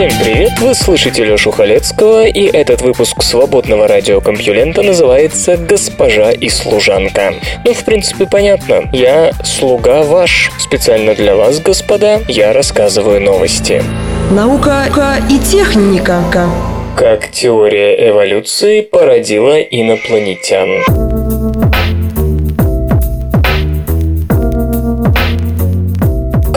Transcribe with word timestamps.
Всем 0.00 0.12
привет, 0.24 0.58
вы 0.60 0.74
слышите 0.74 1.24
Лёшу 1.24 1.50
Халецкого, 1.50 2.24
и 2.24 2.46
этот 2.46 2.80
выпуск 2.80 3.22
свободного 3.22 3.86
радиокомпьюлента 3.86 4.80
называется 4.80 5.58
«Госпожа 5.58 6.30
и 6.30 6.48
служанка». 6.48 7.34
Ну, 7.66 7.74
в 7.74 7.84
принципе, 7.84 8.26
понятно. 8.26 8.88
Я 8.94 9.32
слуга 9.44 10.02
ваш. 10.02 10.52
Специально 10.58 11.14
для 11.14 11.36
вас, 11.36 11.60
господа, 11.60 12.20
я 12.28 12.54
рассказываю 12.54 13.20
новости. 13.20 13.82
Наука 14.30 14.86
и 15.28 15.38
техника 15.38 16.22
Как 16.96 17.30
теория 17.30 18.08
эволюции 18.08 18.80
породила 18.80 19.60
инопланетян. 19.60 21.09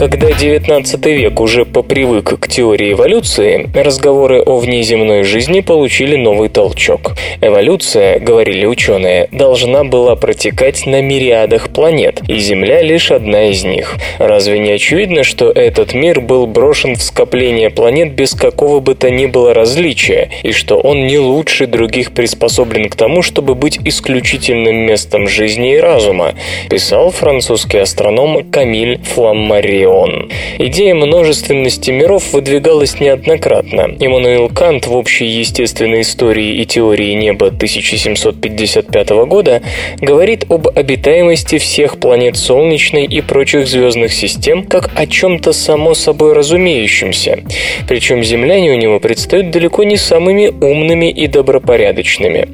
Когда 0.04 0.28
XIX 0.28 1.14
век 1.14 1.40
уже 1.40 1.64
попривык 1.64 2.38
к 2.38 2.46
теории 2.46 2.92
эволюции, 2.92 3.70
разговоры 3.74 4.42
о 4.42 4.58
внеземной 4.58 5.22
жизни 5.22 5.60
получили 5.60 6.14
новый 6.14 6.50
толчок. 6.50 7.12
Эволюция, 7.40 8.18
говорили 8.18 8.66
ученые, 8.66 9.30
должна 9.32 9.82
была 9.82 10.14
протекать 10.14 10.84
на 10.84 11.00
мириадах 11.00 11.70
планет, 11.70 12.20
и 12.28 12.36
Земля 12.36 12.82
лишь 12.82 13.12
одна 13.12 13.46
из 13.48 13.64
них. 13.64 13.94
Разве 14.18 14.58
не 14.58 14.72
очевидно, 14.72 15.24
что 15.24 15.50
этот 15.50 15.94
мир 15.94 16.20
был 16.20 16.46
брошен 16.46 16.96
в 16.96 17.02
скопление 17.02 17.70
планет 17.70 18.12
без 18.12 18.34
какого 18.34 18.80
бы 18.80 18.94
то 18.94 19.10
ни 19.10 19.24
было 19.24 19.54
различия, 19.54 20.28
и 20.42 20.52
что 20.52 20.76
он 20.76 21.06
не 21.06 21.18
лучше 21.18 21.66
других 21.66 22.12
приспособлен 22.12 22.90
к 22.90 22.96
тому, 22.96 23.22
чтобы 23.22 23.54
быть 23.54 23.78
исключительным 23.82 24.76
местом 24.76 25.28
жизни 25.28 25.76
и 25.76 25.78
разума, 25.78 26.34
писал 26.68 27.10
французский 27.10 27.78
астроном 27.78 28.44
Камиль 28.50 29.00
Фламмари 29.02 29.93
Орион. 29.94 30.30
Идея 30.58 30.94
множественности 30.94 31.90
миров 31.90 32.32
выдвигалась 32.32 33.00
неоднократно. 33.00 33.96
Иммануил 33.98 34.48
Кант 34.48 34.86
в 34.86 34.94
общей 34.94 35.26
естественной 35.26 36.02
истории 36.02 36.60
и 36.60 36.66
теории 36.66 37.12
неба 37.12 37.48
1755 37.48 39.10
года 39.26 39.62
говорит 40.00 40.46
об 40.50 40.68
обитаемости 40.68 41.58
всех 41.58 41.98
планет 41.98 42.36
Солнечной 42.36 43.04
и 43.04 43.20
прочих 43.20 43.66
звездных 43.66 44.12
систем 44.12 44.64
как 44.64 44.90
о 44.94 45.06
чем-то 45.06 45.52
само 45.52 45.94
собой 45.94 46.32
разумеющемся. 46.32 47.40
Причем 47.88 48.22
земляне 48.22 48.72
у 48.72 48.76
него 48.76 49.00
предстают 49.00 49.50
далеко 49.50 49.84
не 49.84 49.96
самыми 49.96 50.48
умными 50.48 51.10
и 51.10 51.26
добропорядочными. 51.26 52.48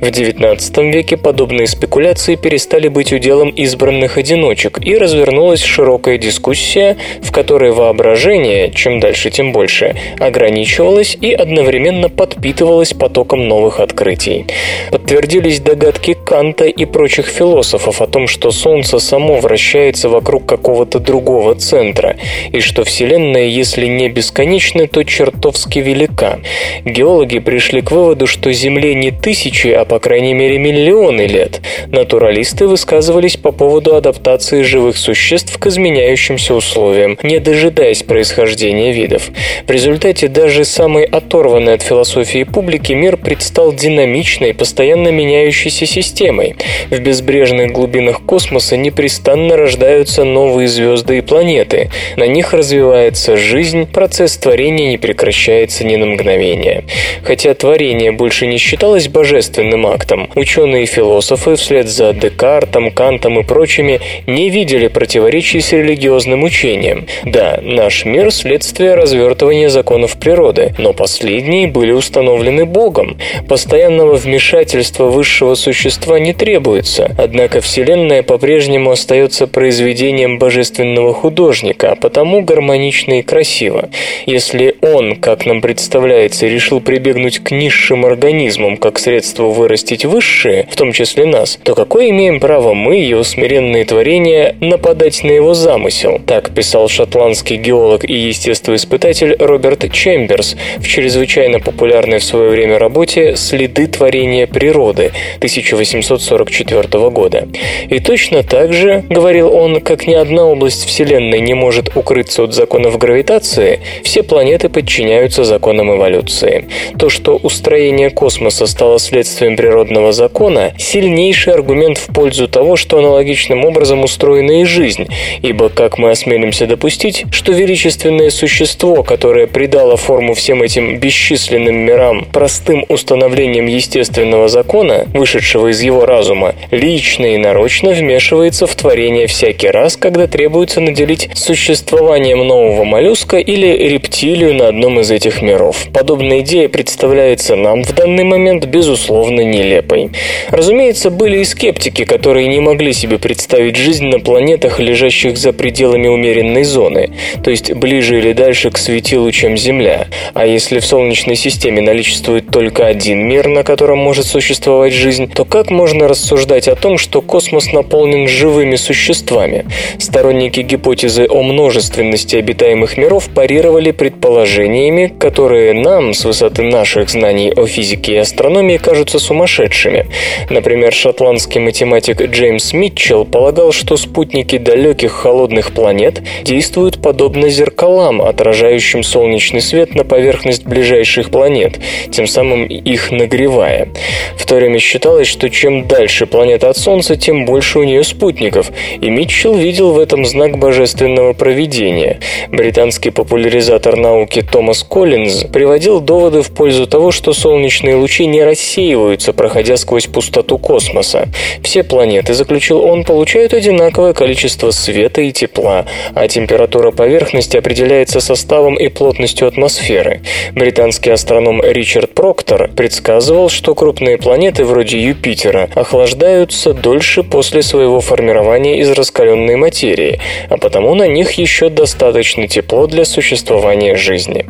В 0.00 0.06
XIX 0.06 0.92
веке 0.92 1.16
подобные 1.16 1.66
спекуляции 1.66 2.36
перестали 2.36 2.88
быть 2.88 3.12
уделом 3.12 3.50
избранных 3.50 4.18
одиночек, 4.18 4.78
и 4.84 4.96
развернулась 4.96 5.62
широкая 5.62 6.18
дискуссия 6.18 6.85
дискуссия, 6.94 6.96
в 7.22 7.32
которой 7.32 7.72
воображение, 7.72 8.70
чем 8.72 9.00
дальше 9.00 9.30
тем 9.30 9.52
больше, 9.52 9.96
ограничивалось 10.20 11.16
и 11.20 11.32
одновременно 11.32 12.08
подпитывалось 12.08 12.92
потоком 12.92 13.48
новых 13.48 13.80
открытий. 13.80 14.46
Подтвердились 14.90 15.60
догадки 15.60 16.16
Канта 16.26 16.64
и 16.64 16.84
прочих 16.84 17.26
философов 17.26 18.00
о 18.00 18.06
том, 18.06 18.28
что 18.28 18.50
Солнце 18.50 18.98
само 18.98 19.36
вращается 19.36 20.08
вокруг 20.08 20.46
какого-то 20.46 20.98
другого 20.98 21.54
центра, 21.54 22.16
и 22.52 22.60
что 22.60 22.84
Вселенная, 22.84 23.46
если 23.46 23.86
не 23.86 24.08
бесконечна, 24.08 24.86
то 24.86 25.04
чертовски 25.04 25.78
велика. 25.78 26.38
Геологи 26.84 27.38
пришли 27.38 27.80
к 27.80 27.90
выводу, 27.90 28.26
что 28.26 28.52
Земле 28.52 28.94
не 28.94 29.10
тысячи, 29.10 29.68
а 29.68 29.84
по 29.84 29.98
крайней 29.98 30.34
мере 30.34 30.58
миллионы 30.58 31.22
лет. 31.22 31.60
Натуралисты 31.88 32.66
высказывались 32.66 33.36
по 33.36 33.52
поводу 33.52 33.94
адаптации 33.94 34.62
живых 34.62 34.96
существ 34.96 35.58
к 35.58 35.66
изменяющимся 35.66 36.54
условиям 36.54 36.65
условиям, 36.66 37.18
не 37.22 37.38
дожидаясь 37.38 38.02
происхождения 38.02 38.92
видов. 38.92 39.30
В 39.66 39.70
результате 39.70 40.28
даже 40.28 40.64
самой 40.64 41.04
оторванной 41.04 41.74
от 41.74 41.82
философии 41.82 42.42
публики 42.42 42.92
мир 42.92 43.16
предстал 43.16 43.72
динамичной, 43.72 44.52
постоянно 44.52 45.08
меняющейся 45.08 45.86
системой. 45.86 46.56
В 46.90 46.98
безбрежных 46.98 47.70
глубинах 47.70 48.22
космоса 48.22 48.76
непрестанно 48.76 49.56
рождаются 49.56 50.24
новые 50.24 50.68
звезды 50.68 51.18
и 51.18 51.20
планеты. 51.20 51.90
На 52.16 52.26
них 52.26 52.52
развивается 52.52 53.36
жизнь, 53.36 53.86
процесс 53.86 54.36
творения 54.36 54.90
не 54.90 54.98
прекращается 54.98 55.84
ни 55.84 55.96
на 55.96 56.06
мгновение. 56.06 56.84
Хотя 57.22 57.54
творение 57.54 58.12
больше 58.12 58.46
не 58.46 58.58
считалось 58.58 59.08
божественным 59.08 59.86
актом, 59.86 60.30
ученые 60.34 60.84
и 60.84 60.86
философы 60.86 61.54
вслед 61.56 61.88
за 61.88 62.12
Декартом, 62.12 62.90
Кантом 62.90 63.38
и 63.38 63.44
прочими 63.44 64.00
не 64.26 64.50
видели 64.50 64.88
противоречий 64.88 65.60
с 65.60 65.72
религиозным 65.72 66.42
учением 66.42 66.55
учением. 66.56 67.06
Да, 67.24 67.58
наш 67.62 68.06
мир– 68.06 68.30
следствие 68.32 68.94
развертывания 68.94 69.68
законов 69.68 70.16
природы, 70.16 70.74
но 70.78 70.94
последние 70.94 71.66
были 71.66 71.92
установлены 71.92 72.64
Богом. 72.64 73.18
Постоянного 73.46 74.16
вмешательства 74.16 75.04
высшего 75.04 75.54
существа 75.54 76.18
не 76.18 76.32
требуется, 76.32 77.14
однако 77.18 77.60
Вселенная 77.60 78.22
по-прежнему 78.22 78.90
остается 78.90 79.46
произведением 79.46 80.38
божественного 80.38 81.12
художника, 81.12 81.92
а 81.92 81.96
потому 81.96 82.40
гармонично 82.40 83.18
и 83.18 83.22
красиво. 83.22 83.90
Если 84.24 84.76
он, 84.80 85.16
как 85.16 85.44
нам 85.44 85.60
представляется, 85.60 86.46
решил 86.46 86.80
прибегнуть 86.80 87.40
к 87.40 87.50
низшим 87.50 88.06
организмам 88.06 88.78
как 88.78 88.98
средство 88.98 89.44
вырастить 89.44 90.06
высшие, 90.06 90.66
в 90.70 90.76
том 90.76 90.92
числе 90.92 91.26
нас, 91.26 91.58
то 91.62 91.74
какое 91.74 92.08
имеем 92.10 92.40
право 92.40 92.72
мы, 92.72 92.96
его 92.96 93.24
смиренные 93.24 93.84
творения, 93.84 94.56
нападать 94.60 95.22
на 95.22 95.32
его 95.32 95.52
замысел? 95.52 96.18
Так 96.26 96.45
так 96.46 96.54
писал 96.54 96.88
шотландский 96.88 97.56
геолог 97.56 98.08
и 98.08 98.14
естествоиспытатель 98.14 99.34
Роберт 99.36 99.90
Чемберс 99.90 100.54
в 100.76 100.86
чрезвычайно 100.86 101.58
популярной 101.58 102.18
в 102.18 102.24
свое 102.24 102.50
время 102.50 102.78
работе 102.78 103.34
«Следы 103.34 103.88
творения 103.88 104.46
природы» 104.46 105.10
1844 105.38 107.10
года. 107.10 107.48
И 107.88 107.98
точно 107.98 108.44
так 108.44 108.72
же, 108.72 109.02
говорил 109.10 109.52
он, 109.52 109.80
как 109.80 110.06
ни 110.06 110.14
одна 110.14 110.44
область 110.44 110.84
Вселенной 110.84 111.40
не 111.40 111.54
может 111.54 111.96
укрыться 111.96 112.44
от 112.44 112.54
законов 112.54 112.96
гравитации, 112.96 113.80
все 114.04 114.22
планеты 114.22 114.68
подчиняются 114.68 115.42
законам 115.42 115.96
эволюции. 115.96 116.66
То, 116.96 117.08
что 117.08 117.36
устроение 117.36 118.10
космоса 118.10 118.66
стало 118.66 119.00
следствием 119.00 119.56
природного 119.56 120.12
закона, 120.12 120.74
сильнейший 120.78 121.54
аргумент 121.54 121.98
в 121.98 122.12
пользу 122.12 122.46
того, 122.46 122.76
что 122.76 122.98
аналогичным 122.98 123.64
образом 123.64 124.04
устроена 124.04 124.60
и 124.60 124.64
жизнь, 124.64 125.08
ибо, 125.42 125.70
как 125.70 125.98
мы 125.98 126.10
осмелились 126.10 126.35
осмелимся 126.36 126.66
допустить, 126.66 127.24
что 127.30 127.52
величественное 127.52 128.28
существо, 128.28 129.02
которое 129.02 129.46
придало 129.46 129.96
форму 129.96 130.34
всем 130.34 130.62
этим 130.62 130.98
бесчисленным 130.98 131.74
мирам 131.74 132.26
простым 132.30 132.84
установлением 132.88 133.66
естественного 133.66 134.48
закона, 134.48 135.06
вышедшего 135.14 135.68
из 135.68 135.80
его 135.80 136.04
разума, 136.04 136.54
лично 136.70 137.26
и 137.26 137.38
нарочно 137.38 137.90
вмешивается 137.92 138.66
в 138.66 138.74
творение 138.74 139.26
всякий 139.26 139.68
раз, 139.68 139.96
когда 139.96 140.26
требуется 140.26 140.80
наделить 140.80 141.30
существованием 141.34 142.46
нового 142.46 142.84
моллюска 142.84 143.38
или 143.38 143.88
рептилию 143.88 144.54
на 144.54 144.68
одном 144.68 145.00
из 145.00 145.10
этих 145.10 145.40
миров. 145.40 145.86
Подобная 145.92 146.40
идея 146.40 146.68
представляется 146.68 147.56
нам 147.56 147.82
в 147.82 147.94
данный 147.94 148.24
момент 148.24 148.66
безусловно 148.66 149.40
нелепой. 149.40 150.10
Разумеется, 150.50 151.10
были 151.10 151.38
и 151.38 151.44
скептики, 151.44 152.04
которые 152.04 152.48
не 152.48 152.60
могли 152.60 152.92
себе 152.92 153.18
представить 153.18 153.76
жизнь 153.76 154.06
на 154.06 154.20
планетах, 154.20 154.80
лежащих 154.80 155.38
за 155.38 155.54
пределами 155.54 156.08
умеренности 156.08 156.25
умеренной 156.26 156.64
зоны, 156.64 157.10
то 157.42 157.50
есть 157.50 157.72
ближе 157.72 158.18
или 158.18 158.32
дальше 158.32 158.70
к 158.70 158.78
светилу, 158.78 159.30
чем 159.30 159.56
Земля. 159.56 160.08
А 160.34 160.46
если 160.46 160.80
в 160.80 160.86
Солнечной 160.86 161.36
системе 161.36 161.82
наличествует 161.82 162.48
только 162.50 162.86
один 162.86 163.26
мир, 163.26 163.48
на 163.48 163.62
котором 163.62 163.98
может 163.98 164.26
существовать 164.26 164.92
жизнь, 164.92 165.30
то 165.32 165.44
как 165.44 165.70
можно 165.70 166.08
рассуждать 166.08 166.68
о 166.68 166.74
том, 166.74 166.98
что 166.98 167.22
космос 167.22 167.72
наполнен 167.72 168.28
живыми 168.28 168.76
существами? 168.76 169.66
Сторонники 169.98 170.60
гипотезы 170.60 171.26
о 171.28 171.42
множественности 171.42 172.36
обитаемых 172.36 172.96
миров 172.96 173.28
парировали 173.34 173.92
предположениями, 173.92 175.12
которые 175.18 175.72
нам, 175.72 176.12
с 176.12 176.24
высоты 176.24 176.62
наших 176.62 177.10
знаний 177.10 177.52
о 177.54 177.66
физике 177.66 178.14
и 178.14 178.16
астрономии, 178.16 178.78
кажутся 178.78 179.18
сумасшедшими. 179.18 180.06
Например, 180.50 180.92
шотландский 180.92 181.60
математик 181.60 182.20
Джеймс 182.22 182.72
Митчелл 182.72 183.24
полагал, 183.24 183.72
что 183.72 183.96
спутники 183.96 184.58
далеких 184.58 185.12
холодных 185.12 185.72
планет 185.72 186.15
планет 186.16 186.44
действуют 186.44 187.02
подобно 187.02 187.48
зеркалам, 187.48 188.22
отражающим 188.22 189.02
солнечный 189.02 189.60
свет 189.60 189.94
на 189.94 190.04
поверхность 190.04 190.64
ближайших 190.64 191.30
планет, 191.30 191.78
тем 192.10 192.26
самым 192.26 192.66
их 192.66 193.10
нагревая. 193.10 193.88
В 194.36 194.46
то 194.46 194.56
время 194.56 194.78
считалось, 194.78 195.26
что 195.26 195.50
чем 195.50 195.86
дальше 195.86 196.26
планета 196.26 196.70
от 196.70 196.76
Солнца, 196.76 197.16
тем 197.16 197.44
больше 197.44 197.78
у 197.78 197.84
нее 197.84 198.04
спутников, 198.04 198.70
и 199.00 199.10
Митчелл 199.10 199.54
видел 199.54 199.92
в 199.92 199.98
этом 199.98 200.24
знак 200.24 200.58
божественного 200.58 201.32
провидения. 201.32 202.20
Британский 202.48 203.10
популяризатор 203.10 203.96
науки 203.96 204.42
Томас 204.42 204.82
Коллинз 204.82 205.44
приводил 205.52 206.00
доводы 206.00 206.42
в 206.42 206.50
пользу 206.50 206.86
того, 206.86 207.10
что 207.10 207.32
солнечные 207.32 207.96
лучи 207.96 208.26
не 208.26 208.42
рассеиваются, 208.44 209.32
проходя 209.32 209.76
сквозь 209.76 210.06
пустоту 210.06 210.58
космоса. 210.58 211.28
Все 211.62 211.82
планеты, 211.82 212.34
заключил 212.34 212.82
он, 212.82 213.04
получают 213.04 213.52
одинаковое 213.52 214.12
количество 214.12 214.70
света 214.70 215.20
и 215.22 215.32
тепла, 215.32 215.86
а 216.14 216.28
температура 216.28 216.90
поверхности 216.90 217.56
определяется 217.56 218.20
составом 218.20 218.76
и 218.76 218.88
плотностью 218.88 219.48
атмосферы. 219.48 220.20
Британский 220.52 221.10
астроном 221.10 221.62
Ричард 221.62 222.14
Проктор 222.14 222.70
предсказывал, 222.74 223.48
что 223.48 223.74
крупные 223.74 224.18
планеты 224.18 224.64
вроде 224.64 224.98
Юпитера 224.98 225.68
охлаждаются 225.74 226.72
дольше 226.72 227.22
после 227.22 227.62
своего 227.62 228.00
формирования 228.00 228.80
из 228.80 228.90
раскаленной 228.90 229.56
материи, 229.56 230.20
а 230.48 230.56
потому 230.56 230.94
на 230.94 231.06
них 231.06 231.32
еще 231.32 231.68
достаточно 231.68 232.48
тепло 232.48 232.86
для 232.86 233.04
существования 233.04 233.96
жизни. 233.96 234.46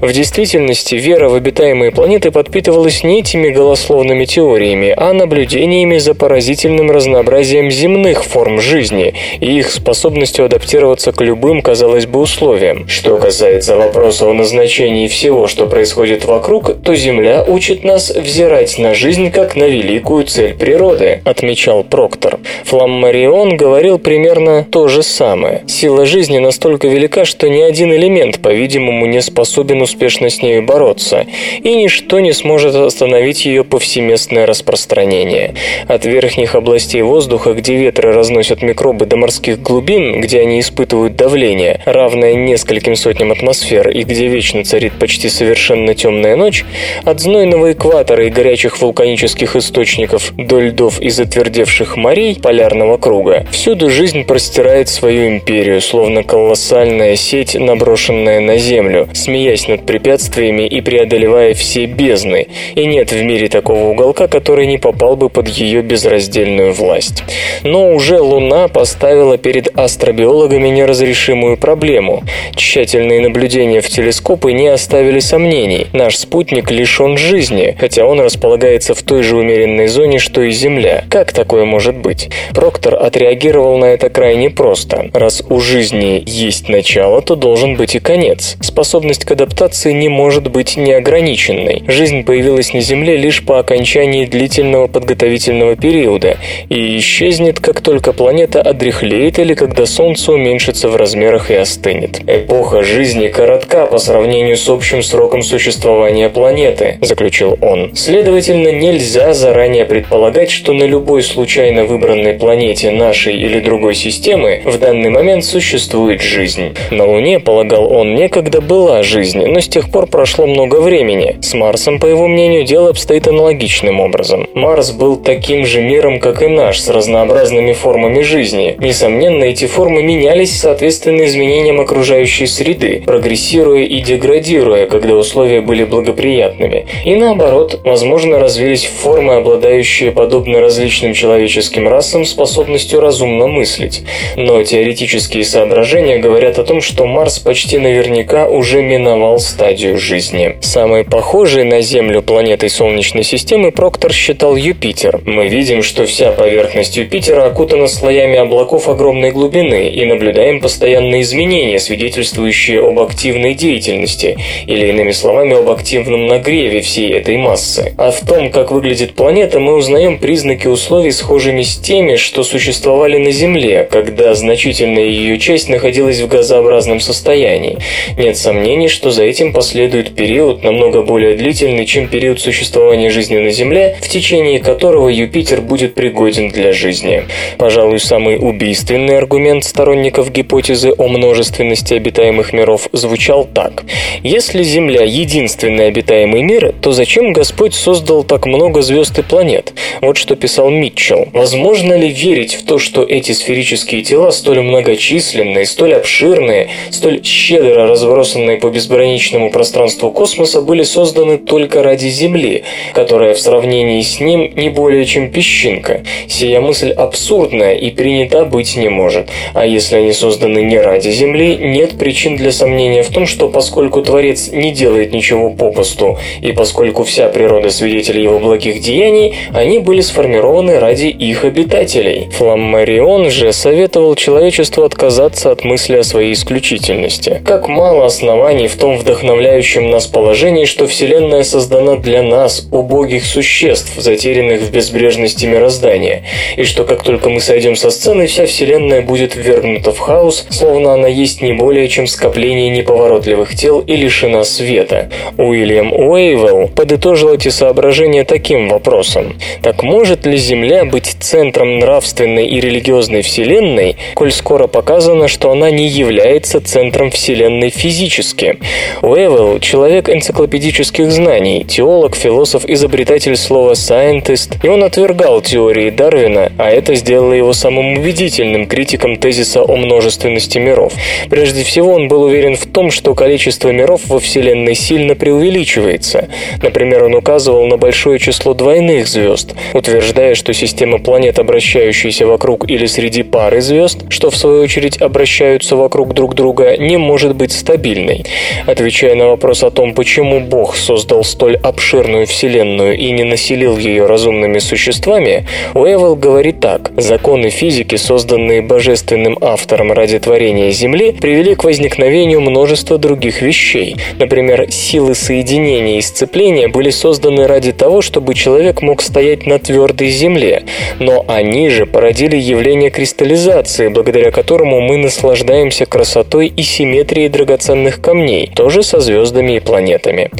В 0.00 0.12
действительности 0.12 0.94
вера 0.94 1.28
в 1.28 1.34
обитаемые 1.34 1.90
планеты 1.90 2.30
подпитывалась 2.30 3.02
не 3.04 3.20
этими 3.20 3.50
голословными 3.50 4.24
теориями, 4.24 4.94
а 4.96 5.12
наблюдениями 5.12 5.98
за 5.98 6.14
поразительным 6.14 6.90
разнообразием 6.90 7.70
земных 7.70 8.24
форм 8.24 8.60
жизни 8.60 9.14
и 9.40 9.58
их 9.58 9.70
способностью 9.70 10.44
адаптироваться 10.44 10.93
к 11.12 11.20
любым, 11.20 11.62
казалось 11.62 12.06
бы, 12.06 12.20
условиям. 12.20 12.88
Что 12.88 13.16
касается 13.16 13.76
вопроса 13.76 14.26
о 14.28 14.32
назначении 14.32 15.08
всего, 15.08 15.46
что 15.46 15.66
происходит 15.66 16.24
вокруг, 16.24 16.82
то 16.82 16.94
Земля 16.94 17.44
учит 17.46 17.84
нас 17.84 18.10
взирать 18.10 18.78
на 18.78 18.94
жизнь 18.94 19.30
как 19.30 19.56
на 19.56 19.64
великую 19.64 20.24
цель 20.24 20.54
природы, 20.54 21.20
отмечал 21.24 21.84
Проктор. 21.84 22.38
Фламмарион 22.64 23.56
говорил 23.56 23.98
примерно 23.98 24.66
то 24.70 24.88
же 24.88 25.02
самое. 25.02 25.62
Сила 25.66 26.06
жизни 26.06 26.38
настолько 26.38 26.88
велика, 26.88 27.24
что 27.24 27.48
ни 27.48 27.60
один 27.60 27.92
элемент, 27.92 28.40
по-видимому, 28.40 29.06
не 29.06 29.20
способен 29.20 29.82
успешно 29.82 30.30
с 30.30 30.42
ней 30.42 30.60
бороться, 30.60 31.26
и 31.62 31.74
ничто 31.74 32.20
не 32.20 32.32
сможет 32.32 32.74
остановить 32.74 33.44
ее 33.44 33.64
повсеместное 33.64 34.46
распространение. 34.46 35.54
От 35.88 36.04
верхних 36.04 36.54
областей 36.54 37.02
воздуха, 37.02 37.52
где 37.52 37.76
ветры 37.76 38.12
разносят 38.12 38.62
микробы 38.62 39.06
до 39.06 39.16
морских 39.16 39.60
глубин, 39.60 40.20
где 40.20 40.40
они 40.40 40.60
испытывают 40.74 41.14
давление, 41.14 41.80
равное 41.84 42.34
нескольким 42.34 42.96
сотням 42.96 43.30
атмосфер 43.30 43.90
и 43.90 44.02
где 44.02 44.26
вечно 44.26 44.64
царит 44.64 44.92
почти 44.98 45.28
совершенно 45.28 45.94
темная 45.94 46.34
ночь, 46.34 46.64
от 47.04 47.20
знойного 47.20 47.72
экватора 47.72 48.26
и 48.26 48.30
горячих 48.30 48.80
вулканических 48.80 49.54
источников 49.54 50.32
до 50.36 50.58
льдов 50.58 51.00
и 51.00 51.10
затвердевших 51.10 51.96
морей 51.96 52.36
полярного 52.40 52.96
круга, 52.96 53.46
всюду 53.52 53.88
жизнь 53.88 54.24
простирает 54.24 54.88
свою 54.88 55.28
империю, 55.28 55.80
словно 55.80 56.24
колоссальная 56.24 57.14
сеть, 57.14 57.54
наброшенная 57.54 58.40
на 58.40 58.58
Землю, 58.58 59.08
смеясь 59.14 59.68
над 59.68 59.86
препятствиями 59.86 60.66
и 60.66 60.80
преодолевая 60.80 61.54
все 61.54 61.86
бездны, 61.86 62.48
и 62.74 62.84
нет 62.84 63.12
в 63.12 63.22
мире 63.22 63.48
такого 63.48 63.90
уголка, 63.90 64.26
который 64.26 64.66
не 64.66 64.78
попал 64.78 65.14
бы 65.16 65.28
под 65.28 65.46
ее 65.46 65.82
безраздельную 65.82 66.72
власть. 66.72 67.22
Но 67.62 67.92
уже 67.92 68.18
Луна 68.18 68.66
поставила 68.66 69.38
перед 69.38 69.68
астробиологами 69.78 70.63
неразрешимую 70.70 71.56
проблему. 71.56 72.22
Тщательные 72.54 73.20
наблюдения 73.20 73.80
в 73.80 73.88
телескопы 73.88 74.52
не 74.52 74.68
оставили 74.68 75.18
сомнений. 75.18 75.86
Наш 75.92 76.16
спутник 76.16 76.70
лишен 76.70 77.16
жизни, 77.16 77.76
хотя 77.78 78.06
он 78.06 78.20
располагается 78.20 78.94
в 78.94 79.02
той 79.02 79.22
же 79.22 79.36
умеренной 79.36 79.86
зоне, 79.86 80.18
что 80.18 80.42
и 80.42 80.50
Земля. 80.50 81.04
Как 81.10 81.32
такое 81.32 81.64
может 81.64 81.96
быть? 81.96 82.30
Проктор 82.54 82.94
отреагировал 82.94 83.78
на 83.78 83.86
это 83.86 84.08
крайне 84.08 84.50
просто. 84.50 85.10
Раз 85.12 85.42
у 85.48 85.60
жизни 85.60 86.22
есть 86.24 86.68
начало, 86.68 87.22
то 87.22 87.34
должен 87.36 87.76
быть 87.76 87.94
и 87.94 88.00
конец. 88.00 88.56
Способность 88.60 89.24
к 89.24 89.32
адаптации 89.32 89.92
не 89.92 90.08
может 90.08 90.50
быть 90.50 90.76
неограниченной. 90.76 91.82
Жизнь 91.88 92.24
появилась 92.24 92.72
на 92.72 92.80
Земле 92.80 93.16
лишь 93.16 93.44
по 93.44 93.58
окончании 93.58 94.26
длительного 94.26 94.86
подготовительного 94.86 95.76
периода 95.76 96.36
и 96.68 96.98
исчезнет, 96.98 97.60
как 97.60 97.80
только 97.80 98.12
планета 98.12 98.62
одряхлеет 98.62 99.38
или 99.38 99.54
когда 99.54 99.86
Солнце 99.86 100.32
уменьшится 100.54 100.88
в 100.88 100.94
размерах 100.94 101.50
и 101.50 101.54
остынет. 101.54 102.20
Эпоха 102.28 102.84
жизни 102.84 103.26
коротка 103.26 103.86
по 103.86 103.98
сравнению 103.98 104.56
с 104.56 104.68
общим 104.68 105.02
сроком 105.02 105.42
существования 105.42 106.28
планеты, 106.28 106.98
заключил 107.00 107.58
он. 107.60 107.90
Следовательно, 107.96 108.68
нельзя 108.68 109.34
заранее 109.34 109.84
предполагать, 109.84 110.52
что 110.52 110.72
на 110.72 110.84
любой 110.84 111.24
случайно 111.24 111.86
выбранной 111.86 112.34
планете 112.34 112.92
нашей 112.92 113.34
или 113.34 113.58
другой 113.58 113.96
системы 113.96 114.62
в 114.64 114.78
данный 114.78 115.10
момент 115.10 115.44
существует 115.44 116.22
жизнь. 116.22 116.76
На 116.92 117.04
Луне, 117.04 117.40
полагал 117.40 117.92
он, 117.92 118.14
некогда 118.14 118.60
была 118.60 119.02
жизнь, 119.02 119.44
но 119.44 119.58
с 119.58 119.66
тех 119.66 119.90
пор 119.90 120.06
прошло 120.06 120.46
много 120.46 120.80
времени. 120.80 121.36
С 121.40 121.52
Марсом, 121.54 121.98
по 121.98 122.06
его 122.06 122.28
мнению, 122.28 122.62
дело 122.62 122.90
обстоит 122.90 123.26
аналогичным 123.26 123.98
образом. 123.98 124.46
Марс 124.54 124.92
был 124.92 125.16
таким 125.16 125.66
же 125.66 125.82
миром, 125.82 126.20
как 126.20 126.42
и 126.42 126.46
наш, 126.46 126.78
с 126.78 126.88
разнообразными 126.88 127.72
формами 127.72 128.22
жизни. 128.22 128.76
Несомненно, 128.78 129.42
эти 129.42 129.66
формы 129.66 130.04
менялись 130.04 130.43
соответственно 130.52 131.24
изменениям 131.24 131.80
окружающей 131.80 132.46
среды, 132.46 133.02
прогрессируя 133.04 133.84
и 133.84 134.00
деградируя, 134.00 134.86
когда 134.86 135.14
условия 135.14 135.60
были 135.60 135.84
благоприятными. 135.84 136.86
И 137.04 137.14
наоборот, 137.14 137.80
возможно, 137.84 138.38
развились 138.38 138.84
формы, 138.86 139.34
обладающие, 139.34 140.12
подобно 140.12 140.60
различным 140.60 141.14
человеческим 141.14 141.88
расам, 141.88 142.24
способностью 142.24 143.00
разумно 143.00 143.46
мыслить. 143.46 144.02
Но 144.36 144.62
теоретические 144.62 145.44
соображения 145.44 146.18
говорят 146.18 146.58
о 146.58 146.64
том, 146.64 146.80
что 146.80 147.06
Марс 147.06 147.38
почти 147.38 147.78
наверняка 147.78 148.48
уже 148.48 148.82
миновал 148.82 149.38
стадию 149.38 149.98
жизни. 149.98 150.56
Самой 150.60 151.04
похожей 151.04 151.64
на 151.64 151.80
Землю 151.80 152.22
планетой 152.22 152.70
Солнечной 152.70 153.24
системы 153.24 153.70
Проктор 153.70 154.12
считал 154.12 154.56
Юпитер. 154.56 155.20
Мы 155.24 155.48
видим, 155.48 155.82
что 155.82 156.06
вся 156.06 156.32
поверхность 156.32 156.96
Юпитера 156.96 157.44
окутана 157.46 157.86
слоями 157.86 158.36
облаков 158.36 158.88
огромной 158.88 159.30
глубины 159.30 159.88
и 159.88 160.04
наблюдаем 160.04 160.33
постоянные 160.60 161.22
изменения, 161.22 161.78
свидетельствующие 161.78 162.80
об 162.86 162.98
активной 162.98 163.54
деятельности, 163.54 164.36
или 164.66 164.88
иными 164.88 165.12
словами, 165.12 165.54
об 165.54 165.68
активном 165.70 166.26
нагреве 166.26 166.80
всей 166.80 167.12
этой 167.12 167.36
массы. 167.36 167.94
А 167.98 168.10
в 168.10 168.20
том, 168.26 168.50
как 168.50 168.70
выглядит 168.70 169.14
планета, 169.14 169.60
мы 169.60 169.74
узнаем 169.74 170.18
признаки 170.18 170.66
условий, 170.66 171.10
схожими 171.10 171.62
с 171.62 171.76
теми, 171.76 172.16
что 172.16 172.44
существовали 172.44 173.18
на 173.18 173.30
Земле, 173.30 173.86
когда 173.90 174.34
значительная 174.34 175.04
ее 175.04 175.38
часть 175.38 175.68
находилась 175.68 176.20
в 176.20 176.28
газообразном 176.28 177.00
состоянии. 177.00 177.78
Нет 178.18 178.36
сомнений, 178.36 178.88
что 178.88 179.10
за 179.10 179.24
этим 179.24 179.52
последует 179.52 180.14
период, 180.14 180.62
намного 180.62 181.02
более 181.02 181.36
длительный, 181.36 181.86
чем 181.86 182.08
период 182.08 182.40
существования 182.40 183.10
жизни 183.10 183.38
на 183.38 183.50
Земле, 183.50 183.96
в 184.00 184.08
течение 184.08 184.60
которого 184.60 185.08
Юпитер 185.08 185.60
будет 185.60 185.94
пригоден 185.94 186.48
для 186.48 186.72
жизни. 186.72 187.24
Пожалуй, 187.58 187.98
самый 187.98 188.36
убийственный 188.40 189.18
аргумент 189.18 189.64
сторонников 189.64 190.23
гипотезы 190.30 190.92
о 190.96 191.08
множественности 191.08 191.94
обитаемых 191.94 192.52
миров 192.52 192.88
звучал 192.92 193.44
так. 193.44 193.84
Если 194.22 194.62
Земля– 194.62 195.02
единственный 195.04 195.88
обитаемый 195.88 196.42
мир, 196.42 196.74
то 196.80 196.92
зачем 196.92 197.32
Господь 197.32 197.74
создал 197.74 198.24
так 198.24 198.46
много 198.46 198.82
звезд 198.82 199.18
и 199.18 199.22
планет? 199.22 199.72
Вот 200.00 200.16
что 200.16 200.36
писал 200.36 200.70
Митчелл. 200.70 201.28
Возможно 201.32 201.94
ли 201.94 202.08
верить 202.08 202.54
в 202.54 202.64
то, 202.64 202.78
что 202.78 203.02
эти 203.02 203.32
сферические 203.32 204.02
тела, 204.02 204.30
столь 204.30 204.62
многочисленные, 204.62 205.66
столь 205.66 205.94
обширные, 205.94 206.70
столь 206.90 207.22
щедро 207.22 207.86
разбросанные 207.86 208.56
по 208.56 208.70
безграничному 208.70 209.50
пространству 209.50 210.10
космоса, 210.10 210.62
были 210.62 210.82
созданы 210.82 211.38
только 211.38 211.82
ради 211.82 212.08
Земли, 212.08 212.64
которая 212.94 213.34
в 213.34 213.40
сравнении 213.40 214.00
с 214.00 214.20
ним 214.20 214.52
не 214.56 214.70
более 214.70 215.04
чем 215.04 215.30
песчинка? 215.30 216.02
Сия 216.28 216.60
мысль 216.60 216.90
абсурдная 216.90 217.74
и 217.74 217.90
принята 217.90 218.44
быть 218.44 218.76
не 218.76 218.88
может. 218.88 219.28
А 219.52 219.66
если 219.66 219.96
они 219.96 220.12
созданы 220.14 220.60
не 220.62 220.78
ради 220.78 221.10
Земли, 221.10 221.56
нет 221.56 221.98
причин 221.98 222.36
для 222.36 222.52
сомнения 222.52 223.02
в 223.02 223.10
том, 223.10 223.26
что 223.26 223.48
поскольку 223.48 224.02
Творец 224.02 224.48
не 224.50 224.72
делает 224.72 225.12
ничего 225.12 225.50
попусту, 225.50 226.18
и 226.40 226.52
поскольку 226.52 227.04
вся 227.04 227.28
природа 227.28 227.70
свидетель 227.70 228.20
его 228.20 228.38
благих 228.38 228.80
деяний, 228.80 229.34
они 229.52 229.78
были 229.78 230.00
сформированы 230.00 230.78
ради 230.78 231.06
их 231.06 231.44
обитателей. 231.44 232.28
Фламмарион 232.32 233.30
же 233.30 233.52
советовал 233.52 234.14
человечеству 234.14 234.84
отказаться 234.84 235.50
от 235.50 235.64
мысли 235.64 235.96
о 235.96 236.02
своей 236.02 236.32
исключительности. 236.32 237.42
Как 237.44 237.68
мало 237.68 238.06
оснований 238.06 238.68
в 238.68 238.76
том 238.76 238.96
вдохновляющем 238.96 239.90
нас 239.90 240.06
положении, 240.06 240.64
что 240.64 240.86
Вселенная 240.86 241.42
создана 241.42 241.96
для 241.96 242.22
нас, 242.22 242.66
убогих 242.70 243.24
существ, 243.24 243.92
затерянных 243.96 244.60
в 244.62 244.70
безбрежности 244.70 245.46
мироздания, 245.46 246.24
и 246.56 246.64
что 246.64 246.84
как 246.84 247.02
только 247.02 247.28
мы 247.28 247.40
сойдем 247.40 247.76
со 247.76 247.90
сцены, 247.90 248.26
вся 248.26 248.46
Вселенная 248.46 249.02
будет 249.02 249.34
ввергнута 249.34 249.92
в 249.92 249.98
хаос, 250.04 250.46
словно 250.50 250.92
она 250.92 251.08
есть 251.08 251.40
не 251.40 251.54
более 251.54 251.88
чем 251.88 252.06
скопление 252.06 252.68
неповоротливых 252.68 253.54
тел 253.54 253.80
и 253.80 253.96
лишена 253.96 254.44
света. 254.44 255.08
Уильям 255.38 255.92
Уэйвелл 255.92 256.68
подытожил 256.68 257.32
эти 257.32 257.48
соображения 257.48 258.24
таким 258.24 258.68
вопросом. 258.68 259.36
Так 259.62 259.82
может 259.82 260.26
ли 260.26 260.36
Земля 260.36 260.84
быть 260.84 261.16
центром 261.20 261.78
нравственной 261.78 262.46
и 262.46 262.60
религиозной 262.60 263.22
Вселенной, 263.22 263.96
коль 264.14 264.30
скоро 264.30 264.66
показано, 264.66 265.26
что 265.28 265.50
она 265.50 265.70
не 265.70 265.88
является 265.88 266.60
центром 266.60 267.10
Вселенной 267.10 267.70
физически? 267.70 268.58
Уэйвелл– 269.00 269.58
человек 269.60 270.10
энциклопедических 270.10 271.10
знаний, 271.10 271.64
теолог, 271.64 272.14
философ, 272.14 272.64
изобретатель 272.66 273.36
слова 273.36 273.72
«scientist», 273.72 274.58
и 274.62 274.68
он 274.68 274.84
отвергал 274.84 275.40
теории 275.40 275.88
Дарвина, 275.88 276.52
а 276.58 276.70
это 276.70 276.94
сделало 276.94 277.32
его 277.32 277.54
самым 277.54 277.98
убедительным 277.98 278.66
критиком 278.66 279.16
тезиса 279.16 279.62
о 279.62 279.76
множественности 279.84 280.58
миров. 280.58 280.92
Прежде 281.30 281.64
всего, 281.64 281.92
он 281.94 282.08
был 282.08 282.22
уверен 282.22 282.56
в 282.56 282.66
том, 282.66 282.90
что 282.90 283.14
количество 283.14 283.70
миров 283.70 284.02
во 284.06 284.18
Вселенной 284.18 284.74
сильно 284.74 285.14
преувеличивается. 285.14 286.28
Например, 286.62 287.04
он 287.04 287.14
указывал 287.14 287.66
на 287.66 287.76
большое 287.76 288.18
число 288.18 288.54
двойных 288.54 289.06
звезд, 289.06 289.54
утверждая, 289.72 290.34
что 290.34 290.52
система 290.52 290.98
планет, 290.98 291.38
обращающаяся 291.38 292.26
вокруг 292.26 292.68
или 292.68 292.86
среди 292.86 293.22
пары 293.22 293.60
звезд, 293.60 294.04
что 294.08 294.30
в 294.30 294.36
свою 294.36 294.62
очередь 294.62 295.00
обращаются 295.00 295.76
вокруг 295.76 296.14
друг 296.14 296.34
друга, 296.34 296.76
не 296.76 296.96
может 296.96 297.34
быть 297.36 297.52
стабильной. 297.52 298.24
Отвечая 298.66 299.14
на 299.14 299.28
вопрос 299.28 299.62
о 299.62 299.70
том, 299.70 299.94
почему 299.94 300.40
Бог 300.40 300.76
создал 300.76 301.24
столь 301.24 301.56
обширную 301.56 302.26
Вселенную 302.26 302.96
и 302.96 303.10
не 303.10 303.24
населил 303.24 303.76
ее 303.76 304.06
разумными 304.06 304.58
существами, 304.58 305.46
Уэвелл 305.74 306.16
говорит 306.16 306.60
так. 306.60 306.92
Законы 306.96 307.50
физики, 307.50 307.96
созданные 307.96 308.62
божественным 308.62 309.36
автором 309.40 309.73
ради 309.80 310.18
творения 310.18 310.70
Земли, 310.70 311.12
привели 311.12 311.54
к 311.54 311.64
возникновению 311.64 312.40
множества 312.40 312.98
других 312.98 313.42
вещей. 313.42 313.96
Например, 314.18 314.70
силы 314.70 315.14
соединения 315.14 315.98
и 315.98 316.02
сцепления 316.02 316.68
были 316.68 316.90
созданы 316.90 317.46
ради 317.46 317.72
того, 317.72 318.02
чтобы 318.02 318.34
человек 318.34 318.82
мог 318.82 319.02
стоять 319.02 319.46
на 319.46 319.58
твердой 319.58 320.10
земле, 320.10 320.64
но 320.98 321.24
они 321.28 321.68
же 321.70 321.86
породили 321.86 322.36
явление 322.36 322.90
кристаллизации, 322.90 323.88
благодаря 323.88 324.30
которому 324.30 324.80
мы 324.80 324.96
наслаждаемся 324.96 325.86
красотой 325.86 326.48
и 326.48 326.62
симметрией 326.62 327.28
драгоценных 327.28 328.00
камней, 328.00 328.50
тоже 328.54 328.82
со 328.82 329.00
звездами 329.00 329.56
и 329.56 329.60
планетами. 329.60 330.30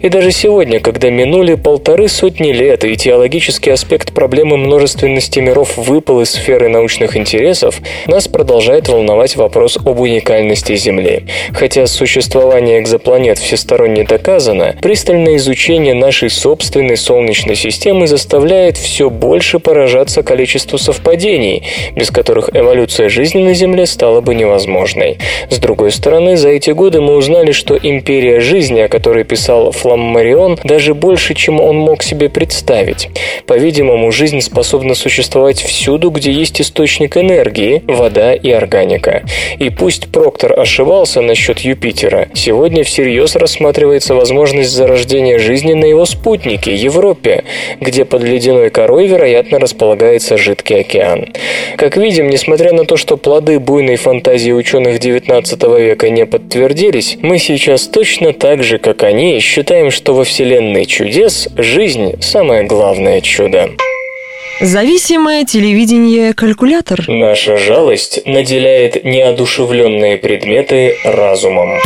И 0.00 0.08
даже 0.08 0.32
сегодня, 0.32 0.80
когда 0.80 1.10
минули 1.10 1.54
полторы 1.54 2.08
сотни 2.08 2.52
лет, 2.52 2.84
и 2.84 2.96
теологический 2.96 3.72
аспект 3.72 4.12
проблемы 4.12 4.56
множественности 4.56 5.38
миров 5.40 5.76
выпал 5.76 6.20
из 6.20 6.30
сферы 6.30 6.68
научных 6.68 7.16
интересов, 7.16 7.80
нас 8.06 8.28
продолжает 8.28 8.79
волновать 8.88 9.36
вопрос 9.36 9.76
об 9.76 10.00
уникальности 10.00 10.76
Земли. 10.76 11.24
Хотя 11.52 11.86
существование 11.86 12.80
экзопланет 12.80 13.38
всесторонне 13.38 14.04
доказано, 14.04 14.76
пристальное 14.80 15.36
изучение 15.36 15.94
нашей 15.94 16.30
собственной 16.30 16.96
Солнечной 16.96 17.56
системы 17.56 18.06
заставляет 18.06 18.76
все 18.76 19.10
больше 19.10 19.58
поражаться 19.58 20.22
количеству 20.22 20.78
совпадений, 20.78 21.64
без 21.94 22.10
которых 22.10 22.50
эволюция 22.54 23.08
жизни 23.08 23.42
на 23.42 23.54
Земле 23.54 23.86
стала 23.86 24.20
бы 24.20 24.34
невозможной. 24.34 25.18
С 25.50 25.58
другой 25.58 25.90
стороны, 25.90 26.36
за 26.36 26.50
эти 26.50 26.70
годы 26.70 27.00
мы 27.00 27.16
узнали, 27.16 27.52
что 27.52 27.76
империя 27.76 28.40
жизни, 28.40 28.80
о 28.80 28.88
которой 28.88 29.24
писал 29.24 29.72
Фламмарион, 29.72 30.58
даже 30.64 30.94
больше, 30.94 31.34
чем 31.34 31.60
он 31.60 31.76
мог 31.76 32.02
себе 32.02 32.28
представить. 32.28 33.08
По-видимому, 33.46 34.12
жизнь 34.12 34.40
способна 34.40 34.94
существовать 34.94 35.60
всюду, 35.60 36.10
где 36.10 36.30
есть 36.30 36.60
источник 36.60 37.16
энергии, 37.16 37.82
вода 37.86 38.34
и 38.34 38.50
органика. 38.70 39.22
И 39.58 39.70
пусть 39.70 40.08
Проктор 40.12 40.58
ошибался 40.58 41.20
насчет 41.20 41.60
Юпитера, 41.60 42.28
сегодня 42.34 42.84
всерьез 42.84 43.36
рассматривается 43.36 44.14
возможность 44.14 44.70
зарождения 44.70 45.38
жизни 45.38 45.74
на 45.74 45.84
его 45.86 46.06
спутнике, 46.06 46.74
Европе, 46.74 47.44
где 47.80 48.04
под 48.04 48.22
ледяной 48.22 48.70
корой, 48.70 49.06
вероятно, 49.06 49.58
располагается 49.58 50.36
жидкий 50.36 50.80
океан. 50.80 51.32
Как 51.76 51.96
видим, 51.96 52.30
несмотря 52.30 52.72
на 52.72 52.84
то, 52.84 52.96
что 52.96 53.16
плоды 53.16 53.58
буйной 53.58 53.96
фантазии 53.96 54.52
ученых 54.52 55.00
XIX 55.00 55.80
века 55.80 56.08
не 56.10 56.26
подтвердились, 56.26 57.18
мы 57.20 57.38
сейчас 57.38 57.88
точно 57.88 58.32
так 58.32 58.62
же, 58.62 58.78
как 58.78 59.02
они, 59.02 59.40
считаем, 59.40 59.90
что 59.90 60.14
во 60.14 60.24
Вселенной 60.24 60.86
чудес 60.86 61.48
жизнь– 61.56 62.14
самое 62.20 62.62
главное 62.62 63.20
чудо. 63.20 63.70
Зависимое 64.60 65.46
телевидение-калькулятор. 65.46 67.08
Наша 67.08 67.56
жалость 67.56 68.26
наделяет 68.26 69.04
неодушевленные 69.04 70.18
предметы 70.18 70.96
разумом. 71.02 71.78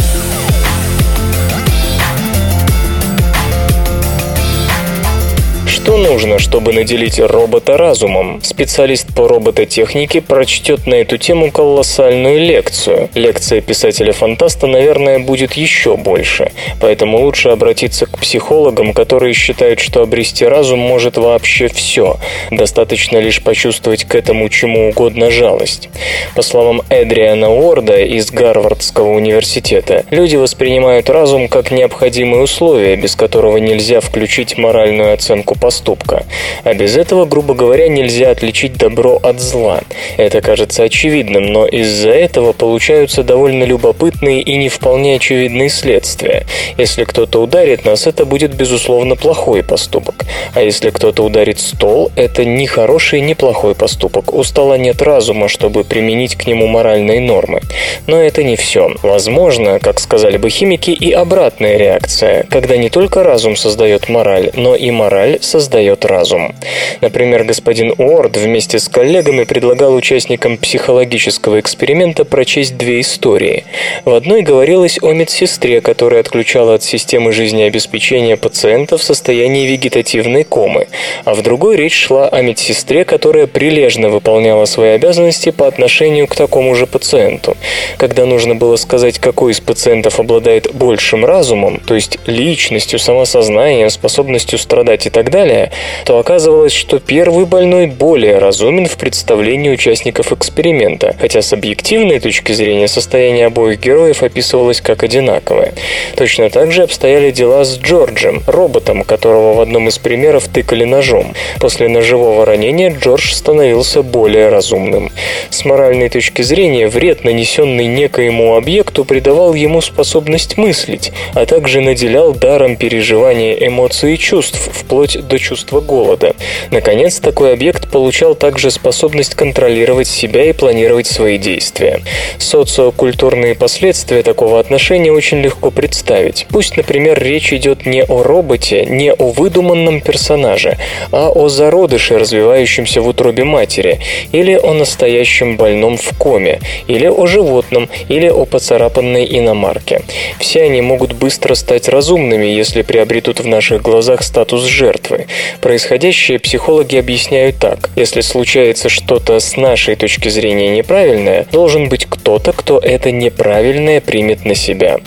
Что 5.84 5.98
нужно, 5.98 6.38
чтобы 6.38 6.72
наделить 6.72 7.20
робота 7.20 7.76
разумом? 7.76 8.40
Специалист 8.42 9.14
по 9.14 9.28
робототехнике 9.28 10.22
прочтет 10.22 10.86
на 10.86 10.94
эту 10.94 11.18
тему 11.18 11.50
колоссальную 11.50 12.40
лекцию. 12.40 13.10
Лекция 13.12 13.60
писателя-фантаста, 13.60 14.66
наверное, 14.66 15.18
будет 15.18 15.52
еще 15.52 15.98
больше. 15.98 16.52
Поэтому 16.80 17.18
лучше 17.18 17.50
обратиться 17.50 18.06
к 18.06 18.18
психологам, 18.18 18.94
которые 18.94 19.34
считают, 19.34 19.78
что 19.78 20.00
обрести 20.00 20.46
разум 20.46 20.78
может 20.78 21.18
вообще 21.18 21.68
все. 21.68 22.16
Достаточно 22.50 23.18
лишь 23.18 23.42
почувствовать 23.42 24.04
к 24.04 24.14
этому 24.14 24.48
чему 24.48 24.88
угодно 24.88 25.30
жалость. 25.30 25.90
По 26.34 26.40
словам 26.40 26.80
Эдриана 26.88 27.50
Уорда 27.50 28.00
из 28.00 28.30
Гарвардского 28.30 29.10
университета, 29.10 30.06
люди 30.08 30.36
воспринимают 30.36 31.10
разум 31.10 31.46
как 31.46 31.70
необходимое 31.70 32.40
условие, 32.40 32.96
без 32.96 33.14
которого 33.16 33.58
нельзя 33.58 34.00
включить 34.00 34.56
моральную 34.56 35.12
оценку 35.12 35.54
поступка 35.54 35.74
поступка. 35.75 36.25
А 36.62 36.73
без 36.73 36.97
этого, 36.97 37.25
грубо 37.25 37.54
говоря, 37.54 37.88
нельзя 37.88 38.31
отличить 38.31 38.76
добро 38.76 39.19
от 39.21 39.40
зла. 39.40 39.81
Это 40.16 40.40
кажется 40.40 40.85
очевидным, 40.85 41.47
но 41.47 41.66
из-за 41.66 42.11
этого 42.11 42.52
получаются 42.52 43.25
довольно 43.25 43.64
любопытные 43.64 44.40
и 44.40 44.57
не 44.57 44.69
вполне 44.69 45.16
очевидные 45.16 45.69
следствия. 45.69 46.47
Если 46.78 47.02
кто-то 47.02 47.43
ударит 47.43 47.85
нас, 47.85 48.07
это 48.07 48.25
будет, 48.25 48.54
безусловно, 48.54 49.16
плохой 49.16 49.64
поступок. 49.64 50.25
А 50.54 50.62
если 50.62 50.90
кто-то 50.90 51.25
ударит 51.25 51.59
стол, 51.59 52.12
это 52.14 52.45
ни 52.45 52.66
хороший, 52.66 53.21
ни 53.21 53.35
плохой 53.35 53.75
поступок. 53.75 54.33
У 54.33 54.45
стола 54.45 54.78
нет 54.78 55.02
разума, 55.02 55.49
чтобы 55.49 55.83
применить 55.83 56.37
к 56.37 56.47
нему 56.47 56.69
моральные 56.69 57.21
нормы. 57.21 57.62
Но 58.07 58.16
это 58.16 58.45
не 58.45 58.54
все. 58.54 58.93
Возможно, 59.02 59.81
как 59.81 59.99
сказали 59.99 60.37
бы 60.37 60.50
химики, 60.50 60.90
и 60.90 61.11
обратная 61.11 61.76
реакция, 61.76 62.47
когда 62.49 62.76
не 62.76 62.90
только 62.90 63.25
разум 63.25 63.57
создает 63.57 64.09
мораль, 64.09 64.50
но 64.54 64.76
и 64.76 64.93
мораль 64.93 65.38
создает 65.40 65.63
создает 65.64 66.04
разум. 66.04 66.54
Например, 67.00 67.42
господин 67.44 67.94
Уорд 67.97 68.37
вместе 68.37 68.78
с 68.78 68.87
коллегами 68.88 69.44
предлагал 69.44 69.94
участникам 69.94 70.59
психологического 70.59 71.59
эксперимента 71.59 72.26
прочесть 72.26 72.76
две 72.76 73.00
истории. 73.00 73.64
В 74.04 74.12
одной 74.12 74.42
говорилось 74.42 74.99
о 75.00 75.12
медсестре, 75.12 75.80
которая 75.80 76.21
отключала 76.21 76.75
от 76.75 76.83
системы 76.83 77.33
жизнеобеспечения 77.33 78.37
пациента 78.37 78.99
в 78.99 79.02
состоянии 79.02 79.66
вегетативной 79.66 80.44
комы, 80.44 80.87
а 81.25 81.33
в 81.33 81.40
другой 81.40 81.76
речь 81.76 81.94
шла 81.94 82.28
о 82.28 82.42
медсестре, 82.42 83.06
которая 83.06 83.47
прилежно 83.47 84.11
выполняла 84.11 84.66
свои 84.66 84.90
обязанности 84.90 85.50
по 85.50 85.66
отношению 85.66 86.26
к 86.26 86.37
такому 86.37 86.75
же 86.75 86.87
пациенту. 86.87 87.56
Когда 87.97 88.26
нужно 88.26 88.54
было 88.54 88.76
сказать, 88.76 89.18
какой 89.18 89.52
из 89.52 89.61
пациентов 89.61 90.21
обладает 90.21 90.75
большим 90.75 91.25
разумом, 91.25 91.80
то 91.87 91.94
есть 91.94 92.18
личностью, 92.26 92.99
самосознанием, 92.99 93.88
способностью 93.88 94.59
страдать 94.59 95.06
и 95.06 95.11
так 95.11 95.30
далее, 95.30 95.53
далее, 95.54 95.70
то 96.04 96.18
оказывалось, 96.18 96.73
что 96.73 96.99
первый 96.99 97.46
больной 97.46 97.87
более 97.87 98.38
разумен 98.38 98.87
в 98.87 98.96
представлении 98.96 99.70
участников 99.70 100.32
эксперимента, 100.32 101.14
хотя 101.18 101.42
с 101.42 101.52
объективной 101.52 102.20
точки 102.20 102.52
зрения 102.52 102.88
состояние 102.88 103.46
обоих 103.46 103.80
героев 103.80 104.23
описывалось 104.23 104.80
как 104.80 105.02
одинаковое. 105.02 105.73
Точно 106.16 106.50
так 106.50 106.73
же 106.73 106.82
обстояли 106.82 107.30
дела 107.30 107.64
с 107.64 107.78
Джорджем, 107.78 108.42
роботом, 108.46 109.04
которого 109.04 109.54
в 109.54 109.61
одном 109.61 109.88
из 109.88 109.99
примеров 109.99 110.49
тыкали 110.49 110.84
ножом. 110.84 111.34
После 111.61 111.88
ножевого 111.88 112.44
ранения 112.44 112.90
Джордж 112.90 113.32
становился 113.32 114.02
более 114.02 114.49
разумным. 114.49 115.11
С 115.50 115.64
моральной 115.64 116.08
точки 116.08 116.42
зрения 116.42 116.88
вред, 116.88 117.25
нанесенный 117.25 117.87
некоему 117.87 118.56
объекту, 118.56 119.04
придавал 119.04 119.54
ему 119.54 119.80
способность 119.80 120.56
мыслить, 120.56 121.12
а 121.34 121.46
также 121.46 121.80
наделял 121.80 122.32
даром 122.32 122.76
переживания 122.76 123.54
эмоций 123.54 124.14
и 124.14 124.18
чувств, 124.18 124.58
вплоть 124.73 125.26
до 125.26 125.38
чувство 125.44 125.80
голода. 125.80 126.34
Наконец, 126.70 127.20
такой 127.20 127.52
объект 127.52 127.90
получал 127.90 128.34
также 128.34 128.70
способность 128.70 129.34
контролировать 129.34 130.08
себя 130.08 130.44
и 130.44 130.52
планировать 130.52 131.06
свои 131.06 131.36
действия. 131.38 132.00
Социокультурные 132.38 133.54
последствия 133.54 134.22
такого 134.22 134.58
отношения 134.58 135.12
очень 135.12 135.40
легко 135.42 135.70
представить. 135.70 136.46
Пусть, 136.50 136.76
например, 136.76 137.22
речь 137.22 137.52
идет 137.52 137.84
не 137.84 138.02
о 138.02 138.22
роботе, 138.22 138.86
не 138.86 139.12
о 139.12 139.30
выдуманном 139.30 140.00
персонаже, 140.00 140.78
а 141.12 141.30
о 141.30 141.48
зародыше, 141.48 142.18
развивающемся 142.18 143.02
в 143.02 143.08
утробе 143.08 143.44
матери, 143.44 144.00
или 144.32 144.54
о 144.54 144.72
настоящем 144.72 145.56
больном 145.58 145.98
в 145.98 146.18
коме, 146.18 146.60
или 146.88 147.06
о 147.06 147.26
животном, 147.26 147.88
или 148.08 148.28
о 148.28 148.46
поцарапанной 148.46 149.26
иномарке. 149.38 150.02
Все 150.38 150.62
они 150.62 150.80
могут 150.80 151.12
быстро 151.12 151.54
стать 151.54 151.88
разумными, 151.88 152.46
если 152.46 152.80
приобретут 152.82 153.40
в 153.40 153.46
наших 153.46 153.82
глазах 153.82 154.22
статус 154.22 154.62
жертвы. 154.64 155.26
Происходящее 155.60 156.38
психологи 156.38 156.96
объясняют 156.96 157.56
так. 157.58 157.90
Если 157.96 158.20
случается 158.20 158.88
что-то 158.88 159.40
с 159.40 159.56
нашей 159.56 159.96
точки 159.96 160.28
зрения 160.28 160.68
неправильное, 160.68 161.46
должен 161.52 161.88
быть 161.88 162.06
кто-то, 162.08 162.52
кто 162.52 162.78
это 162.78 163.10
неправильное 163.10 164.00
примет 164.00 164.44
на 164.44 164.54
себя. 164.54 164.98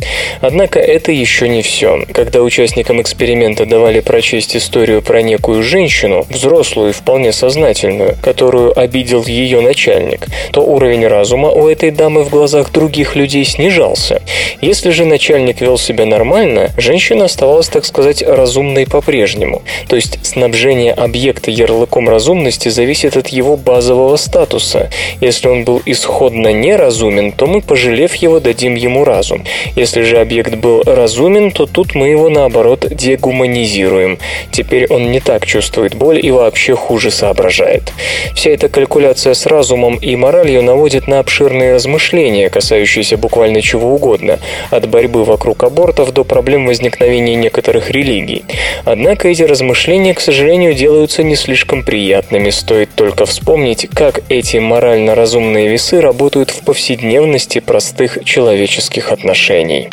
Однако 0.41 0.79
это 0.79 1.12
еще 1.12 1.48
не 1.48 1.62
все. 1.62 2.05
Когда 2.13 2.41
участникам 2.41 3.01
эксперимента 3.01 3.65
давали 3.65 4.00
прочесть 4.00 4.55
историю 4.55 5.01
про 5.01 5.22
некую 5.22 5.63
женщину, 5.63 6.25
взрослую 6.29 6.89
и 6.89 6.93
вполне 6.93 7.31
сознательную, 7.31 8.15
которую 8.22 8.77
обидел 8.77 9.25
ее 9.25 9.62
начальник, 9.62 10.27
то 10.51 10.62
уровень 10.62 11.07
разума 11.07 11.50
у 11.50 11.67
этой 11.67 11.91
дамы 11.91 12.24
в 12.24 12.29
глазах 12.29 12.72
других 12.72 13.15
людей 13.15 13.46
снижался. 13.46 14.22
Если 14.62 14.89
же 14.91 15.05
начальник 15.05 15.62
вел 15.62 15.77
себя 15.77 16.05
нормально, 16.05 16.72
женщина 16.77 17.25
оставалась, 17.25 17.67
так 17.67 17.86
сказать, 17.86 18.22
разумной 18.22 18.86
по-прежнему. 18.86 19.62
То 19.88 19.96
есть 19.96 20.07
снабжение 20.22 20.94
объекта 20.94 21.52
ярлыком 21.52 22.10
разумности 22.10 22.70
зависит 22.70 23.18
от 23.18 23.30
его 23.30 23.58
базового 23.58 24.16
статуса. 24.18 24.90
Если 25.22 25.48
он 25.48 25.64
был 25.64 25.82
исходно 25.86 26.54
неразумен, 26.54 27.32
то 27.32 27.48
мы, 27.48 27.62
пожалев 27.62 28.16
его, 28.16 28.40
дадим 28.40 28.76
ему 28.76 29.04
разум. 29.04 29.44
Если 29.76 30.04
же 30.04 30.18
объект 30.18 30.56
был 30.56 30.84
разумен, 30.84 31.52
то 31.52 31.66
тут 31.66 31.96
мы 31.96 32.10
его, 32.10 32.30
наоборот, 32.30 32.86
дегуманизируем. 32.90 34.20
Теперь 34.52 34.88
он 34.88 35.12
не 35.12 35.20
так 35.20 35.46
чувствует 35.46 35.96
боль 35.96 36.24
и 36.26 36.32
вообще 36.32 36.76
хуже 36.76 37.12
соображает. 37.12 37.94
Вся 38.36 38.52
эта 38.52 38.70
калькуляция 38.70 39.34
с 39.34 39.46
разумом 39.46 39.96
и 39.96 40.16
моралью 40.16 40.62
наводит 40.64 41.08
на 41.08 41.20
обширные 41.20 41.74
размышления, 41.74 42.50
касающиеся 42.50 43.18
буквально 43.18 43.62
чего 43.62 43.94
угодно, 43.94 44.40
от 44.70 44.88
борьбы 44.88 45.24
вокруг 45.24 45.64
абортов 45.64 46.12
до 46.14 46.24
проблем 46.24 46.68
возникновения 46.68 47.36
некоторых 47.36 47.90
религий. 47.90 48.44
Однако 48.86 49.28
эти 49.28 49.44
размышления, 49.44 49.97
к 50.13 50.20
сожалению, 50.20 50.74
делаются 50.74 51.24
не 51.24 51.36
слишком 51.36 51.84
приятными, 51.84 52.51
стоит 52.51 52.89
только 52.96 53.25
вспомнить, 53.25 53.88
как 53.94 54.22
эти 54.30 54.58
морально 54.58 55.16
разумные 55.16 55.68
весы 55.68 56.01
работают 56.01 56.51
в 56.51 56.63
повседневности 56.63 57.60
простых 57.60 58.24
человеческих 58.24 59.12
отношений. 59.12 59.89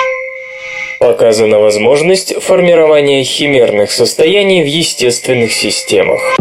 Показана 1.00 1.58
возможность 1.58 2.34
формирования 2.42 3.24
химерных 3.24 3.90
состояний 3.90 4.62
в 4.62 4.66
естественных 4.66 5.52
системах. 5.52 6.36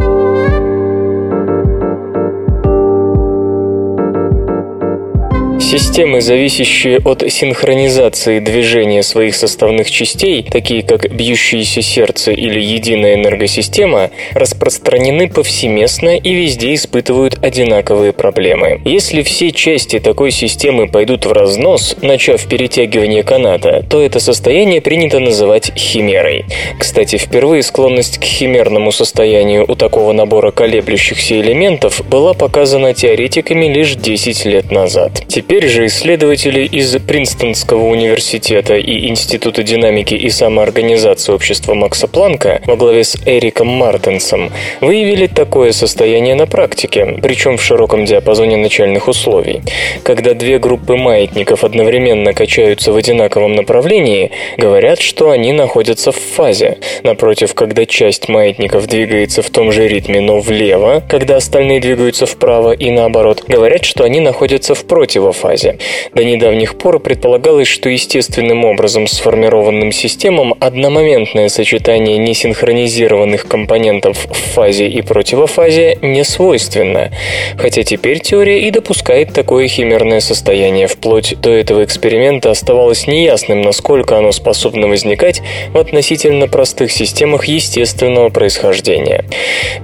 Системы, 5.73 6.21
зависящие 6.21 6.99
от 6.99 7.23
синхронизации 7.27 8.37
движения 8.37 9.01
своих 9.01 9.33
составных 9.33 9.89
частей, 9.89 10.43
такие 10.43 10.83
как 10.83 11.11
бьющееся 11.11 11.81
сердце 11.81 12.31
или 12.31 12.61
единая 12.61 13.15
энергосистема, 13.15 14.11
распространены 14.33 15.29
повсеместно 15.29 16.15
и 16.15 16.31
везде 16.31 16.75
испытывают 16.75 17.43
одинаковые 17.43 18.13
проблемы. 18.13 18.81
Если 18.85 19.23
все 19.23 19.51
части 19.51 19.97
такой 19.97 20.29
системы 20.29 20.87
пойдут 20.87 21.25
в 21.25 21.31
разнос, 21.31 21.95
начав 22.03 22.47
перетягивание 22.47 23.23
каната, 23.23 23.83
то 23.89 23.99
это 23.99 24.19
состояние 24.19 24.79
принято 24.79 25.17
называть 25.17 25.71
химерой. 25.75 26.45
Кстати, 26.77 27.15
впервые 27.15 27.63
склонность 27.63 28.19
к 28.19 28.23
химерному 28.23 28.91
состоянию 28.91 29.65
у 29.67 29.73
такого 29.73 30.13
набора 30.13 30.51
колеблющихся 30.51 31.41
элементов 31.41 32.07
была 32.07 32.35
показана 32.35 32.93
теоретиками 32.93 33.65
лишь 33.73 33.95
10 33.95 34.45
лет 34.45 34.69
назад. 34.69 35.23
Теперь 35.27 35.62
Теперь 35.63 35.75
же 35.75 35.85
исследователи 35.85 36.65
из 36.65 36.93
Принстонского 36.99 37.85
университета 37.85 38.75
и 38.75 39.07
Института 39.07 39.63
динамики 39.63 40.13
и 40.13 40.29
самоорганизации 40.29 41.31
общества 41.31 41.73
Макса 41.73 42.09
Планка 42.09 42.61
во 42.65 42.75
главе 42.75 43.05
с 43.05 43.15
Эриком 43.25 43.69
Мартенсом 43.69 44.51
выявили 44.81 45.27
такое 45.27 45.71
состояние 45.71 46.35
на 46.35 46.47
практике, 46.47 47.17
причем 47.21 47.55
в 47.55 47.63
широком 47.63 48.03
диапазоне 48.03 48.57
начальных 48.57 49.07
условий. 49.07 49.61
Когда 50.03 50.33
две 50.33 50.59
группы 50.59 50.97
маятников 50.97 51.63
одновременно 51.63 52.33
качаются 52.33 52.91
в 52.91 52.97
одинаковом 52.97 53.55
направлении, 53.55 54.31
говорят, 54.57 54.99
что 54.99 55.29
они 55.29 55.53
находятся 55.53 56.11
в 56.11 56.17
фазе. 56.17 56.79
Напротив, 57.03 57.53
когда 57.53 57.85
часть 57.85 58.27
маятников 58.27 58.87
двигается 58.87 59.41
в 59.41 59.49
том 59.49 59.71
же 59.71 59.87
ритме, 59.87 60.19
но 60.19 60.41
влево, 60.41 61.01
когда 61.07 61.37
остальные 61.37 61.79
двигаются 61.79 62.25
вправо 62.25 62.73
и 62.73 62.91
наоборот, 62.91 63.45
говорят, 63.47 63.85
что 63.85 64.03
они 64.03 64.19
находятся 64.19 64.75
в 64.75 64.83
противофазе 64.83 65.52
фазе. 65.53 65.77
До 66.13 66.23
недавних 66.23 66.77
пор 66.77 66.99
предполагалось, 66.99 67.67
что 67.67 67.89
естественным 67.89 68.65
образом 68.65 69.07
сформированным 69.07 69.91
системам 69.91 70.55
одномоментное 70.59 71.49
сочетание 71.49 72.17
несинхронизированных 72.17 73.47
компонентов 73.47 74.25
в 74.29 74.53
фазе 74.53 74.87
и 74.87 75.01
противофазе 75.01 75.97
не 76.01 76.23
свойственно, 76.23 77.11
хотя 77.57 77.83
теперь 77.83 78.19
теория 78.19 78.61
и 78.61 78.71
допускает 78.71 79.33
такое 79.33 79.67
химерное 79.67 80.19
состояние. 80.19 80.87
Вплоть 80.87 81.39
до 81.39 81.51
этого 81.51 81.83
эксперимента 81.83 82.49
оставалось 82.49 83.07
неясным, 83.07 83.61
насколько 83.61 84.17
оно 84.17 84.31
способно 84.31 84.87
возникать 84.87 85.41
в 85.71 85.77
относительно 85.77 86.47
простых 86.47 86.91
системах 86.91 87.45
естественного 87.45 88.29
происхождения. 88.29 89.25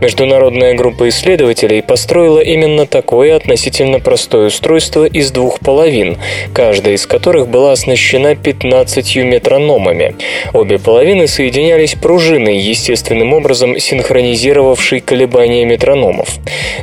Международная 0.02 0.74
группа 0.74 1.10
исследователей 1.10 1.84
построила 1.84 2.40
именно 2.40 2.86
такое 2.86 3.36
относительно 3.36 4.00
простое 4.00 4.48
устройство 4.48 5.06
из 5.06 5.32
двух 5.32 5.49
двух 5.50 5.60
половин, 5.62 6.18
каждая 6.54 6.94
из 6.94 7.08
которых 7.08 7.48
была 7.48 7.72
оснащена 7.72 8.36
15 8.36 9.16
метрономами. 9.18 10.16
Обе 10.54 10.78
половины 10.78 11.28
соединялись 11.28 11.96
пружиной, 11.96 12.60
естественным 12.60 13.34
образом 13.34 13.80
синхронизировавшей 13.80 15.00
колебания 15.00 15.66
метрономов. 15.66 16.30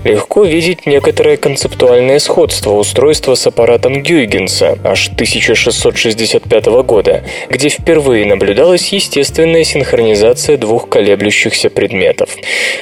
Легко 0.03 0.43
видеть 0.43 0.85
некоторое 0.85 1.37
концептуальное 1.37 2.19
сходство 2.19 2.73
устройства 2.73 3.37
с 3.37 3.47
аппаратом 3.47 4.03
Гюйгенса 4.03 4.79
аж 4.83 5.11
1665 5.11 6.67
года, 6.83 7.23
где 7.49 7.69
впервые 7.69 8.27
наблюдалась 8.27 8.93
естественная 8.93 9.63
синхронизация 9.63 10.57
двух 10.57 10.89
колеблющихся 10.89 11.71
предметов. 11.71 12.31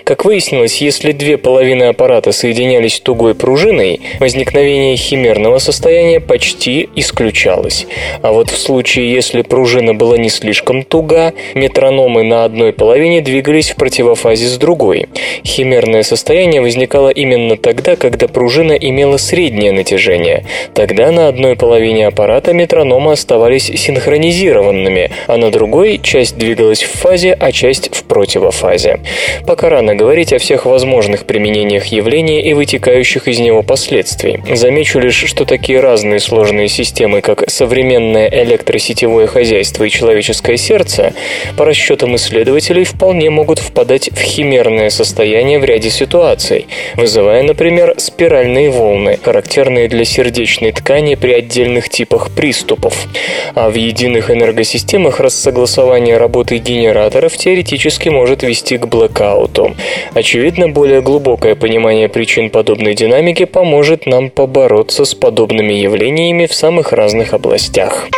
Как 0.04 0.24
выяснилось, 0.24 0.78
если 0.78 1.12
две 1.12 1.36
половины 1.36 1.84
аппарата 1.84 2.32
соединялись 2.32 3.00
тугой 3.00 3.34
пружиной, 3.34 4.00
возникновение 4.18 4.96
химерного 4.96 5.58
состояния 5.58 5.73
состояние 5.74 6.20
почти 6.20 6.88
исключалось. 6.94 7.86
А 8.22 8.32
вот 8.32 8.48
в 8.48 8.56
случае, 8.56 9.12
если 9.12 9.42
пружина 9.42 9.92
была 9.92 10.16
не 10.16 10.28
слишком 10.28 10.84
туга, 10.84 11.34
метрономы 11.54 12.22
на 12.22 12.44
одной 12.44 12.72
половине 12.72 13.20
двигались 13.20 13.70
в 13.70 13.76
противофазе 13.76 14.46
с 14.46 14.56
другой. 14.56 15.08
Химерное 15.44 16.04
состояние 16.04 16.60
возникало 16.62 17.08
именно 17.08 17.56
тогда, 17.56 17.96
когда 17.96 18.28
пружина 18.28 18.72
имела 18.72 19.16
среднее 19.16 19.72
натяжение. 19.72 20.46
Тогда 20.74 21.10
на 21.10 21.26
одной 21.26 21.56
половине 21.56 22.06
аппарата 22.06 22.52
метрономы 22.52 23.10
оставались 23.10 23.64
синхронизированными, 23.64 25.10
а 25.26 25.36
на 25.36 25.50
другой 25.50 25.98
часть 26.00 26.38
двигалась 26.38 26.84
в 26.84 26.92
фазе, 26.92 27.32
а 27.32 27.50
часть 27.50 27.92
в 27.92 28.04
противофазе. 28.04 29.00
Пока 29.44 29.70
рано 29.70 29.96
говорить 29.96 30.32
о 30.32 30.38
всех 30.38 30.66
возможных 30.66 31.24
применениях 31.24 31.86
явления 31.86 32.48
и 32.48 32.54
вытекающих 32.54 33.26
из 33.26 33.40
него 33.40 33.64
последствий. 33.64 34.38
Замечу 34.54 35.00
лишь, 35.00 35.24
что 35.24 35.44
такие 35.44 35.63
такие 35.64 35.80
разные 35.80 36.20
сложные 36.20 36.68
системы, 36.68 37.22
как 37.22 37.48
современное 37.48 38.28
электросетевое 38.28 39.26
хозяйство 39.26 39.84
и 39.84 39.88
человеческое 39.88 40.58
сердце, 40.58 41.14
по 41.56 41.64
расчетам 41.64 42.16
исследователей 42.16 42.84
вполне 42.84 43.30
могут 43.30 43.60
впадать 43.60 44.10
в 44.12 44.20
химерное 44.20 44.90
состояние 44.90 45.58
в 45.58 45.64
ряде 45.64 45.88
ситуаций, 45.88 46.66
вызывая, 46.96 47.42
например, 47.42 47.94
спиральные 47.96 48.68
волны, 48.68 49.18
характерные 49.22 49.88
для 49.88 50.04
сердечной 50.04 50.72
ткани 50.72 51.14
при 51.14 51.32
отдельных 51.32 51.88
типах 51.88 52.30
приступов. 52.30 53.06
А 53.54 53.70
в 53.70 53.74
единых 53.74 54.30
энергосистемах 54.30 55.18
рассогласование 55.18 56.18
работы 56.18 56.58
генераторов 56.58 57.38
теоретически 57.38 58.10
может 58.10 58.42
вести 58.42 58.76
к 58.76 58.86
блэкауту. 58.86 59.74
Очевидно, 60.12 60.68
более 60.68 61.00
глубокое 61.00 61.54
понимание 61.54 62.10
причин 62.10 62.50
подобной 62.50 62.92
динамики 62.92 63.46
поможет 63.46 64.04
нам 64.04 64.28
побороться 64.28 65.06
с 65.06 65.14
подобными 65.14 65.53
подобными 65.54 65.72
явлениями 65.74 66.46
в 66.46 66.54
самых 66.54 66.92
разных 66.92 67.32
областях. 67.32 68.08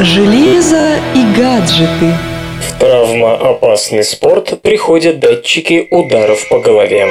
Железо 0.00 0.96
и 1.14 1.22
гаджеты– 1.36 2.14
В 2.60 2.78
травмоопасный 2.78 4.04
спорт 4.04 4.62
приходят 4.62 5.18
датчики 5.18 5.86
ударов 5.90 6.48
по 6.48 6.58
голове. 6.58 7.08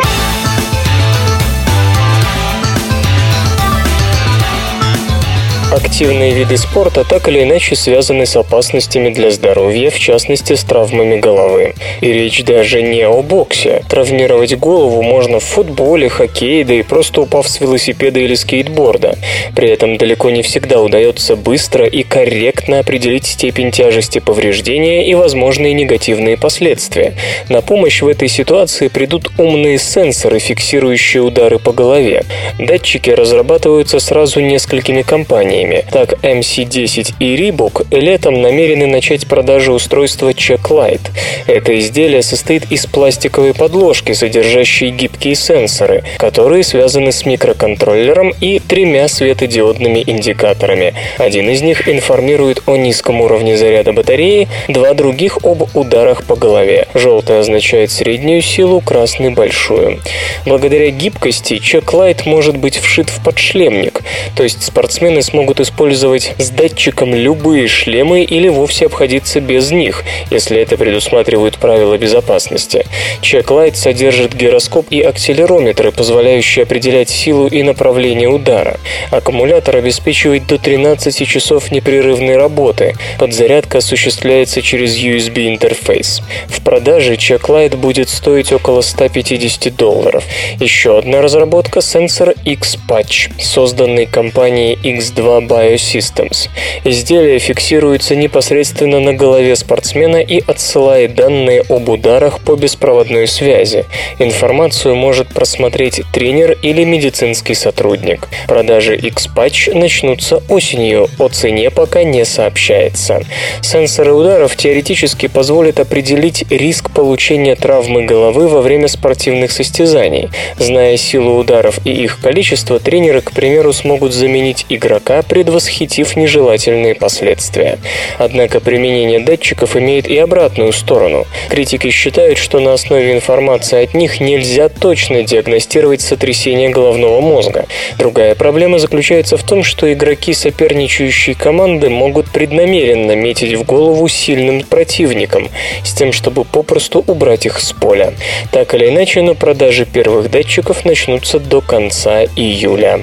Активные 5.73 6.33
виды 6.35 6.55
спорта 6.55 7.03
так 7.03 7.27
или 7.27 7.41
иначе 7.41 7.75
связаны 7.75 8.27
с 8.27 8.35
опасностями 8.35 9.09
для 9.09 9.31
здоровья, 9.31 9.89
в 9.89 9.97
частности 9.97 10.53
с 10.53 10.63
травмами 10.63 11.19
головы. 11.19 11.73
И 11.99 12.13
речь 12.13 12.43
даже 12.43 12.83
не 12.83 13.01
о 13.07 13.23
боксе. 13.23 13.81
Травмировать 13.89 14.55
голову 14.59 15.01
можно 15.01 15.39
в 15.39 15.43
футболе, 15.43 16.09
хоккее, 16.09 16.63
да 16.63 16.75
и 16.75 16.83
просто 16.83 17.21
упав 17.21 17.47
с 17.47 17.59
велосипеда 17.59 18.19
или 18.19 18.35
скейтборда. 18.35 19.17
При 19.55 19.67
этом 19.67 19.97
далеко 19.97 20.29
не 20.29 20.43
всегда 20.43 20.79
удается 20.79 21.35
быстро 21.35 21.87
и 21.87 22.03
корректно 22.03 22.77
определить 22.77 23.25
степень 23.25 23.71
тяжести 23.71 24.19
повреждения 24.19 25.09
и 25.09 25.15
возможные 25.15 25.73
негативные 25.73 26.37
последствия. 26.37 27.15
На 27.49 27.61
помощь 27.61 28.03
в 28.03 28.07
этой 28.07 28.27
ситуации 28.27 28.89
придут 28.89 29.31
умные 29.39 29.79
сенсоры, 29.79 30.37
фиксирующие 30.37 31.23
удары 31.23 31.57
по 31.57 31.73
голове. 31.73 32.25
Датчики 32.59 33.09
разрабатываются 33.09 33.99
сразу 33.99 34.39
несколькими 34.39 35.01
компаниями 35.01 35.62
компаниями. 35.63 35.85
Так, 35.91 36.13
MC10 36.23 37.15
и 37.19 37.35
Reebok 37.35 37.87
летом 37.91 38.41
намерены 38.41 38.87
начать 38.87 39.27
продажу 39.27 39.73
устройства 39.73 40.29
Checklight. 40.29 41.01
Это 41.47 41.77
изделие 41.79 42.21
состоит 42.21 42.71
из 42.71 42.85
пластиковой 42.85 43.53
подложки, 43.53 44.13
содержащей 44.13 44.89
гибкие 44.89 45.35
сенсоры, 45.35 46.03
которые 46.17 46.63
связаны 46.63 47.11
с 47.11 47.25
микроконтроллером 47.25 48.33
и 48.41 48.59
тремя 48.59 49.07
светодиодными 49.07 50.03
индикаторами. 50.05 50.93
Один 51.17 51.49
из 51.49 51.61
них 51.61 51.87
информирует 51.87 52.63
о 52.65 52.75
низком 52.77 53.21
уровне 53.21 53.57
заряда 53.57 53.93
батареи, 53.93 54.47
два 54.67 54.93
других 54.93 55.37
об 55.43 55.63
ударах 55.75 56.23
по 56.23 56.35
голове. 56.35 56.87
Желтый 56.93 57.39
означает 57.39 57.91
среднюю 57.91 58.41
силу, 58.41 58.81
красный– 58.81 59.29
большую. 59.33 59.99
Благодаря 60.45 60.89
гибкости 60.89 61.53
Checklight 61.53 62.21
может 62.25 62.57
быть 62.57 62.77
вшит 62.77 63.09
в 63.09 63.23
подшлемник, 63.23 64.01
то 64.35 64.43
есть 64.43 64.63
спортсмены 64.63 65.21
смогут 65.21 65.52
могут 65.53 65.59
использовать 65.59 66.33
с 66.39 66.49
датчиком 66.49 67.13
любые 67.13 67.67
шлемы 67.67 68.23
или 68.23 68.47
вовсе 68.47 68.87
обходиться 68.87 69.39
без 69.39 69.69
них, 69.69 70.03
если 70.31 70.59
это 70.59 70.77
предусматривают 70.77 71.59
правила 71.59 71.95
безопасности. 71.95 72.85
Чеклайт 73.21 73.77
содержит 73.77 74.33
гироскоп 74.33 74.87
и 74.89 75.01
акселерометры, 75.01 75.91
позволяющие 75.91 76.63
определять 76.63 77.09
силу 77.09 77.47
и 77.47 77.61
направление 77.61 78.29
удара. 78.29 78.79
Аккумулятор 79.11 79.75
обеспечивает 79.75 80.47
до 80.47 80.57
13 80.57 81.27
часов 81.27 81.71
непрерывной 81.71 82.35
работы. 82.35 82.95
Подзарядка 83.19 83.77
осуществляется 83.77 84.63
через 84.63 84.97
USB-интерфейс. 84.97 86.23
В 86.47 86.63
продаже 86.63 87.15
Чеклайт 87.15 87.75
будет 87.75 88.09
стоить 88.09 88.51
около 88.51 88.81
150 88.81 89.75
долларов. 89.75 90.23
Еще 90.59 90.97
одна 90.97 91.21
разработка– 91.21 91.81
сенсор 91.81 92.33
X-Patch, 92.43 93.39
созданный 93.39 94.07
компанией 94.07 94.79
X2 94.81 95.42
Biosystems. 95.47 96.49
Изделие 96.83 97.39
фиксируется 97.39 98.15
непосредственно 98.15 98.99
на 98.99 99.13
голове 99.13 99.55
спортсмена 99.55 100.17
и 100.17 100.43
отсылает 100.45 101.15
данные 101.15 101.63
об 101.69 101.89
ударах 101.89 102.39
по 102.39 102.55
беспроводной 102.55 103.27
связи. 103.27 103.85
Информацию 104.19 104.95
может 104.95 105.29
просмотреть 105.29 106.01
тренер 106.11 106.57
или 106.61 106.83
медицинский 106.83 107.53
сотрудник. 107.53 108.27
Продажи 108.47 108.95
X-Patch 108.95 109.73
начнутся 109.77 110.41
осенью, 110.49 111.09
о 111.19 111.29
цене 111.29 111.69
пока 111.71 112.03
не 112.03 112.25
сообщается. 112.25 113.21
Сенсоры 113.61 114.13
ударов 114.13 114.55
теоретически 114.55 115.27
позволят 115.27 115.79
определить 115.79 116.45
риск 116.49 116.91
получения 116.91 117.55
травмы 117.55 118.05
головы 118.05 118.47
во 118.47 118.61
время 118.61 118.87
спортивных 118.87 119.51
состязаний. 119.51 120.29
Зная 120.57 120.97
силу 120.97 121.37
ударов 121.37 121.79
и 121.85 121.91
их 121.91 122.19
количество, 122.19 122.79
тренеры, 122.79 123.21
к 123.21 123.31
примеру, 123.31 123.73
смогут 123.73 124.13
заменить 124.13 124.65
игрока 124.69 125.21
предвосхитив 125.33 126.15
нежелательные 126.15 126.93
последствия. 126.93 127.79
Однако 128.19 128.59
применение 128.59 129.19
датчиков 129.19 129.75
имеет 129.75 130.07
и 130.07 130.15
обратную 130.15 130.71
сторону. 130.71 131.25
Критики 131.49 131.89
считают, 131.89 132.37
что 132.37 132.59
на 132.59 132.73
основе 132.73 133.13
информации 133.13 133.83
от 133.83 133.95
них 133.95 134.19
нельзя 134.19 134.69
точно 134.69 135.23
диагностировать 135.23 136.01
сотрясение 136.01 136.69
головного 136.69 137.19
мозга. 137.19 137.65
Другая 137.97 138.35
проблема 138.35 138.77
заключается 138.77 139.35
в 139.35 139.41
том, 139.41 139.63
что 139.63 139.91
игроки 139.91 140.35
соперничающей 140.35 141.33
команды 141.33 141.89
могут 141.89 142.31
преднамеренно 142.31 143.15
метить 143.15 143.57
в 143.57 143.63
голову 143.63 144.07
сильным 144.07 144.61
противникам, 144.61 145.49
с 145.83 145.93
тем, 145.93 146.11
чтобы 146.11 146.43
попросту 146.43 147.03
убрать 147.07 147.47
их 147.47 147.59
с 147.59 147.73
поля. 147.73 148.13
Так 148.51 148.75
или 148.75 148.89
иначе, 148.89 149.23
но 149.23 149.33
продажи 149.33 149.87
первых 149.87 150.29
датчиков 150.29 150.85
начнутся 150.85 151.39
до 151.39 151.61
конца 151.61 152.21
июля. 152.35 152.99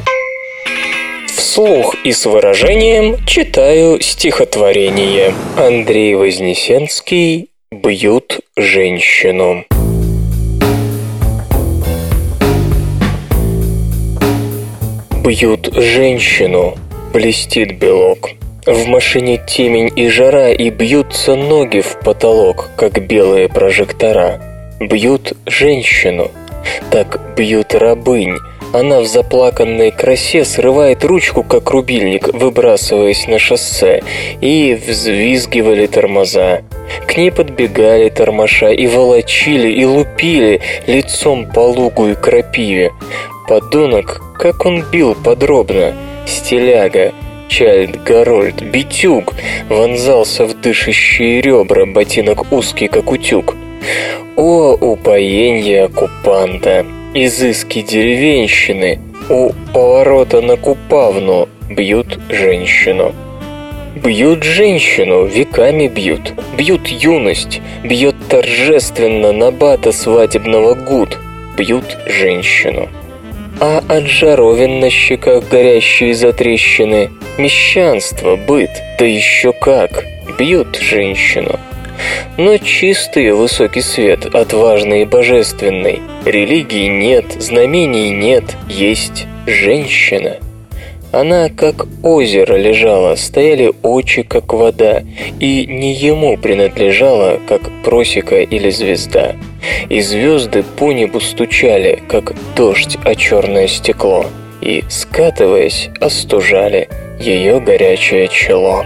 Вслух 1.40 1.96
и 2.04 2.12
с 2.12 2.26
выражением 2.26 3.16
читаю 3.24 3.98
стихотворение. 4.02 5.32
Андрей 5.56 6.14
Вознесенский 6.14 7.48
«Бьют 7.72 8.40
женщину». 8.58 9.64
Бьют 15.24 15.70
женщину, 15.74 16.74
блестит 17.14 17.78
белок. 17.78 18.28
В 18.66 18.86
машине 18.86 19.42
темень 19.48 19.90
и 19.96 20.08
жара, 20.10 20.50
и 20.50 20.68
бьются 20.68 21.36
ноги 21.36 21.80
в 21.80 22.00
потолок, 22.00 22.68
как 22.76 23.06
белые 23.06 23.48
прожектора. 23.48 24.42
Бьют 24.78 25.32
женщину, 25.46 26.30
так 26.90 27.34
бьют 27.34 27.74
рабынь, 27.74 28.36
она 28.72 29.00
в 29.00 29.06
заплаканной 29.06 29.90
красе 29.90 30.44
срывает 30.44 31.04
ручку, 31.04 31.42
как 31.42 31.70
рубильник, 31.70 32.28
выбрасываясь 32.32 33.26
на 33.26 33.38
шоссе, 33.38 34.02
и 34.40 34.74
взвизгивали 34.74 35.86
тормоза. 35.86 36.62
К 37.06 37.16
ней 37.16 37.32
подбегали 37.32 38.08
тормоша 38.08 38.70
и 38.70 38.86
волочили, 38.86 39.68
и 39.72 39.84
лупили 39.84 40.60
лицом 40.86 41.46
по 41.46 41.60
лугу 41.60 42.08
и 42.08 42.14
крапиве. 42.14 42.92
Подонок, 43.48 44.22
как 44.38 44.64
он 44.66 44.84
бил 44.90 45.14
подробно. 45.14 45.94
Стиляга, 46.26 47.12
Чайльд-Гарольд, 47.48 48.62
битюг 48.62 49.34
вонзался 49.68 50.44
в 50.46 50.60
дышащие 50.60 51.40
ребра, 51.40 51.86
ботинок 51.86 52.52
узкий, 52.52 52.86
как 52.86 53.10
утюг. 53.10 53.56
О, 54.36 54.76
упоенье 54.80 55.84
оккупанта! 55.84 56.86
Изыски 57.14 57.82
деревенщины 57.82 59.00
у 59.28 59.50
поворота 59.72 60.40
на 60.40 60.56
Купавну 60.56 61.48
бьют 61.68 62.18
женщину. 62.28 63.14
Бьют 63.96 64.44
женщину, 64.44 65.24
веками 65.24 65.88
бьют, 65.88 66.32
бьют 66.56 66.86
юность, 66.86 67.60
бьет 67.82 68.14
торжественно 68.28 69.32
набата 69.32 69.90
свадебного 69.90 70.74
гуд, 70.74 71.18
бьют 71.58 71.98
женщину. 72.06 72.88
А 73.58 73.82
от 73.88 74.06
жаровин 74.06 74.78
на 74.80 74.90
щеках 74.90 75.48
горящие 75.48 76.14
затрещины, 76.14 77.10
мещанство, 77.36 78.36
быт, 78.36 78.70
да 78.98 79.04
еще 79.04 79.52
как, 79.52 80.04
бьют 80.38 80.76
женщину. 80.76 81.58
Но 82.36 82.56
чистый 82.58 83.32
высокий 83.32 83.82
свет, 83.82 84.26
отважный 84.26 85.02
и 85.02 85.06
божественный. 85.06 86.00
Религии 86.24 86.86
нет, 86.86 87.24
знамений 87.38 88.10
нет, 88.10 88.44
есть 88.68 89.26
женщина. 89.46 90.38
Она 91.12 91.48
как 91.48 91.86
озеро 92.04 92.54
лежала, 92.54 93.16
стояли 93.16 93.72
очи, 93.82 94.22
как 94.22 94.52
вода, 94.52 95.02
и 95.40 95.66
не 95.66 95.92
ему 95.92 96.36
принадлежала, 96.36 97.40
как 97.48 97.62
просека 97.84 98.40
или 98.40 98.70
звезда. 98.70 99.34
И 99.88 100.00
звезды 100.00 100.62
по 100.62 100.92
небу 100.92 101.18
стучали, 101.18 102.00
как 102.08 102.32
дождь 102.54 102.96
о 103.04 103.16
черное 103.16 103.66
стекло, 103.66 104.26
и, 104.60 104.84
скатываясь, 104.88 105.88
остужали 106.00 106.88
ее 107.18 107.58
горячее 107.58 108.28
чело. 108.28 108.84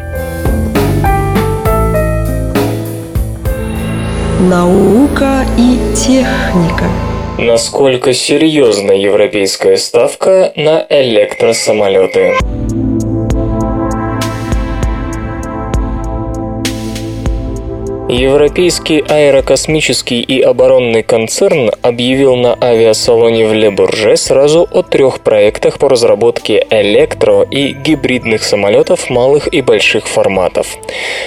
Наука 4.50 5.46
и 5.56 5.78
техника. 5.96 6.84
Насколько 7.38 8.12
серьезна 8.12 8.92
европейская 8.92 9.78
ставка 9.78 10.52
на 10.54 10.84
электросамолеты? 10.90 12.34
Европейский 18.08 19.02
аэрокосмический 19.08 20.20
и 20.20 20.38
оборонный 20.42 21.02
концерн 21.02 21.70
объявил 21.80 22.36
на 22.36 22.54
авиасалоне 22.60 23.46
в 23.46 23.54
Ле-Бурже 23.54 24.18
сразу 24.18 24.68
о 24.70 24.82
трех 24.82 25.20
проектах 25.20 25.78
по 25.78 25.88
разработке 25.88 26.66
электро- 26.68 27.48
и 27.50 27.72
гибридных 27.72 28.44
самолетов 28.44 29.08
малых 29.08 29.48
и 29.52 29.62
больших 29.62 30.06
форматов. 30.06 30.76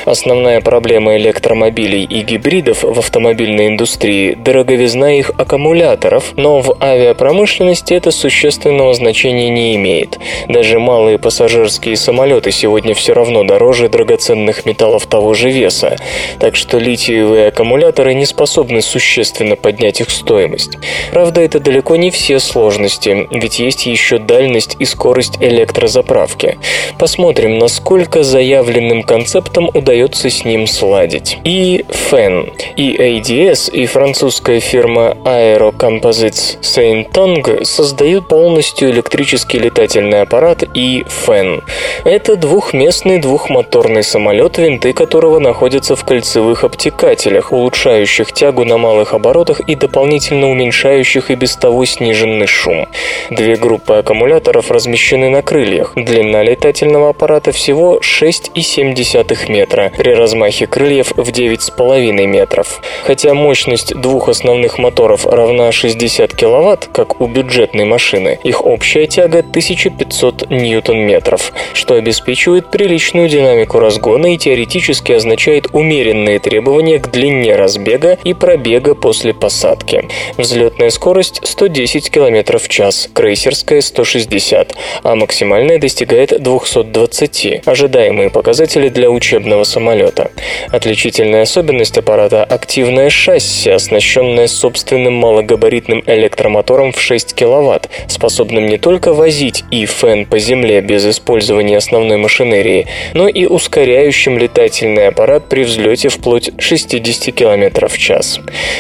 Основная 0.06 0.62
проблема 0.62 1.18
электромобилей 1.18 2.04
и 2.04 2.22
гибридов 2.22 2.84
в 2.84 3.00
автомобильной 3.00 3.70
индустрии– 3.70 4.36
дороговизна 4.46 5.18
их 5.18 5.32
аккумуляторов, 5.36 6.34
но 6.36 6.60
в 6.62 6.78
авиапромышленности 6.80 7.96
это 7.96 8.12
существенного 8.12 8.94
значения 8.94 9.50
не 9.50 9.76
имеет. 9.78 10.20
Даже 10.48 10.78
малые 10.78 11.18
пассажирские 11.18 11.96
самолеты 11.96 12.52
сегодня 12.52 12.94
все 12.94 13.14
равно 13.14 13.44
дороже 13.44 13.90
драгоценных 13.90 14.68
металлов 14.68 15.08
того 15.08 15.34
же 15.34 15.50
веса, 15.50 15.98
так 16.40 16.56
что 16.56 16.67
что 16.68 16.80
литиевые 16.80 17.48
аккумуляторы 17.48 18.14
не 18.14 18.26
способны 18.26 18.82
существенно 18.82 19.56
поднять 19.56 20.02
их 20.02 20.10
стоимость. 20.10 20.78
Правда, 21.14 21.40
это 21.40 21.62
далеко 21.62 21.96
не 21.96 22.12
все 22.12 22.40
сложности, 22.40 23.26
ведь 23.32 23.60
есть 23.60 23.86
еще 23.86 24.20
дальность 24.20 24.76
и 24.78 24.84
скорость 24.84 25.38
электрозаправки. 25.40 26.58
Посмотрим, 27.00 27.58
насколько 27.58 28.22
заявленным 28.22 29.04
концептом 29.04 29.70
удается 29.74 30.30
с 30.30 30.44
ним 30.44 30.68
сладить. 30.68 31.38
И 31.46 31.86
FEN. 31.88 32.52
И 32.76 32.98
ADS, 32.98 33.72
и 33.72 33.86
французская 33.86 34.60
фирма 34.60 35.16
Aero 35.24 35.74
Composites 35.74 36.60
Saint-Tong 36.62 37.64
создают 37.64 38.28
полностью 38.28 38.90
электрический 38.90 39.60
летательный 39.60 40.22
аппарат 40.22 40.66
и 40.74 41.06
FEN. 41.08 41.64
Это 42.04 42.36
двухместный 42.36 43.20
двухмоторный 43.20 44.04
самолет, 44.04 44.58
винты 44.58 44.92
которого 44.92 45.40
находятся 45.40 45.96
в 45.96 46.04
кольцевых 46.04 46.57
кольцевых 46.58 46.64
обтекателях, 46.64 47.52
улучшающих 47.52 48.32
тягу 48.32 48.66
на 48.66 48.78
малых 48.78 49.14
оборотах 49.14 49.62
и 49.62 49.76
дополнительно 49.76 50.50
уменьшающих 50.50 51.32
и 51.32 51.36
без 51.36 51.56
того 51.56 51.86
сниженный 51.86 52.48
шум. 52.48 52.88
Две 53.30 53.56
группы 53.56 53.94
аккумуляторов 53.94 54.72
размещены 54.72 55.30
на 55.30 55.42
крыльях. 55.42 55.94
Длина 55.96 56.44
летательного 56.44 57.10
аппарата 57.10 57.52
всего 57.52 58.00
6,7 58.00 59.52
метра, 59.52 59.92
при 59.98 60.14
размахе 60.14 60.68
крыльев 60.68 61.14
в 61.16 61.30
9,5 61.30 62.26
метров. 62.26 62.82
Хотя 63.04 63.34
мощность 63.34 63.96
двух 63.96 64.30
основных 64.30 64.80
моторов 64.80 65.26
равна 65.26 65.72
60 65.72 66.34
кВт, 66.34 66.90
как 66.92 67.22
у 67.22 67.28
бюджетной 67.28 67.86
машины, 67.86 68.40
их 68.44 68.66
общая 68.66 69.08
тяга 69.08 69.40
1500 69.40 70.50
ньютон-метров, 70.50 71.52
что 71.74 71.96
обеспечивает 71.96 72.72
приличную 72.72 73.30
динамику 73.30 73.80
разгона 73.80 74.34
и 74.34 74.38
теоретически 74.38 75.14
означает 75.14 75.68
умеренные 75.74 76.40
требования 76.48 76.98
к 76.98 77.12
длине 77.12 77.58
разбега 77.58 78.18
и 78.24 78.34
пробега 78.34 78.96
после 78.96 79.34
посадки. 79.34 80.08
Взлетная 80.38 80.92
скорость 80.92 81.42
110 81.44 82.10
км 82.10 82.58
в 82.58 82.70
час, 82.70 83.10
крейсерская 83.14 83.82
160, 83.82 84.74
а 85.04 85.16
максимальная 85.16 85.78
достигает 85.78 86.42
220, 86.42 87.64
ожидаемые 87.66 88.30
показатели 88.30 88.88
для 88.88 89.12
учебного 89.12 89.66
самолета. 89.66 90.32
Отличительная 90.70 91.42
особенность 91.42 91.98
аппарата– 91.98 92.44
активное 92.50 93.10
шасси, 93.10 93.70
оснащенное 93.70 94.48
собственным 94.48 95.16
малогабаритным 95.16 96.02
электромотором 96.08 96.94
в 96.94 97.02
6 97.02 97.34
кВт, 97.34 97.90
способным 98.08 98.68
не 98.68 98.78
только 98.78 99.12
возить 99.12 99.66
и 99.70 99.86
фен 99.86 100.26
по 100.26 100.40
земле 100.40 100.80
без 100.80 101.06
использования 101.06 101.76
основной 101.76 102.16
машинерии, 102.16 102.88
но 103.14 103.28
и 103.28 103.46
ускоряющим 103.46 104.38
летательный 104.38 105.10
аппарат 105.10 105.50
при 105.50 105.64
взлете 105.64 106.08
вплоть 106.08 106.37
вплоть 106.38 106.52
60 106.62 107.34
км 107.34 107.88
в 107.88 107.98
час. 107.98 108.40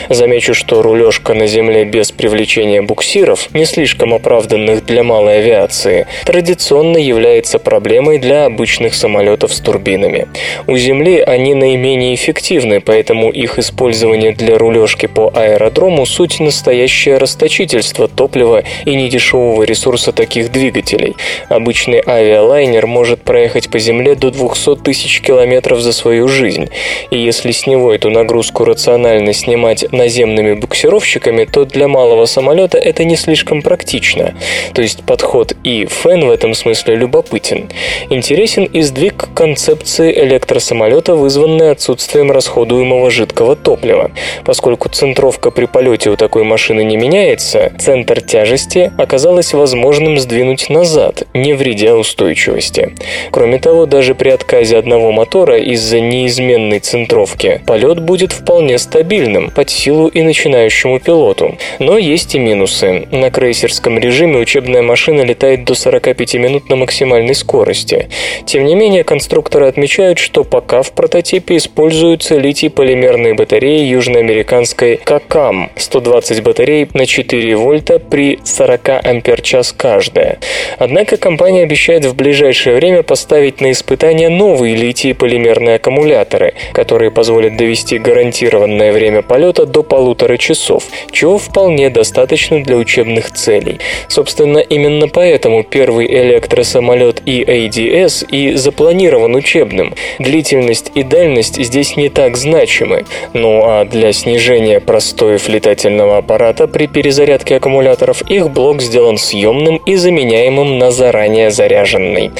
Замечу, 0.09 0.53
что 0.53 0.81
рулежка 0.81 1.33
на 1.33 1.47
Земле 1.47 1.85
без 1.85 2.11
привлечения 2.11 2.81
буксиров, 2.81 3.49
не 3.53 3.65
слишком 3.65 4.13
оправданных 4.13 4.85
для 4.85 5.03
малой 5.03 5.39
авиации, 5.39 6.07
традиционно 6.25 6.97
является 6.97 7.59
проблемой 7.59 8.19
для 8.19 8.45
обычных 8.45 8.93
самолетов 8.93 9.53
с 9.53 9.59
турбинами. 9.59 10.27
У 10.67 10.77
Земли 10.77 11.19
они 11.19 11.55
наименее 11.55 12.15
эффективны, 12.15 12.79
поэтому 12.79 13.31
их 13.31 13.57
использование 13.59 14.33
для 14.33 14.57
рулежки 14.57 15.07
по 15.07 15.31
аэродрому– 15.33 16.05
суть 16.05 16.39
настоящее 16.39 17.17
расточительство 17.17 18.07
топлива 18.07 18.63
и 18.85 18.95
недешевого 18.95 19.63
ресурса 19.63 20.11
таких 20.11 20.51
двигателей. 20.51 21.15
Обычный 21.49 22.01
авиалайнер 22.05 22.85
может 22.87 23.23
проехать 23.23 23.69
по 23.69 23.79
Земле 23.79 24.15
до 24.15 24.31
200 24.31 24.75
тысяч 24.83 25.21
километров 25.21 25.79
за 25.79 25.93
свою 25.93 26.27
жизнь, 26.27 26.69
и 27.11 27.17
если 27.17 27.46
если 27.47 27.53
с 27.53 27.67
него 27.67 27.93
эту 27.93 28.09
нагрузку 28.09 28.65
рационально 28.65 29.33
снимать 29.33 29.85
наземными 29.91 30.53
буксировщиками, 30.53 31.45
то 31.45 31.65
для 31.65 31.87
малого 31.87 32.25
самолета 32.25 32.77
это 32.77 33.05
не 33.05 33.15
слишком 33.15 33.61
практично. 33.61 34.35
То 34.73 34.81
есть 34.81 35.03
подход 35.03 35.53
и 35.63 35.85
фэн 35.85 36.25
в 36.25 36.29
этом 36.29 36.53
смысле 36.53 36.95
любопытен. 36.95 37.69
Интересен 38.09 38.65
и 38.65 38.81
сдвиг 38.81 39.29
концепции 39.33 40.11
электросамолета, 40.13 41.15
вызванный 41.15 41.71
отсутствием 41.71 42.31
расходуемого 42.31 43.09
жидкого 43.11 43.55
топлива. 43.55 44.11
Поскольку 44.43 44.89
центровка 44.89 45.51
при 45.51 45.65
полете 45.65 46.09
у 46.09 46.17
такой 46.17 46.43
машины 46.43 46.83
не 46.83 46.97
меняется, 46.97 47.71
центр 47.79 48.21
тяжести 48.21 48.91
оказалось 48.97 49.53
возможным 49.53 50.17
сдвинуть 50.17 50.69
назад, 50.69 51.23
не 51.33 51.53
вредя 51.53 51.95
устойчивости. 51.95 52.95
Кроме 53.31 53.57
того, 53.59 53.85
даже 53.85 54.15
при 54.15 54.29
отказе 54.29 54.77
одного 54.77 55.11
мотора 55.11 55.57
из-за 55.59 55.99
неизменной 55.99 56.79
центровки 56.79 57.36
установке, 57.37 57.61
полет 57.65 57.99
будет 57.99 58.31
вполне 58.31 58.77
стабильным, 58.77 59.51
под 59.51 59.69
силу 59.69 60.07
и 60.07 60.21
начинающему 60.21 60.99
пилоту. 60.99 61.57
Но 61.79 61.97
есть 61.97 62.35
и 62.35 62.39
минусы. 62.39 63.07
На 63.11 63.29
крейсерском 63.31 63.99
режиме 63.99 64.37
учебная 64.37 64.81
машина 64.81 65.21
летает 65.21 65.63
до 65.63 65.75
45 65.75 66.35
минут 66.35 66.69
на 66.69 66.75
максимальной 66.75 67.35
скорости. 67.35 68.09
Тем 68.45 68.65
не 68.65 68.75
менее, 68.75 69.03
конструкторы 69.03 69.67
отмечают, 69.67 70.19
что 70.19 70.43
пока 70.43 70.81
в 70.81 70.91
прототипе 70.91 71.57
используются 71.57 72.37
литий-полимерные 72.37 73.33
батареи 73.33 73.85
южноамериканской 73.85 74.97
КАКАМ 74.97 75.71
120 75.75 76.43
батарей 76.43 76.87
на 76.93 77.05
4 77.05 77.55
вольта 77.55 77.99
при 77.99 78.39
40 78.43 78.89
ампер-час 79.05 79.73
каждая. 79.77 80.39
Однако 80.79 81.17
компания 81.17 81.63
обещает 81.63 82.05
в 82.05 82.15
ближайшее 82.15 82.75
время 82.75 83.03
поставить 83.03 83.61
на 83.61 83.71
испытание 83.71 84.29
новые 84.29 84.75
литий-полимерные 84.75 85.75
аккумуляторы, 85.75 86.53
которые 86.73 87.11
позволит 87.27 87.57
довести 87.57 87.97
гарантированное 87.97 88.93
время 88.93 89.21
полета 89.21 89.65
до 89.65 89.83
полутора 89.83 90.37
часов, 90.37 90.85
чего 91.11 91.37
вполне 91.37 91.89
достаточно 91.89 92.63
для 92.63 92.77
учебных 92.77 93.33
целей. 93.33 93.79
Собственно, 94.07 94.59
именно 94.59 95.09
поэтому 95.09 95.65
первый 95.65 96.07
электросамолет 96.07 97.21
EADS 97.25 98.25
и 98.31 98.53
запланирован 98.53 99.35
учебным. 99.35 99.93
Длительность 100.19 100.89
и 100.95 101.03
дальность 101.03 101.61
здесь 101.61 101.97
не 101.97 102.07
так 102.07 102.37
значимы. 102.37 103.03
Ну 103.33 103.61
а 103.65 103.83
для 103.83 104.13
снижения 104.13 104.79
простоев 104.79 105.49
летательного 105.49 106.19
аппарата 106.19 106.65
при 106.65 106.87
перезарядке 106.87 107.57
аккумуляторов 107.57 108.21
их 108.21 108.49
блок 108.51 108.81
сделан 108.81 109.17
съемным 109.17 109.81
и 109.85 109.97
заменяемым 109.97 110.77
на 110.77 110.91
заранее 110.91 111.51
заряженный. 111.51 112.31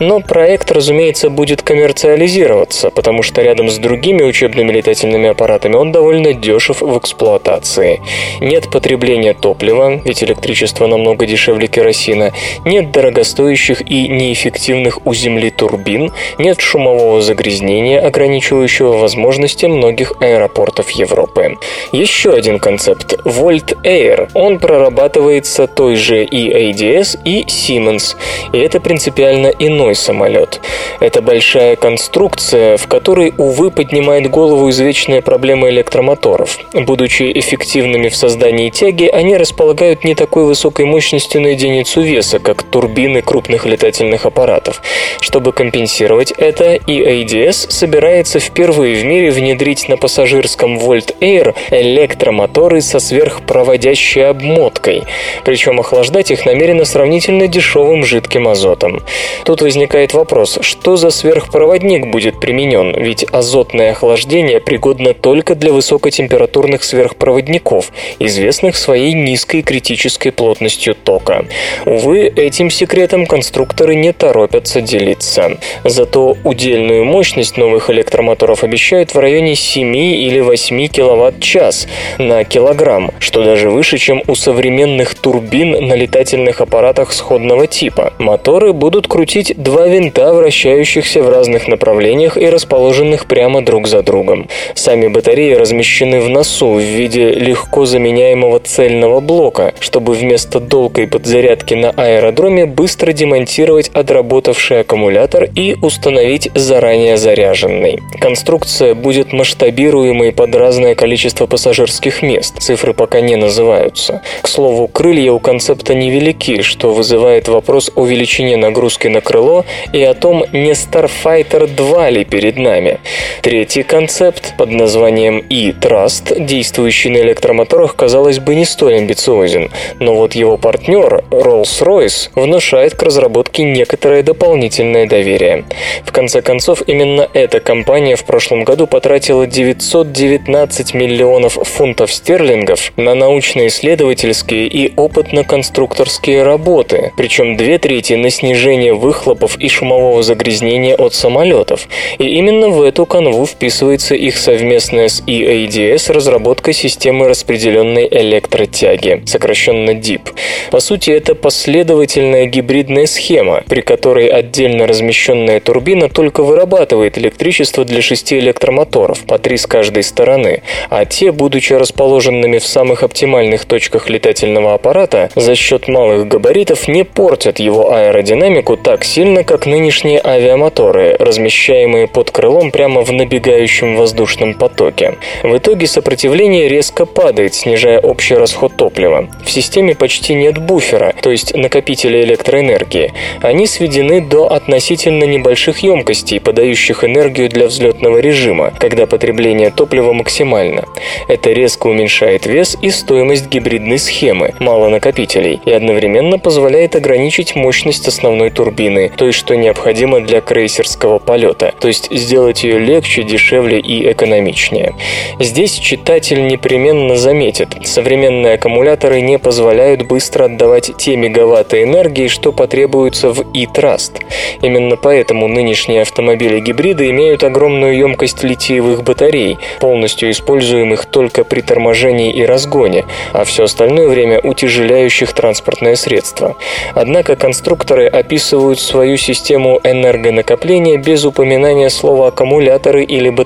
Но 0.00 0.18
проект, 0.18 0.72
разумеется, 0.72 1.30
будет 1.30 1.62
коммерциализироваться, 1.62 2.90
потому 2.90 3.22
что 3.22 3.40
рядом 3.42 3.68
с 3.68 3.78
другими 3.78 4.21
другими 4.22 4.28
учебными 4.28 4.72
летательными 4.72 5.28
аппаратами 5.28 5.76
он 5.76 5.92
довольно 5.92 6.32
дешев 6.32 6.80
в 6.80 6.98
эксплуатации. 6.98 8.00
Нет 8.40 8.70
потребления 8.70 9.34
топлива, 9.34 10.00
ведь 10.04 10.22
электричество 10.22 10.86
намного 10.86 11.26
дешевле 11.26 11.66
керосина, 11.66 12.32
нет 12.64 12.92
дорогостоящих 12.92 13.82
и 13.90 14.08
неэффективных 14.08 15.06
у 15.06 15.14
Земли 15.14 15.50
турбин, 15.50 16.12
нет 16.38 16.60
шумового 16.60 17.20
загрязнения, 17.20 18.00
ограничивающего 18.00 18.98
возможности 18.98 19.66
многих 19.66 20.12
аэропортов 20.20 20.90
Европы. 20.90 21.56
Еще 21.92 22.30
один 22.32 22.58
концепт– 22.58 23.14
Volt 23.24 23.76
Air. 23.84 24.28
Он 24.34 24.58
прорабатывается 24.58 25.66
той 25.66 25.96
же 25.96 26.24
и 26.24 26.50
ADS, 26.50 27.18
и 27.24 27.44
Siemens, 27.44 28.16
и 28.52 28.58
это 28.58 28.80
принципиально 28.80 29.48
иной 29.58 29.94
самолет. 29.94 30.60
Это 31.00 31.22
большая 31.22 31.76
конструкция, 31.76 32.76
в 32.76 32.86
которой, 32.86 33.32
увы, 33.38 33.70
поднимается 33.70 34.11
поднимает 34.12 34.30
голову 34.30 34.68
извечная 34.68 35.22
проблема 35.22 35.70
электромоторов. 35.70 36.58
Будучи 36.74 37.32
эффективными 37.34 38.10
в 38.10 38.16
создании 38.16 38.68
тяги, 38.68 39.06
они 39.06 39.38
располагают 39.38 40.04
не 40.04 40.14
такой 40.14 40.44
высокой 40.44 40.84
мощностью 40.84 41.40
на 41.40 41.48
единицу 41.48 42.02
веса, 42.02 42.38
как 42.38 42.62
турбины 42.62 43.22
крупных 43.22 43.64
летательных 43.64 44.26
аппаратов. 44.26 44.82
Чтобы 45.20 45.52
компенсировать 45.52 46.30
это, 46.32 46.74
EADS 46.74 47.70
собирается 47.70 48.38
впервые 48.38 48.96
в 48.96 49.04
мире 49.06 49.30
внедрить 49.30 49.88
на 49.88 49.96
пассажирском 49.96 50.76
Volt 50.76 51.14
Air 51.20 51.54
электромоторы 51.70 52.82
со 52.82 52.98
сверхпроводящей 52.98 54.26
обмоткой. 54.28 55.04
Причем 55.42 55.80
охлаждать 55.80 56.30
их 56.30 56.44
намерено 56.44 56.84
сравнительно 56.84 57.48
дешевым 57.48 58.04
жидким 58.04 58.46
азотом. 58.46 59.00
Тут 59.44 59.62
возникает 59.62 60.12
вопрос, 60.12 60.58
что 60.60 60.96
за 60.96 61.08
сверхпроводник 61.08 62.08
будет 62.08 62.40
применен, 62.40 62.94
ведь 62.94 63.24
азотная 63.32 63.94
охлаждения 64.02 64.58
пригодна 64.58 65.14
только 65.14 65.54
для 65.54 65.72
высокотемпературных 65.72 66.82
сверхпроводников, 66.82 67.92
известных 68.18 68.76
своей 68.76 69.12
низкой 69.12 69.62
критической 69.62 70.32
плотностью 70.32 70.96
тока. 70.96 71.44
Увы, 71.86 72.26
этим 72.26 72.68
секретом 72.68 73.26
конструкторы 73.26 73.94
не 73.94 74.12
торопятся 74.12 74.80
делиться. 74.80 75.56
Зато 75.84 76.36
удельную 76.42 77.04
мощность 77.04 77.56
новых 77.56 77.90
электромоторов 77.90 78.64
обещают 78.64 79.14
в 79.14 79.18
районе 79.20 79.54
7 79.54 79.96
или 79.96 80.40
8 80.40 80.88
кВт-час 80.88 81.86
на 82.18 82.42
килограмм, 82.42 83.12
что 83.20 83.44
даже 83.44 83.70
выше, 83.70 83.98
чем 83.98 84.20
у 84.26 84.34
современных 84.34 85.14
турбин 85.14 85.86
на 85.86 85.94
летательных 85.94 86.60
аппаратах 86.60 87.12
сходного 87.12 87.68
типа. 87.68 88.14
Моторы 88.18 88.72
будут 88.72 89.06
крутить 89.06 89.54
два 89.56 89.86
винта, 89.86 90.32
вращающихся 90.32 91.22
в 91.22 91.28
разных 91.28 91.68
направлениях 91.68 92.36
и 92.36 92.46
расположенных 92.46 93.26
прямо 93.26 93.64
друг 93.64 93.86
за 93.92 94.02
другом. 94.02 94.48
Сами 94.74 95.08
батареи 95.08 95.52
размещены 95.52 96.20
в 96.20 96.28
носу 96.28 96.72
в 96.72 96.80
виде 96.80 97.28
легко 97.30 97.84
заменяемого 97.84 98.58
цельного 98.58 99.20
блока, 99.20 99.74
чтобы 99.80 100.14
вместо 100.14 100.60
долгой 100.60 101.06
подзарядки 101.06 101.74
на 101.74 101.90
аэродроме 101.90 102.64
быстро 102.64 103.12
демонтировать 103.12 103.90
отработавший 103.90 104.80
аккумулятор 104.80 105.44
и 105.54 105.76
установить 105.82 106.48
заранее 106.54 107.18
заряженный. 107.18 107.98
Конструкция 108.18 108.94
будет 108.94 109.34
масштабируемой 109.34 110.32
под 110.32 110.54
разное 110.54 110.94
количество 110.94 111.46
пассажирских 111.46 112.22
мест. 112.22 112.54
Цифры 112.58 112.94
пока 112.94 113.20
не 113.20 113.36
называются. 113.36 114.22
К 114.40 114.48
слову, 114.48 114.88
крылья 114.88 115.32
у 115.32 115.38
концепта 115.38 115.94
невелики, 115.94 116.62
что 116.62 116.94
вызывает 116.94 117.48
вопрос 117.48 117.90
о 117.94 118.06
величине 118.06 118.56
нагрузки 118.56 119.08
на 119.08 119.20
крыло 119.20 119.66
и 119.92 120.02
о 120.02 120.14
том, 120.14 120.44
не 120.52 120.72
Starfighter 120.72 121.66
2 121.66 122.10
ли 122.10 122.24
перед 122.24 122.56
нами. 122.56 123.00
Третий 123.42 123.81
концепт 123.82 124.54
под 124.56 124.70
названием 124.70 125.44
E-Trust, 125.50 126.44
действующий 126.44 127.10
на 127.10 127.18
электромоторах, 127.18 127.96
казалось 127.96 128.38
бы, 128.38 128.54
не 128.54 128.64
столь 128.64 128.96
амбициозен, 128.96 129.70
но 130.00 130.14
вот 130.14 130.34
его 130.34 130.56
партнер 130.56 131.24
Rolls-Royce 131.30 132.30
внушает 132.34 132.94
к 132.94 133.02
разработке 133.02 133.64
некоторое 133.64 134.22
дополнительное 134.22 135.06
доверие. 135.06 135.64
В 136.04 136.12
конце 136.12 136.42
концов, 136.42 136.82
именно 136.86 137.28
эта 137.34 137.60
компания 137.60 138.16
в 138.16 138.24
прошлом 138.24 138.64
году 138.64 138.86
потратила 138.86 139.46
919 139.46 140.94
миллионов 140.94 141.54
фунтов 141.54 142.12
стерлингов 142.12 142.92
на 142.96 143.14
научно-исследовательские 143.14 144.66
и 144.68 144.92
опытно-конструкторские 144.94 146.42
работы, 146.44 147.12
причем 147.16 147.56
две 147.56 147.78
трети 147.78 148.14
на 148.14 148.30
снижение 148.30 148.94
выхлопов 148.94 149.58
и 149.58 149.68
шумового 149.68 150.22
загрязнения 150.22 150.94
от 150.94 151.14
самолетов. 151.14 151.88
И 152.18 152.24
именно 152.24 152.68
в 152.68 152.82
эту 152.82 153.06
канву 153.06 153.46
вписывается 153.46 153.71
их 154.14 154.36
совместная 154.36 155.08
с 155.08 155.22
EADS 155.22 156.12
разработка 156.12 156.72
системы 156.72 157.28
распределенной 157.28 158.06
электротяги, 158.10 159.22
сокращенно 159.26 159.90
DIP. 159.90 160.32
По 160.70 160.80
сути, 160.80 161.10
это 161.10 161.34
последовательная 161.34 162.46
гибридная 162.46 163.06
схема, 163.06 163.62
при 163.66 163.80
которой 163.80 164.26
отдельно 164.28 164.86
размещенная 164.86 165.60
турбина 165.60 166.08
только 166.08 166.42
вырабатывает 166.42 167.18
электричество 167.18 167.84
для 167.84 168.02
шести 168.02 168.38
электромоторов, 168.38 169.24
по 169.24 169.38
три 169.38 169.56
с 169.56 169.66
каждой 169.66 170.02
стороны, 170.02 170.62
а 170.90 171.04
те, 171.04 171.32
будучи 171.32 171.72
расположенными 171.72 172.58
в 172.58 172.66
самых 172.66 173.02
оптимальных 173.02 173.64
точках 173.64 174.10
летательного 174.10 174.74
аппарата, 174.74 175.30
за 175.34 175.54
счет 175.54 175.88
малых 175.88 176.28
габаритов 176.28 176.88
не 176.88 177.04
портят 177.04 177.58
его 177.58 177.92
аэродинамику 177.92 178.76
так 178.76 179.04
сильно, 179.04 179.44
как 179.44 179.66
нынешние 179.66 180.20
авиамоторы, 180.22 181.16
размещаемые 181.18 182.08
под 182.08 182.30
крылом 182.30 182.70
прямо 182.70 183.02
в 183.02 183.12
набегающем 183.62 183.96
воздушном 183.96 184.54
потоке. 184.54 185.18
В 185.42 185.56
итоге 185.56 185.86
сопротивление 185.86 186.68
резко 186.68 187.06
падает, 187.06 187.54
снижая 187.54 188.00
общий 188.00 188.34
расход 188.34 188.76
топлива. 188.76 189.28
В 189.44 189.50
системе 189.50 189.94
почти 189.94 190.34
нет 190.34 190.58
буфера, 190.58 191.14
то 191.22 191.30
есть 191.30 191.54
накопителя 191.54 192.22
электроэнергии. 192.22 193.12
Они 193.40 193.66
сведены 193.66 194.20
до 194.20 194.52
относительно 194.52 195.24
небольших 195.24 195.78
емкостей, 195.78 196.40
подающих 196.40 197.04
энергию 197.04 197.48
для 197.48 197.66
взлетного 197.66 198.18
режима, 198.18 198.72
когда 198.78 199.06
потребление 199.06 199.70
топлива 199.70 200.12
максимально. 200.12 200.84
Это 201.28 201.52
резко 201.52 201.86
уменьшает 201.86 202.46
вес 202.46 202.76
и 202.82 202.90
стоимость 202.90 203.48
гибридной 203.48 203.98
схемы, 203.98 204.54
мало 204.58 204.88
накопителей, 204.88 205.60
и 205.64 205.70
одновременно 205.70 206.38
позволяет 206.38 206.96
ограничить 206.96 207.54
мощность 207.54 208.08
основной 208.08 208.50
турбины, 208.50 209.10
той, 209.16 209.32
что 209.32 209.54
необходимо 209.54 210.20
для 210.20 210.40
крейсерского 210.40 211.18
полета, 211.18 211.72
то 211.78 211.88
есть 211.88 212.08
сделать 212.10 212.64
ее 212.64 212.78
легче, 212.78 213.22
дешевле 213.22 213.51
и 213.60 214.10
экономичнее. 214.10 214.94
Здесь 215.38 215.74
читатель 215.74 216.46
непременно 216.46 217.16
заметит, 217.16 217.76
современные 217.84 218.54
аккумуляторы 218.54 219.20
не 219.20 219.38
позволяют 219.38 220.06
быстро 220.06 220.44
отдавать 220.44 220.96
те 220.96 221.16
мегаватты 221.16 221.82
энергии, 221.82 222.28
что 222.28 222.52
потребуются 222.52 223.30
в 223.30 223.52
e-Trust. 223.52 224.22
Именно 224.62 224.96
поэтому 224.96 225.48
нынешние 225.48 226.02
автомобили-гибриды 226.02 227.10
имеют 227.10 227.44
огромную 227.44 227.96
емкость 227.96 228.42
литиевых 228.42 229.02
батарей, 229.02 229.58
полностью 229.80 230.30
используемых 230.30 231.06
только 231.06 231.44
при 231.44 231.60
торможении 231.60 232.32
и 232.32 232.44
разгоне, 232.44 233.04
а 233.32 233.44
все 233.44 233.64
остальное 233.64 234.08
время 234.08 234.40
утяжеляющих 234.40 235.32
транспортное 235.32 235.96
средство. 235.96 236.56
Однако 236.94 237.36
конструкторы 237.36 238.06
описывают 238.06 238.80
свою 238.80 239.16
систему 239.16 239.80
энергонакопления 239.82 240.98
без 240.98 241.24
упоминания 241.24 241.90
слова 241.90 242.28
аккумуляторы 242.28 243.04
или 243.04 243.30
батареи, 243.30 243.41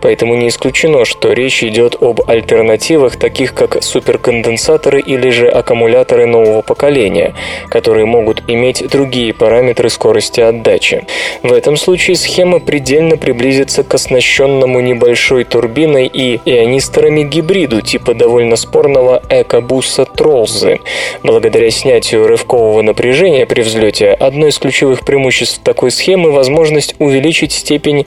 поэтому 0.00 0.34
не 0.34 0.48
исключено, 0.48 1.04
что 1.04 1.32
речь 1.32 1.62
идет 1.62 1.96
об 2.00 2.20
альтернативах, 2.28 3.16
таких 3.16 3.54
как 3.54 3.82
суперконденсаторы 3.82 5.00
или 5.00 5.30
же 5.30 5.48
аккумуляторы 5.48 6.26
нового 6.26 6.62
поколения, 6.62 7.34
которые 7.68 8.06
могут 8.06 8.42
иметь 8.48 8.88
другие 8.88 9.32
параметры 9.32 9.90
скорости 9.90 10.40
отдачи. 10.40 11.06
В 11.42 11.52
этом 11.52 11.76
случае 11.76 12.16
схема 12.16 12.60
предельно 12.60 13.16
приблизится 13.16 13.82
к 13.82 13.94
оснащенному 13.94 14.80
небольшой 14.80 15.44
турбиной 15.44 16.06
и 16.06 16.40
ионисторами 16.44 17.22
гибриду 17.22 17.80
типа 17.80 18.14
довольно 18.14 18.56
спорного 18.56 19.22
экобуса 19.28 20.04
Троллзы. 20.04 20.78
Благодаря 21.22 21.70
снятию 21.70 22.26
рывкового 22.26 22.82
напряжения 22.82 23.46
при 23.46 23.62
взлете, 23.62 24.10
одно 24.10 24.48
из 24.48 24.58
ключевых 24.58 25.04
преимуществ 25.04 25.60
такой 25.62 25.90
схемы– 25.90 26.30
возможность 26.32 26.94
увеличить 26.98 27.52
степень 27.52 28.06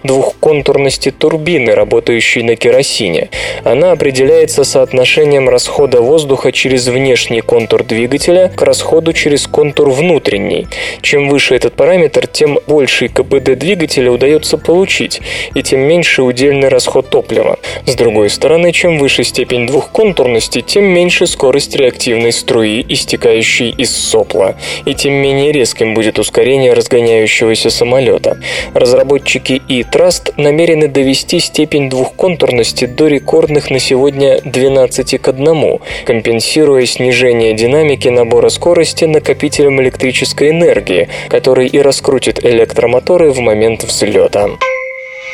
двухконтурности 0.84 1.12
турбины, 1.12 1.76
работающей 1.76 2.43
на 2.43 2.56
керосине. 2.56 3.30
Она 3.63 3.91
определяется 3.91 4.63
соотношением 4.63 5.50
расхода 5.50 6.02
воздуха 6.02 6.52
через 6.52 6.88
внешний 6.88 7.41
контур 7.41 7.84
двигателя 7.84 8.50
к 8.50 8.62
расходу 8.62 9.13
через 9.13 9.48
контур 9.48 9.89
внутренний. 9.89 10.67
Чем 11.02 11.30
выше 11.30 11.56
этот 11.56 11.74
параметр, 11.76 12.28
тем 12.28 12.60
больший 12.67 13.08
КПД 13.08 13.58
двигателя 13.58 14.12
удается 14.12 14.58
получить, 14.58 15.22
и 15.56 15.63
тем 15.63 15.80
меньше 15.82 16.22
удельный 16.24 16.69
расход 16.69 17.10
топлива. 17.10 17.58
С 17.86 17.96
другой 17.96 18.30
стороны, 18.30 18.72
чем 18.72 18.98
выше 18.98 19.24
степень 19.24 19.67
двухконтурности, 19.67 20.62
тем 20.62 20.84
меньше 20.84 21.28
скорость 21.28 21.76
реактивной 21.76 22.32
струи, 22.32 22.86
истекающей 22.89 23.74
из 23.78 23.96
сопла, 23.96 24.56
и 24.86 24.93
тем 24.93 25.13
менее 25.13 25.52
резким 25.52 25.93
будет 25.93 26.19
ускорение 26.19 26.74
разгоняющегося 26.74 27.69
самолета. 27.69 28.38
Разработчики 28.74 29.62
e-Trust 29.69 30.34
намерены 30.73 30.88
довести 30.88 31.39
степень 31.39 31.89
двухконтурности 31.89 32.86
до 32.86 33.07
рекордных 33.07 33.69
на 33.69 33.79
сегодня 33.79 34.41
12 34.43 35.21
к 35.21 35.27
1, 35.27 35.79
компенсируя 36.05 36.86
снижение 36.86 37.53
динамики 37.53 38.07
набора 38.07 38.49
скорости 38.49 39.05
накопителем 39.05 39.81
электрической 39.81 40.49
энергии, 40.49 41.09
который 41.29 41.67
и 41.67 41.79
раскрутит 41.79 42.43
электромоторы 42.43 43.31
в 43.31 43.39
момент 43.39 43.83
взлета. 43.83 44.49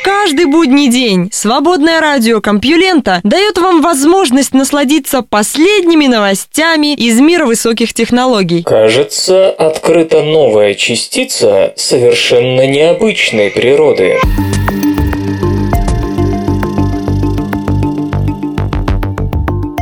Каждый 0.02 0.46
будний 0.46 0.88
день 0.88 1.28
свободное 1.30 2.00
радио 2.00 2.40
Компьюлента 2.40 3.20
дает 3.22 3.58
вам 3.58 3.82
возможность 3.82 4.54
насладиться 4.54 5.20
последними 5.22 6.06
новостями 6.06 6.94
из 6.94 7.20
мира 7.20 7.44
высоких 7.44 7.92
технологий. 7.92 8.62
Кажется, 8.62 9.50
открыта 9.50 10.22
новая 10.22 10.74
частица 10.74 11.74
совершенно 11.76 12.66
необычной 12.66 13.50
природы. 13.50 14.16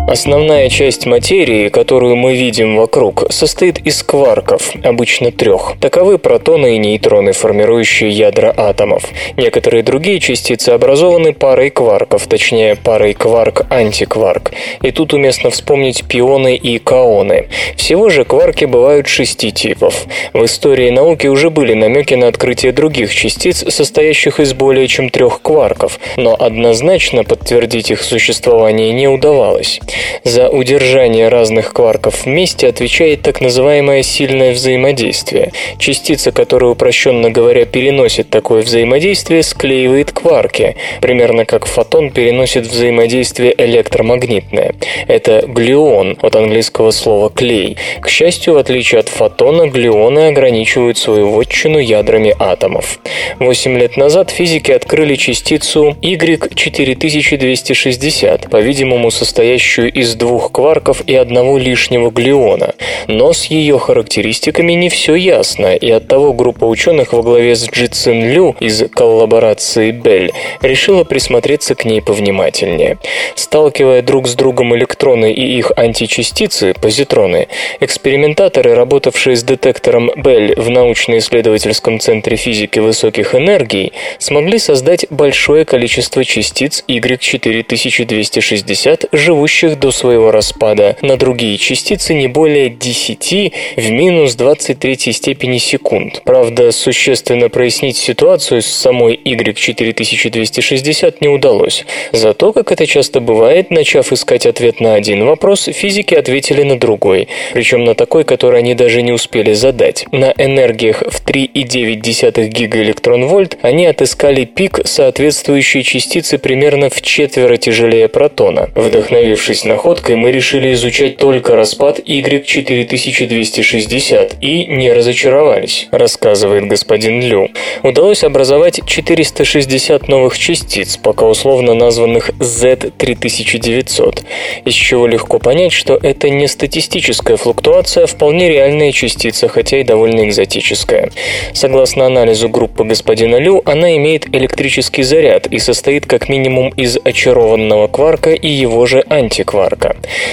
Основная 0.09 0.71
часть 0.71 1.05
материи, 1.05 1.69
которую 1.69 2.17
мы 2.17 2.35
видим 2.35 2.79
вокруг, 2.79 3.31
состоит 3.31 3.79
из 3.87 4.03
кварков, 4.03 4.73
обычно 4.83 5.31
трех. 5.31 5.75
Таковы 5.83 6.17
протоны 6.17 6.77
и 6.77 6.79
нейтроны, 6.79 7.33
формирующие 7.33 8.09
ядра 8.09 8.55
атомов. 8.57 9.03
Некоторые 9.37 9.83
другие 9.83 10.19
частицы 10.19 10.71
образованы 10.71 11.35
парой 11.35 11.69
кварков, 11.69 12.27
точнее 12.27 12.75
парой 12.75 13.13
кварк-антикварк. 13.13 14.53
И 14.81 14.93
тут 14.93 15.13
уместно 15.13 15.51
вспомнить 15.51 16.03
пионы 16.05 16.57
и 16.57 16.79
каоны. 16.79 17.49
Всего 17.77 18.09
же 18.09 18.25
кварки 18.25 18.65
бывают 18.65 19.09
шести 19.09 19.53
типов. 19.53 20.07
В 20.33 20.43
истории 20.43 20.89
науки 20.89 21.27
уже 21.27 21.51
были 21.51 21.75
намеки 21.75 22.15
на 22.15 22.29
открытие 22.29 22.73
других 22.73 23.15
частиц, 23.15 23.63
состоящих 23.69 24.41
из 24.41 24.55
более 24.55 24.89
чем 24.89 25.11
трех 25.11 25.43
кварков, 25.43 26.01
но 26.17 26.35
однозначно 26.35 27.25
подтвердить 27.25 27.91
их 27.91 28.01
существование 28.03 28.95
не 28.95 29.07
удавалось. 29.07 29.81
За 30.25 30.49
удержание 30.49 31.29
разных 31.29 31.73
кварков 31.73 32.25
вместе 32.25 32.69
отвечает 32.69 33.23
так 33.23 33.41
называемое 33.41 34.03
сильное 34.03 34.53
взаимодействие. 34.53 35.53
Частица, 35.79 36.33
которая, 36.33 36.73
упрощенно 36.73 37.31
говоря, 37.31 37.65
переносит 37.65 38.31
такое 38.31 38.63
взаимодействие, 38.63 39.43
склеивает 39.43 40.13
кварки, 40.13 40.77
примерно 41.01 41.45
как 41.45 41.67
фотон 41.67 42.11
переносит 42.11 42.67
взаимодействие 42.67 43.55
электромагнитное. 43.57 44.75
Это 45.07 45.45
глюон, 45.47 46.19
от 46.21 46.37
английского 46.37 46.91
слова 46.91 47.31
«клей». 47.31 47.77
К 48.01 48.09
счастью, 48.09 48.55
в 48.55 48.59
отличие 48.59 49.01
от 49.01 49.09
фотона, 49.09 49.69
глюоны 49.69 50.29
ограничивают 50.29 50.99
свою 50.99 51.31
вотчину 51.31 51.79
ядрами 51.79 52.35
атомов. 52.39 52.99
Восемь 53.39 53.79
лет 53.79 53.97
назад 53.97 54.31
физики 54.31 54.73
открыли 54.73 55.15
частицу 55.17 55.97
Y4260, 56.03 58.49
по-видимому, 58.49 59.11
состоящую 59.11 59.88
из 59.89 60.15
двух 60.15 60.53
кварков 60.53 61.03
и 61.07 61.15
одного 61.15 61.59
лишнего 61.59 62.11
глюона. 62.11 62.75
Но 63.07 63.33
с 63.33 63.47
ее 63.47 63.79
характеристиками 63.79 64.73
не 64.73 64.89
все 64.89 65.15
ясно, 65.15 65.75
и 65.75 65.91
оттого 65.91 66.33
группа 66.33 66.65
ученых 66.65 67.13
во 67.13 67.23
главе 67.23 67.55
с 67.55 67.69
Джи 67.69 67.89
Лю 68.07 68.57
из 68.61 68.85
коллаборации 68.91 69.91
Бель 69.91 70.33
решила 70.61 71.05
присмотреться 71.05 71.75
к 71.75 71.85
ней 71.85 72.03
повнимательнее. 72.03 72.99
Сталкивая 73.35 74.03
друг 74.03 74.29
с 74.29 74.35
другом 74.35 74.77
электроны 74.77 75.33
и 75.33 75.59
их 75.59 75.73
античастицы, 75.77 76.75
позитроны, 76.75 77.49
экспериментаторы, 77.81 78.75
работавшие 78.75 79.37
с 79.37 79.43
детектором 79.43 80.11
Бель 80.17 80.55
в 80.57 80.71
научно-исследовательском 80.71 82.01
центре 82.01 82.37
физики 82.37 82.79
высоких 82.79 83.35
энергий, 83.35 83.93
смогли 84.19 84.59
создать 84.59 85.07
большое 85.11 85.65
количество 85.65 86.25
частиц 86.25 86.85
Y4260, 86.89 89.09
живущих 89.13 89.78
до 89.79 89.91
своего 89.91 90.31
распада 90.31 90.97
на 91.03 91.17
другие 91.17 91.57
частицы 91.59 92.15
не 92.15 92.29
более 92.29 92.71
10 92.71 93.53
в 93.77 93.91
минус 93.91 94.35
23 94.35 95.13
степени 95.13 95.59
секунд. 95.59 96.23
Правда, 96.25 96.73
существенно 96.73 97.49
прояснить 97.49 97.97
ситуацию 97.97 98.63
с 98.63 98.67
самой 98.67 99.21
Y4260 99.25 101.17
не 101.21 101.29
удалось. 101.29 101.85
Зато, 102.13 102.53
как 102.53 102.73
это 102.73 102.87
часто 102.87 103.21
бывает, 103.21 103.71
начав 103.71 104.13
искать 104.13 104.47
ответ 104.47 104.81
на 104.81 104.95
один 104.95 105.25
вопрос, 105.25 105.69
физики 105.73 106.15
ответили 106.15 106.63
на 106.63 106.79
другой, 106.79 107.29
причем 107.53 107.85
на 107.85 107.95
такой, 107.95 108.25
который 108.25 108.61
они 108.61 108.75
даже 108.75 109.03
не 109.03 109.13
успели 109.13 109.53
задать. 109.53 110.07
На 110.13 110.33
энергиях 110.37 111.03
в 111.09 111.25
3,9 111.25 112.49
гигаэлектрон-вольт 112.49 113.59
они 113.63 113.87
отыскали 113.87 114.45
пик, 114.45 114.81
соответствующий 114.85 115.83
частице 115.83 116.39
примерно 116.39 116.91
в 116.91 117.01
четверо 117.03 117.57
тяжелее 117.57 118.09
протона. 118.09 118.71
Вдохновившись 118.75 119.65
находкой, 119.69 120.17
мы 120.17 120.33
решили 120.33 120.73
изучать 120.73 121.19
только 121.19 121.55
распад 121.55 122.01
Y4260 122.01 124.39
и 124.41 124.67
не 124.67 124.93
разочаровались, 124.93 125.87
рассказывает 125.93 126.67
господин 126.67 127.23
Лю. 127.23 127.51
Удалось 127.83 128.25
образовать 128.25 128.81
460 128.85 130.09
новых 130.09 130.37
частиц, 130.39 130.97
пока 130.97 131.27
условно 131.27 131.75
названных 131.75 132.31
Z3900, 132.31 134.25
из 134.65 134.75
чего 134.75 135.07
легко 135.07 135.39
понять, 135.39 135.73
что 135.73 135.99
это 136.03 136.31
не 136.31 136.49
статистическая 136.49 137.37
флуктуация, 137.37 138.05
а 138.05 138.07
вполне 138.07 138.49
реальная 138.49 138.93
частица, 138.93 139.49
хотя 139.49 139.81
и 139.81 139.85
довольно 139.85 140.27
экзотическая. 140.27 141.11
Согласно 141.53 142.07
анализу 142.07 142.49
группы 142.49 142.85
господина 142.85 143.37
Лю, 143.37 143.61
она 143.67 143.95
имеет 143.97 144.35
электрический 144.35 145.03
заряд 145.03 145.47
и 145.47 145.59
состоит 145.59 146.07
как 146.07 146.29
минимум 146.29 146.69
из 146.71 146.97
очарованного 147.05 147.89
кварка 147.89 148.31
и 148.31 148.49
его 148.49 148.87
же 148.87 149.05
антикварка. 149.09 149.58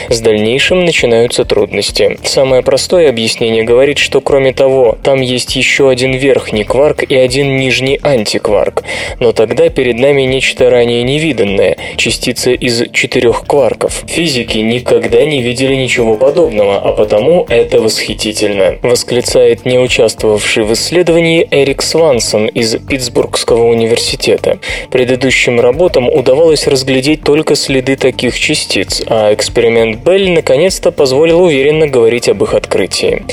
С 0.09 0.19
дальнейшим 0.19 0.86
начинаются 0.86 1.45
трудности. 1.45 2.17
Самое 2.23 2.61
простое 2.61 3.09
объяснение 3.09 3.63
говорит, 3.63 3.97
что 3.97 4.21
кроме 4.21 4.53
того, 4.53 4.97
там 5.03 5.21
есть 5.21 5.55
еще 5.55 5.89
один 5.89 6.13
верхний 6.13 6.63
кварк 6.63 7.03
и 7.03 7.15
один 7.15 7.57
нижний 7.57 7.99
антикварк. 8.01 8.84
Но 9.19 9.32
тогда 9.32 9.69
перед 9.69 9.97
нами 9.97 10.23
нечто 10.23 10.69
ранее 10.69 11.03
невиданное– 11.03 11.78
частица 11.97 12.51
из 12.51 12.84
четырех 12.91 13.45
кварков. 13.45 14.03
Физики 14.07 14.59
никогда 14.59 15.23
не 15.26 15.41
видели 15.41 15.76
ничего 15.76 16.15
подобного, 16.15 16.78
а 16.78 16.91
потому 16.91 17.45
это 17.49 17.82
восхитительно, 17.82 18.78
восклицает 18.82 19.65
не 19.65 19.80
участвовавший 19.80 20.63
в 20.63 20.73
исследовании 20.73 21.47
Эрик 21.51 21.82
Свансон 21.82 22.47
из 22.47 22.76
Питтсбургского 22.78 23.65
университета. 23.67 24.59
Предыдущим 24.91 25.59
работам 25.59 26.09
удавалось 26.09 26.67
разглядеть 26.67 27.21
только 27.23 27.55
следы 27.55 27.95
таких 27.95 28.39
частиц, 28.39 29.01
эксперимент 29.34 30.03
Белль 30.03 30.32
наконец-то 30.32 30.91
позволил 30.91 31.41
уверенно 31.41 31.88
говорить 31.88 32.30
об 32.30 32.43
их 32.43 32.53
открытии. 32.53 33.24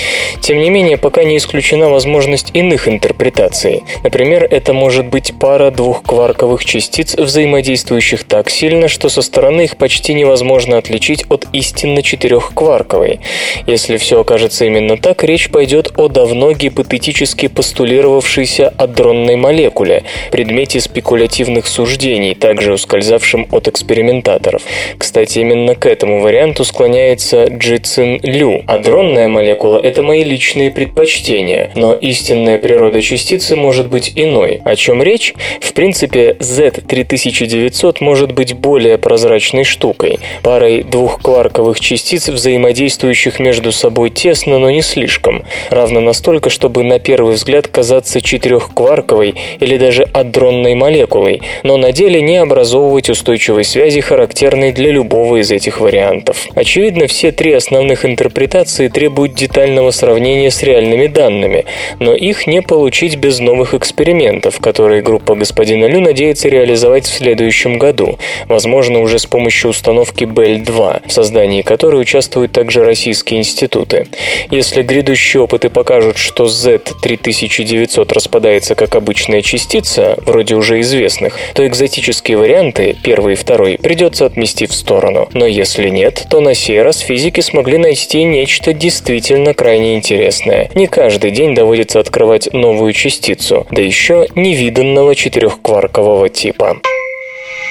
Тем 0.40 0.58
не 0.60 0.70
менее, 0.70 0.96
пока 0.96 1.24
не 1.24 1.36
исключена 1.36 1.88
возможность 1.88 2.50
иных 2.54 2.88
интерпретаций. 2.88 3.82
Например, 4.02 4.46
это 4.50 4.72
может 4.72 5.06
быть 5.06 5.32
пара 5.38 5.70
двухкварковых 5.70 6.64
частиц, 6.64 7.14
взаимодействующих 7.14 8.24
так 8.24 8.50
сильно, 8.50 8.88
что 8.88 9.08
со 9.08 9.22
стороны 9.22 9.62
их 9.62 9.76
почти 9.76 10.14
невозможно 10.14 10.78
отличить 10.78 11.24
от 11.28 11.46
истинно 11.52 12.02
четырехкварковой. 12.02 13.20
Если 13.66 13.96
все 13.98 14.20
окажется 14.20 14.64
именно 14.64 14.96
так, 14.96 15.22
речь 15.22 15.50
пойдет 15.50 15.92
о 15.96 16.08
давно 16.08 16.52
гипотетически 16.52 17.46
постулировавшейся 17.48 18.72
адронной 18.76 19.36
молекуле, 19.36 20.02
предмете 20.32 20.80
спекулятивных 20.80 21.66
суждений, 21.66 22.34
также 22.34 22.72
ускользавшем 22.72 23.46
от 23.52 23.68
экспериментаторов. 23.68 24.62
Кстати, 24.98 25.38
именно 25.38 25.61
к 25.74 25.86
этому 25.86 26.20
варианту 26.20 26.64
склоняется 26.64 27.44
Джицин 27.44 28.20
Лю. 28.22 28.62
Адронная 28.66 29.28
молекула– 29.28 29.78
это 29.82 30.02
мои 30.02 30.24
личные 30.24 30.70
предпочтения, 30.70 31.70
но 31.74 31.94
истинная 31.94 32.58
природа 32.58 33.00
частицы 33.00 33.56
может 33.56 33.88
быть 33.88 34.12
иной. 34.16 34.60
О 34.64 34.76
чем 34.76 35.02
речь? 35.02 35.34
В 35.60 35.72
принципе, 35.72 36.36
Z3900 36.40 37.96
может 38.00 38.32
быть 38.32 38.54
более 38.54 38.98
прозрачной 38.98 39.64
штукой, 39.64 40.18
парой 40.42 40.82
двухкварковых 40.82 41.78
частиц, 41.80 42.28
взаимодействующих 42.28 43.38
между 43.38 43.72
собой 43.72 44.10
тесно, 44.10 44.58
но 44.58 44.70
не 44.70 44.82
слишком, 44.82 45.44
равно 45.70 46.00
настолько, 46.00 46.50
чтобы 46.50 46.82
на 46.82 46.98
первый 46.98 47.34
взгляд 47.34 47.68
казаться 47.68 48.20
четырехкварковой 48.20 49.34
или 49.60 49.76
даже 49.76 50.02
адронной 50.12 50.74
молекулой, 50.74 51.42
но 51.62 51.76
на 51.76 51.92
деле 51.92 52.20
не 52.20 52.36
образовывать 52.36 53.10
устойчивой 53.10 53.64
связи, 53.64 54.00
характерной 54.00 54.72
для 54.72 54.90
любого 54.90 55.40
из 55.40 55.51
этих 55.52 55.80
вариантов. 55.80 56.46
Очевидно, 56.54 57.06
все 57.06 57.32
три 57.32 57.52
основных 57.52 58.04
интерпретации 58.04 58.88
требуют 58.88 59.34
детального 59.34 59.90
сравнения 59.90 60.50
с 60.50 60.62
реальными 60.62 61.06
данными, 61.06 61.64
но 62.00 62.14
их 62.14 62.46
не 62.46 62.62
получить 62.62 63.16
без 63.16 63.38
новых 63.38 63.74
экспериментов, 63.74 64.58
которые 64.60 65.02
группа 65.02 65.34
господина 65.34 65.86
Лю 65.86 66.00
надеется 66.00 66.48
реализовать 66.48 67.06
в 67.06 67.14
следующем 67.14 67.78
году, 67.78 68.18
возможно, 68.48 69.00
уже 69.00 69.18
с 69.18 69.26
помощью 69.26 69.70
установки 69.70 70.24
Бель-2, 70.24 71.08
в 71.08 71.12
создании 71.12 71.62
которой 71.62 72.02
участвуют 72.02 72.52
также 72.52 72.84
российские 72.84 73.40
институты. 73.40 74.06
Если 74.50 74.82
грядущие 74.82 75.42
опыты 75.42 75.70
покажут, 75.70 76.18
что 76.18 76.44
Z3900 76.44 78.12
распадается 78.12 78.74
как 78.74 78.94
обычная 78.94 79.42
частица, 79.42 80.16
вроде 80.24 80.54
уже 80.54 80.80
известных, 80.80 81.38
то 81.54 81.66
экзотические 81.66 82.36
варианты, 82.38 82.96
первый 83.02 83.34
и 83.34 83.36
второй, 83.36 83.78
придется 83.78 84.26
отмести 84.26 84.66
в 84.66 84.72
сторону. 84.72 85.28
Но 85.32 85.41
если 85.46 85.88
нет, 85.88 86.26
то 86.30 86.40
на 86.40 86.54
сей 86.54 86.82
раз 86.82 86.98
физики 86.98 87.40
смогли 87.40 87.78
найти 87.78 88.22
нечто 88.24 88.72
действительно 88.72 89.54
крайне 89.54 89.96
интересное. 89.96 90.70
Не 90.74 90.86
каждый 90.86 91.30
день 91.30 91.54
доводится 91.54 92.00
открывать 92.00 92.52
новую 92.52 92.92
частицу, 92.92 93.66
да 93.70 93.82
еще 93.82 94.26
невиданного 94.34 95.14
четырехкваркового 95.14 96.28
типа. 96.28 96.78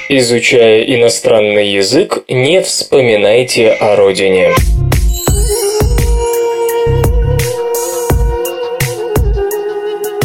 Изучая 0.08 0.82
иностранный 0.82 1.68
язык, 1.68 2.24
не 2.28 2.60
вспоминайте 2.60 3.70
о 3.70 3.96
родине. 3.96 4.50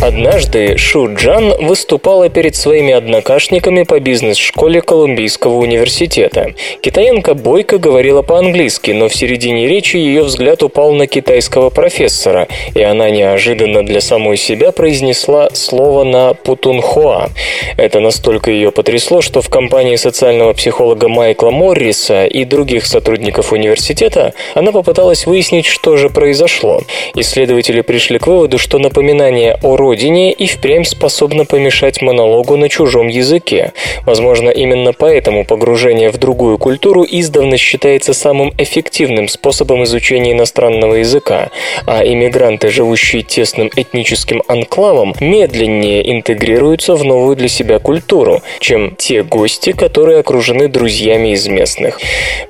Однажды 0.08 0.78
Шу 0.78 1.14
Джан 1.14 1.54
выступала 1.60 2.30
перед 2.30 2.56
своими 2.56 2.94
однокашниками 2.94 3.84
по 3.84 4.00
бизнес-школе 4.00 4.80
Колумбийского 4.80 5.56
университета. 5.56 6.54
Китаянка 6.80 7.34
бойко 7.34 7.78
говорила 7.78 8.22
по-английски, 8.22 8.92
но 8.92 9.10
в 9.10 9.14
середине 9.14 9.68
речи 9.68 9.98
ее 9.98 10.24
взгляд 10.24 10.64
упал 10.64 10.94
на 10.94 11.08
китайского 11.08 11.70
профессора, 11.72 12.48
и 12.74 12.82
она 12.82 13.10
неожиданно 13.10 13.84
для 13.84 14.00
самой 14.00 14.38
себя 14.38 14.72
произнесла 14.72 15.50
слово 15.52 16.06
на 16.06 16.34
путунхуа. 16.36 17.28
Это 17.76 18.00
настолько 18.00 18.50
ее 18.50 18.72
потрясло, 18.72 19.20
что 19.20 19.42
в 19.42 19.50
компании 19.50 19.98
социального 19.98 20.54
психолога 20.54 21.10
Майкла 21.10 21.52
Морриса 21.52 22.28
и 22.28 22.46
других 22.46 22.86
сотрудников 22.86 23.52
университета 23.52 24.34
она 24.56 24.72
попыталась 24.72 25.26
выяснить, 25.26 25.66
что 25.66 25.98
же 25.98 26.10
произошло. 26.10 26.82
Исследователи 27.14 27.82
пришли 27.82 28.20
к 28.20 28.28
выводу, 28.28 28.58
что 28.58 28.80
напоминание 28.80 29.60
о 29.62 29.76
родине 29.98 30.32
и 30.32 30.46
впрямь 30.46 30.84
способно 30.84 31.46
помешать 31.46 32.04
монологу 32.04 32.56
на 32.56 32.70
чужом 32.70 33.08
языке. 33.08 33.74
Возможно, 34.06 34.50
именно 34.50 34.94
поэтому 34.94 35.44
погружение 35.44 36.12
в 36.12 36.20
другую 36.20 36.60
культуру 36.60 37.04
издавна 37.04 37.58
считается 37.58 38.14
самым 38.14 38.54
эффективным 38.60 39.28
способом 39.28 39.84
изучения 39.86 40.34
иностранного 40.34 40.96
языка, 40.96 41.50
а 41.88 42.04
иммигранты, 42.06 42.70
живущие 42.70 43.24
тесным 43.24 43.72
этническим 43.76 44.44
анклавом, 44.48 45.16
медленнее 45.20 46.12
интегрируются 46.12 46.94
в 46.94 47.04
новую 47.04 47.36
для 47.36 47.48
себя 47.48 47.80
культуру, 47.80 48.42
чем 48.60 48.96
те 48.96 49.24
гости, 49.24 49.72
которые 49.72 50.20
окружены 50.20 50.68
друзьями 50.68 51.34
из 51.34 51.48
местных. 51.48 52.00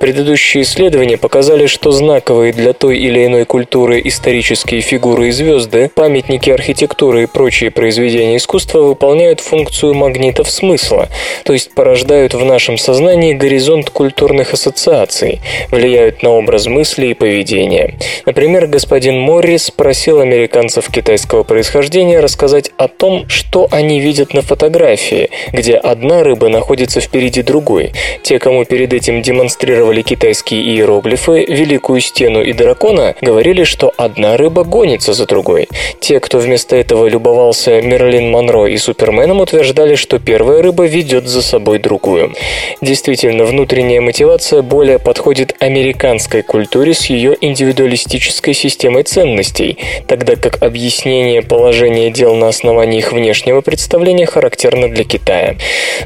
Предыдущие 0.01 0.63
исследования 0.63 1.17
показали, 1.17 1.67
что 1.67 1.91
знаковые 1.91 2.51
для 2.51 2.73
той 2.73 2.97
или 2.97 3.25
иной 3.25 3.45
культуры 3.45 4.01
исторические 4.03 4.81
фигуры 4.81 5.29
и 5.29 5.31
звезды, 5.31 5.89
памятники 5.95 6.49
архитектуры 6.49 7.23
и 7.23 7.27
прочие 7.38 7.69
произведения 7.69 8.38
искусства 8.38 8.81
выполняют 8.81 9.41
функцию 9.41 9.93
магнитов 9.93 10.49
смысла, 10.49 11.07
то 11.43 11.53
есть 11.53 11.71
порождают 11.75 12.33
в 12.33 12.43
нашем 12.43 12.79
сознании 12.79 13.33
горизонт 13.33 13.91
культурных 13.91 14.53
ассоциаций, 14.53 15.39
влияют 15.69 16.23
на 16.23 16.31
образ 16.31 16.65
мысли 16.65 17.09
и 17.09 17.13
поведения. 17.13 17.93
Например, 18.25 18.65
господин 18.65 19.19
Моррис 19.19 19.69
просил 19.69 20.19
американцев 20.19 20.89
китайского 20.89 21.43
происхождения 21.43 22.21
рассказать 22.21 22.71
о 22.75 22.88
том, 22.88 23.29
что 23.29 23.67
они 23.69 23.99
видят 23.99 24.33
на 24.33 24.41
фотографии, 24.41 25.29
где 25.53 25.75
одна 25.75 26.23
рыба 26.23 26.49
находится 26.49 27.01
впереди 27.01 27.43
другой. 27.43 27.91
Те, 28.23 28.39
кому 28.39 28.65
перед 28.65 28.93
этим 28.93 29.21
демонстрировали 29.21 30.01
китайские 30.01 30.63
иероглифы, 30.63 31.45
Великую 31.47 32.01
Стену 32.01 32.41
и 32.41 32.51
Дракона, 32.53 33.13
говорили, 33.21 33.63
что 33.63 33.93
одна 33.95 34.38
рыба 34.38 34.63
гонится 34.63 35.13
за 35.13 35.27
другой. 35.27 35.69
Те, 35.99 36.19
кто 36.19 36.39
вместо 36.39 36.75
этого 36.75 37.07
любовался 37.18 37.82
Мерлин 37.82 38.30
Монро 38.30 38.68
и 38.68 38.78
Суперменом, 38.78 39.41
утверждали, 39.41 39.95
что 39.95 40.20
первая 40.20 40.61
рыба 40.61 40.86
ведет 40.86 41.28
за 41.28 41.41
собой 41.41 41.80
другую. 41.80 42.36
Действительно, 42.80 43.43
внутренняя 43.43 44.01
мотивация 44.01 44.61
более 44.61 44.99
подходит 44.99 45.55
американской 45.59 46.43
культуре 46.43 46.93
с 46.93 47.07
ее 47.07 47.36
индивидуалистической 47.41 48.53
системой 48.53 49.01
ценностей, 49.01 49.80
тогда 50.05 50.36
как 50.36 50.61
объяснение 50.61 51.41
положения 51.41 52.11
дел 52.11 52.36
на 52.36 52.49
основании 52.49 52.99
их 52.99 53.11
внешнего 53.11 53.61
представления 53.61 54.28
характерно 54.28 54.88
для 54.88 55.03
Китая. 55.03 55.55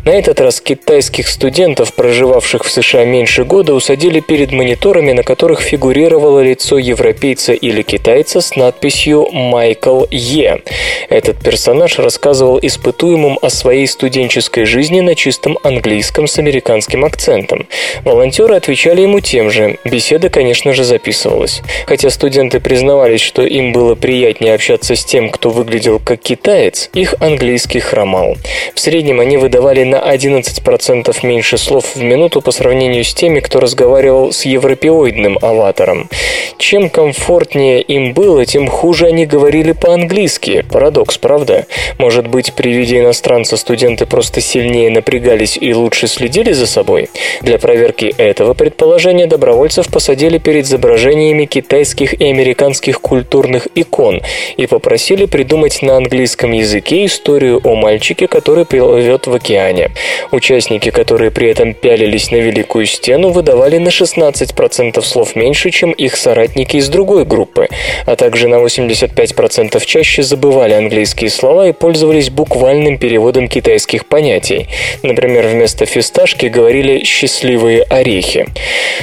На 0.05 0.12
этот 0.12 0.39
раз 0.39 0.62
китайских 0.62 1.28
студентов, 1.28 1.93
проживавших 1.93 2.64
в 2.64 2.72
США 2.72 3.03
меньше 3.03 3.43
года, 3.43 3.74
усадили 3.74 4.22
перед 4.22 4.53
мониторами, 4.53 5.12
на 5.12 5.24
которых 5.24 5.59
фигурировало 5.59 6.39
лицо 6.39 6.78
европейца 6.78 7.51
или 7.51 7.82
китайца 7.82 8.39
с 8.39 8.55
надписью 8.55 9.28
«Майкл 9.34 10.05
Е». 10.09 10.62
Этот 11.09 11.39
персонаж 11.39 11.99
рассказывал 11.99 12.59
испытуемым 12.61 13.39
о 13.41 13.49
своей 13.49 13.87
студенческой 13.87 14.65
жизни 14.65 14.99
на 15.01 15.15
чистом 15.15 15.57
английском 15.63 16.27
с 16.27 16.37
американским 16.39 17.05
акцентом. 17.05 17.67
Волонтеры 18.03 18.55
отвечали 18.55 19.01
ему 19.01 19.19
тем 19.19 19.49
же. 19.49 19.77
Беседа, 19.85 20.29
конечно 20.29 20.73
же, 20.73 20.83
записывалась. 20.83 21.61
Хотя 21.85 22.09
студенты 22.09 22.59
признавались, 22.59 23.21
что 23.21 23.43
им 23.43 23.71
было 23.73 23.95
приятнее 23.95 24.53
общаться 24.53 24.95
с 24.95 25.03
тем, 25.03 25.29
кто 25.29 25.49
выглядел 25.49 25.99
как 25.99 26.21
китаец, 26.21 26.89
их 26.93 27.15
английский 27.19 27.79
хромал. 27.79 28.37
В 28.73 28.79
среднем 28.79 29.19
они 29.19 29.37
выдавали 29.37 29.83
на 29.83 29.97
11% 29.97 31.15
меньше 31.25 31.57
слов 31.57 31.95
в 31.95 32.01
минуту 32.01 32.41
по 32.41 32.51
сравнению 32.51 33.03
с 33.03 33.13
теми, 33.13 33.39
кто 33.39 33.59
разговаривал 33.59 34.31
с 34.31 34.45
европеоидным 34.45 35.37
аватаром. 35.41 36.09
Чем 36.57 36.89
комфортнее 36.89 37.81
им 37.81 38.13
было, 38.13 38.45
тем 38.45 38.67
хуже 38.67 39.07
они 39.07 39.25
говорили 39.25 39.71
по-английски. 39.71 40.63
Парадокс, 40.71 40.90
правда? 41.19 41.65
Может 41.97 42.27
быть, 42.27 42.53
при 42.53 42.71
виде 42.71 42.99
иностранца 42.99 43.57
студенты 43.57 44.05
просто 44.05 44.41
сильнее 44.41 44.89
напрягались 44.89 45.57
и 45.59 45.73
лучше 45.73 46.07
следили 46.07 46.51
за 46.51 46.67
собой? 46.67 47.09
Для 47.41 47.57
проверки 47.57 48.13
этого 48.17 48.53
предположения 48.53 49.27
добровольцев 49.27 49.87
посадили 49.87 50.37
перед 50.37 50.65
изображениями 50.65 51.45
китайских 51.45 52.19
и 52.19 52.25
американских 52.25 53.01
культурных 53.01 53.67
икон 53.75 54.21
и 54.57 54.67
попросили 54.67 55.25
придумать 55.25 55.81
на 55.81 55.97
английском 55.97 56.51
языке 56.51 57.05
историю 57.05 57.61
о 57.63 57.75
мальчике, 57.75 58.27
который 58.27 58.65
плывет 58.65 59.27
в 59.27 59.33
океане. 59.33 59.91
Участники, 60.31 60.91
которые 60.91 61.31
при 61.31 61.49
этом 61.49 61.73
пялились 61.73 62.31
на 62.31 62.37
Великую 62.37 62.85
Стену, 62.85 63.29
выдавали 63.29 63.77
на 63.77 63.89
16% 63.89 65.01
слов 65.01 65.35
меньше, 65.35 65.71
чем 65.71 65.91
их 65.91 66.15
соратники 66.15 66.77
из 66.77 66.89
другой 66.89 67.25
группы, 67.25 67.67
а 68.05 68.15
также 68.15 68.47
на 68.47 68.55
85% 68.55 69.83
чаще 69.85 70.23
забывали 70.23 70.73
английские 70.82 71.29
слова 71.29 71.67
и 71.67 71.71
пользовались 71.71 72.29
буквальным 72.29 72.97
переводом 72.97 73.47
китайских 73.47 74.05
понятий. 74.05 74.67
Например, 75.03 75.47
вместо 75.47 75.86
фисташки 75.86 76.47
говорили 76.47 77.03
«счастливые 77.03 77.84
орехи». 77.84 78.47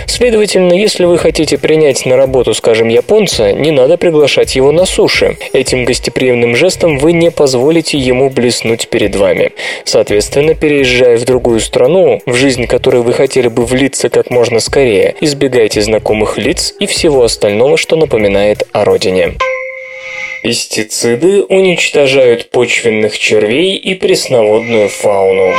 Следовательно, 0.07 0.73
если 0.75 1.05
вы 1.05 1.19
хотите 1.19 1.59
принять 1.59 2.05
на 2.07 2.17
работу, 2.17 2.55
скажем, 2.55 2.89
японца, 2.89 3.53
не 3.53 3.71
надо 3.71 3.97
приглашать 3.97 4.57
его 4.57 4.73
на 4.73 4.85
суши. 4.85 5.37
Этим 5.53 5.85
гостеприимным 5.85 6.57
жестом 6.57 6.99
вы 6.99 7.13
не 7.13 7.31
позволите 7.31 7.99
ему 7.99 8.31
блеснуть 8.31 8.89
перед 8.89 9.17
вами. 9.17 9.53
Соответственно, 9.85 10.55
переезжая 10.55 11.17
в 11.17 11.25
другую 11.25 11.61
страну, 11.61 12.21
в 12.27 12.35
жизнь 12.35 12.67
которой 12.67 13.03
вы 13.03 13.13
хотели 13.13 13.49
бы 13.49 13.65
влиться 13.65 14.09
как 14.09 14.31
можно 14.31 14.61
скорее, 14.61 15.15
избегайте 15.21 15.81
знакомых 15.81 16.39
лиц 16.39 16.75
и 16.79 16.87
всего 16.87 17.25
остального, 17.25 17.77
что 17.77 17.97
напоминает 17.97 18.65
о 18.73 18.85
родине. 18.85 19.35
Пестициды 20.43 21.43
уничтожают 21.43 22.51
почвенных 22.51 23.19
червей 23.19 23.77
и 23.77 23.95
пресноводную 23.95 24.89
фауну. 24.89 25.57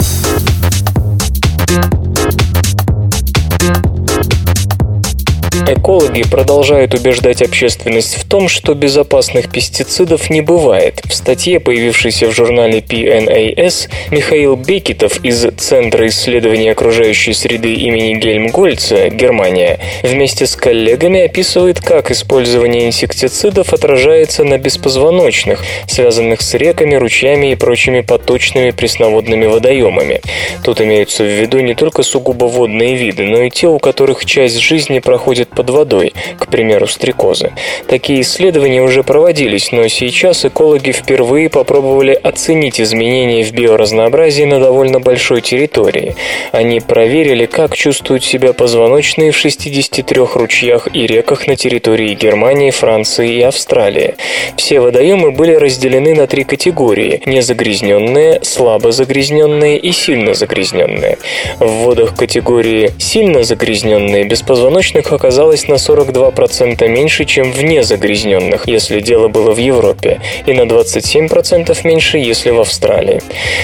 Экологи 5.72 6.24
продолжают 6.24 6.96
убеждать 6.96 7.44
общественность 7.44 8.16
в 8.16 8.28
том, 8.28 8.50
что 8.50 8.74
безопасных 8.74 9.52
пестицидов 9.52 10.32
не 10.32 10.42
бывает. 10.42 11.00
В 11.06 11.14
статье, 11.14 11.60
появившейся 11.60 12.26
в 12.26 12.32
журнале 12.32 12.80
PNAS, 12.80 13.88
Михаил 14.10 14.56
Бекетов 14.56 15.24
из 15.24 15.46
Центра 15.58 16.08
исследования 16.08 16.72
окружающей 16.72 17.34
среды 17.34 17.76
имени 17.76 18.16
Гельмгольца, 18.16 19.10
Германия, 19.10 19.80
вместе 20.02 20.48
с 20.48 20.56
коллегами 20.56 21.22
описывает, 21.22 21.80
как 21.82 22.10
использование 22.10 22.88
инсектицидов 22.88 23.72
отражается 23.72 24.44
на 24.44 24.58
беспозвоночных, 24.58 25.64
связанных 25.86 26.42
с 26.42 26.52
реками, 26.56 26.96
ручьями 26.96 27.52
и 27.52 27.56
прочими 27.56 28.02
поточными 28.02 28.72
пресноводными 28.72 29.46
водоемами. 29.46 30.22
Тут 30.64 30.82
имеются 30.82 31.22
в 31.22 31.28
виду 31.28 31.60
не 31.60 31.76
только 31.76 32.02
сугубо 32.02 32.46
водные 32.46 32.96
виды, 32.96 33.26
но 33.26 33.44
и 33.44 33.52
те, 33.52 33.68
у 33.68 33.78
которых 33.78 34.26
часть 34.26 34.58
жизни 34.58 34.98
проходит 34.98 35.59
под 35.60 35.72
водой, 35.72 36.14
к 36.40 36.48
примеру, 36.48 36.88
стрекозы. 36.88 37.52
Такие 37.86 38.22
исследования 38.22 38.82
уже 38.82 39.04
проводились, 39.04 39.74
но 39.74 39.90
сейчас 39.90 40.46
экологи 40.46 40.92
впервые 40.92 41.50
попробовали 41.50 42.14
оценить 42.14 42.80
изменения 42.80 43.44
в 43.44 43.52
биоразнообразии 43.52 44.46
на 44.46 44.62
довольно 44.62 45.02
большой 45.02 45.42
территории. 45.42 46.16
Они 46.54 46.80
проверили, 46.80 47.46
как 47.46 47.76
чувствуют 47.76 48.24
себя 48.24 48.54
позвоночные 48.54 49.34
в 49.34 49.38
63 49.38 50.22
ручьях 50.36 50.88
и 50.94 51.06
реках 51.06 51.46
на 51.46 51.58
территории 51.58 52.14
Германии, 52.14 52.72
Франции 52.72 53.40
и 53.40 53.42
Австралии. 53.42 54.16
Все 54.56 54.80
водоемы 54.80 55.32
были 55.32 55.56
разделены 55.56 56.16
на 56.16 56.26
три 56.28 56.46
категории– 56.46 57.22
незагрязненные, 57.26 58.40
слабо 58.44 58.94
загрязненные 58.94 59.78
и 59.78 59.92
сильно 59.92 60.34
загрязненные. 60.34 61.18
В 61.60 61.68
водах 61.84 62.16
категории 62.16 62.92
«сильно 62.98 63.44
загрязненные» 63.44 64.24
беспозвоночных 64.24 65.10
оказалось 65.12 65.49
оказалась 65.50 65.68
на 65.68 65.76
42% 65.76 66.88
меньше, 66.88 67.26
чем 67.26 67.52
в 67.52 67.64
незагрязненных, 67.64 68.68
если 68.68 69.00
дело 69.00 69.28
было 69.30 69.52
в 69.52 69.58
Европе, 69.58 70.20
и 70.46 70.54
на 70.54 70.62
27% 70.62 71.78
меньше, 71.84 72.18
если 72.18 72.52
в 72.52 72.60
Австралии. 72.60 73.22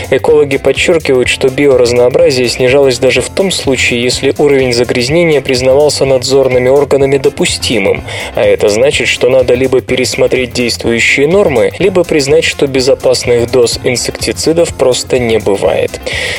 Экологи 0.09 0.57
подчеркивают, 0.57 1.27
что 1.27 1.49
биоразнообразие 1.49 2.47
снижалось 2.47 2.97
даже 2.99 3.21
в 3.21 3.29
том 3.29 3.51
случае, 3.51 4.01
если 4.01 4.33
уровень 4.37 4.73
загрязнения 4.73 5.41
признавался 5.41 6.05
надзорными 6.05 6.69
органами 6.69 7.17
допустимым, 7.17 8.03
а 8.35 8.43
это 8.43 8.69
значит, 8.69 9.07
что 9.07 9.29
надо 9.29 9.53
либо 9.53 9.81
пересмотреть 9.81 10.53
действующие 10.53 11.27
нормы, 11.27 11.71
либо 11.79 12.03
признать, 12.03 12.43
что 12.43 12.67
безопасных 12.67 13.51
доз 13.51 13.79
инсектицидов 13.83 14.73
просто 14.73 15.19
не 15.19 15.37
бывает. 15.37 15.91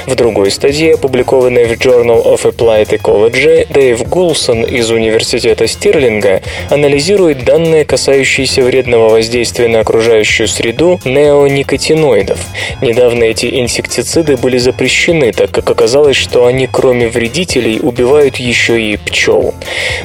В 0.06 0.14
другой 0.14 0.50
статье, 0.50 0.94
опубликованной 0.94 1.66
в 1.66 1.72
Journal 1.72 2.24
of 2.24 2.42
Applied 2.42 2.90
Ecology, 2.90 3.66
Дэйв 3.72 4.08
Гулсон 4.08 4.64
из 4.64 4.90
Университета 4.90 5.35
Стирлинга 5.66 6.42
анализирует 6.70 7.44
данные, 7.44 7.84
касающиеся 7.84 8.62
вредного 8.62 9.08
воздействия 9.10 9.68
на 9.68 9.80
окружающую 9.80 10.48
среду 10.48 11.00
неоникотиноидов. 11.04 12.38
Недавно 12.80 13.24
эти 13.24 13.60
инсектициды 13.60 14.36
были 14.36 14.58
запрещены, 14.58 15.32
так 15.32 15.50
как 15.50 15.70
оказалось, 15.70 16.16
что 16.16 16.46
они 16.46 16.66
кроме 16.66 17.08
вредителей 17.08 17.80
убивают 17.82 18.36
еще 18.36 18.80
и 18.80 18.96
пчел. 18.96 19.54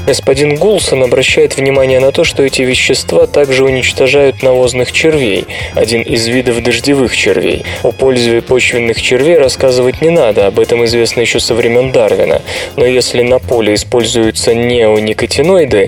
Господин 0.06 0.56
Гулсон 0.56 1.04
обращает 1.04 1.58
внимание 1.58 2.00
на 2.00 2.12
то, 2.12 2.24
что 2.24 2.44
эти 2.44 2.62
вещества 2.62 3.28
также 3.28 3.64
уничтожают 3.64 4.44
навозных 4.44 4.92
червей, 4.92 5.46
один 5.76 6.02
из 6.02 6.28
видов 6.28 6.62
дождевых 6.64 7.16
червей. 7.16 7.64
О 7.84 7.92
пользе 7.92 8.42
почвенных 8.42 9.02
червей 9.02 9.38
рассказывать 9.38 10.02
не 10.02 10.10
надо, 10.10 10.48
об 10.48 10.60
этом 10.60 10.86
известно 10.86 11.22
еще 11.22 11.40
со 11.40 11.54
времен 11.54 11.92
Дарвина. 11.92 12.42
Но 12.76 12.86
если 12.86 13.22
на 13.22 13.40
поле 13.40 13.76
используются 13.76 14.54
неоникотиноиды, 14.54 15.11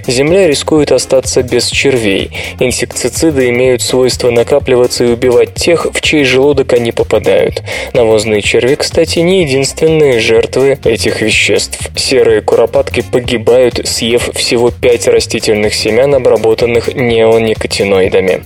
земля 0.07 0.47
рискует 0.47 0.91
остаться 0.91 1.43
без 1.43 1.67
червей. 1.67 2.31
Инсектициды 2.59 3.49
имеют 3.49 3.81
свойство 3.81 4.29
накапливаться 4.29 5.03
и 5.03 5.11
убивать 5.11 5.53
тех, 5.53 5.87
в 5.91 6.01
чей 6.01 6.23
желудок 6.23 6.73
они 6.73 6.91
попадают. 6.91 7.63
Навозные 7.93 8.41
черви, 8.41 8.75
кстати, 8.75 9.19
не 9.19 9.43
единственные 9.43 10.19
жертвы 10.19 10.79
этих 10.83 11.21
веществ. 11.21 11.79
Серые 11.95 12.41
куропатки 12.41 13.01
погибают, 13.01 13.87
съев 13.87 14.29
всего 14.33 14.71
5 14.71 15.07
растительных 15.07 15.73
семян, 15.73 16.15
обработанных 16.15 16.93
неоникотиноидами. 16.93 18.43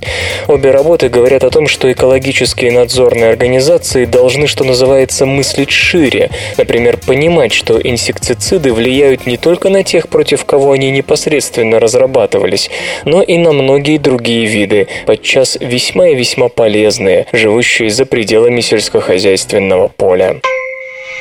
Обе 0.47 0.71
работы 0.71 1.09
говорят 1.09 1.43
о 1.43 1.49
том, 1.49 1.67
что 1.67 1.91
экологические 1.91 2.71
надзорные 2.71 3.29
организации 3.29 4.05
должны, 4.05 4.47
что 4.47 4.63
называется, 4.63 5.25
мыслить 5.25 5.71
шире. 5.71 6.29
Например, 6.57 6.97
понимать, 6.97 7.53
что 7.53 7.79
инсектициды 7.79 8.73
влияют 8.73 9.25
не 9.25 9.37
только 9.37 9.69
на 9.69 9.83
тех, 9.83 10.07
против 10.09 10.45
кого 10.45 10.66
они 10.71 10.91
непосредственно 10.91 11.79
разрабатывались, 11.79 12.69
но 13.05 13.21
и 13.21 13.37
на 13.37 13.51
многие 13.51 13.97
другие 13.97 14.45
виды, 14.45 14.87
подчас 15.05 15.57
весьма 15.59 16.09
и 16.09 16.15
весьма 16.15 16.49
полезные, 16.49 17.27
живущие 17.31 17.89
за 17.89 18.05
пределами 18.05 18.61
сельскохозяйственного 18.61 19.87
поля. 19.87 20.41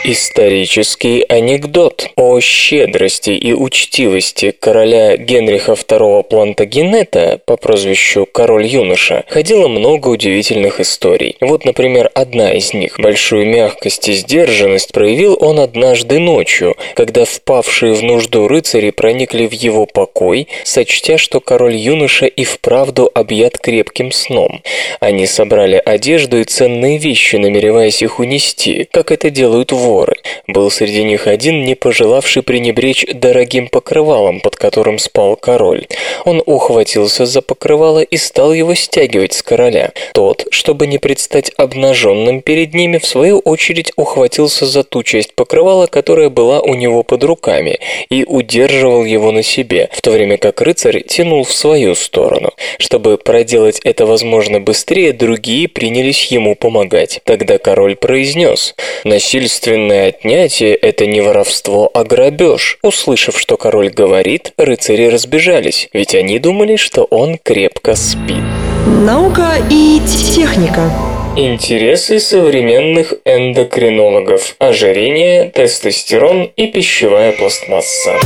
Исторический 0.04 1.24
анекдот 1.28 2.10
о 2.16 2.38
щедрости 2.38 3.30
и 3.30 3.52
учтивости 3.52 4.52
короля 4.52 5.16
Генриха 5.16 5.72
II 5.72 6.22
Плантагенета 6.22 7.40
по 7.44 7.56
прозвищу 7.56 8.26
Король-юноша 8.30 9.24
ходило 9.28 9.66
много 9.66 10.08
удивительных 10.08 10.78
историй. 10.78 11.36
Вот, 11.40 11.64
например, 11.64 12.10
одна 12.14 12.52
из 12.52 12.72
них. 12.72 13.00
Большую 13.00 13.46
мягкость 13.46 14.08
и 14.08 14.12
сдержанность 14.12 14.92
проявил 14.92 15.36
он 15.40 15.58
однажды 15.58 16.20
ночью, 16.20 16.76
когда 16.94 17.24
впавшие 17.24 17.94
в 17.94 18.02
нужду 18.02 18.46
рыцари 18.46 18.90
проникли 18.90 19.46
в 19.46 19.52
его 19.52 19.86
покой, 19.86 20.46
сочтя, 20.62 21.18
что 21.18 21.40
король-юноша 21.40 22.26
и 22.26 22.44
вправду 22.44 23.10
объят 23.12 23.58
крепким 23.58 24.12
сном. 24.12 24.62
Они 25.00 25.26
собрали 25.26 25.82
одежду 25.84 26.38
и 26.38 26.44
ценные 26.44 26.98
вещи, 26.98 27.36
намереваясь 27.36 28.02
их 28.02 28.20
унести, 28.20 28.88
как 28.92 29.10
это 29.10 29.30
делают 29.30 29.72
воры 29.72 29.85
воры. 29.86 30.16
Был 30.48 30.70
среди 30.70 31.04
них 31.04 31.26
один, 31.26 31.64
не 31.64 31.74
пожелавший 31.74 32.42
пренебречь 32.42 33.06
дорогим 33.14 33.68
покрывалом, 33.68 34.40
под 34.40 34.56
которым 34.56 34.98
спал 34.98 35.36
король. 35.36 35.86
Он 36.24 36.42
ухватился 36.44 37.24
за 37.24 37.40
покрывало 37.40 38.00
и 38.00 38.16
стал 38.16 38.52
его 38.52 38.74
стягивать 38.74 39.32
с 39.32 39.42
короля. 39.42 39.92
Тот, 40.12 40.46
чтобы 40.50 40.86
не 40.86 40.98
предстать 40.98 41.52
обнаженным 41.56 42.42
перед 42.42 42.74
ними, 42.74 42.98
в 42.98 43.06
свою 43.06 43.38
очередь 43.38 43.92
ухватился 43.96 44.66
за 44.66 44.82
ту 44.82 45.02
часть 45.02 45.34
покрывала, 45.34 45.86
которая 45.86 46.30
была 46.30 46.60
у 46.60 46.74
него 46.74 47.02
под 47.02 47.22
руками, 47.24 47.78
и 48.10 48.24
удерживал 48.24 49.04
его 49.04 49.30
на 49.30 49.42
себе, 49.42 49.88
в 49.92 50.00
то 50.00 50.10
время 50.10 50.36
как 50.36 50.60
рыцарь 50.60 51.02
тянул 51.02 51.44
в 51.44 51.52
свою 51.52 51.94
сторону. 51.94 52.50
Чтобы 52.78 53.18
проделать 53.18 53.80
это 53.84 54.06
возможно 54.06 54.60
быстрее, 54.60 55.12
другие 55.12 55.68
принялись 55.68 56.26
ему 56.26 56.56
помогать. 56.56 57.20
Тогда 57.24 57.58
король 57.58 57.94
произнес 57.94 58.74
«Насильственно 59.04 59.75
Незаконное 59.76 60.08
отнятие– 60.08 60.74
это 60.82 61.04
не 61.04 61.20
воровство, 61.20 61.90
а 61.92 62.02
грабеж. 62.02 62.78
Услышав, 62.82 63.38
что 63.38 63.58
король 63.58 63.90
говорит, 63.90 64.54
рыцари 64.56 65.04
разбежались, 65.04 65.90
ведь 65.92 66.14
они 66.14 66.38
думали, 66.38 66.76
что 66.76 67.04
он 67.04 67.38
крепко 67.42 67.94
спит. 67.94 68.42
Наука 68.86 69.56
и 69.70 70.00
техника. 70.34 70.90
Интересы 71.36 72.20
современных 72.20 73.12
эндокринологов. 73.26 74.56
Ожирение, 74.58 75.50
тестостерон 75.50 76.50
и 76.56 76.68
пищевая 76.68 77.32
пластмасса. 77.32 78.16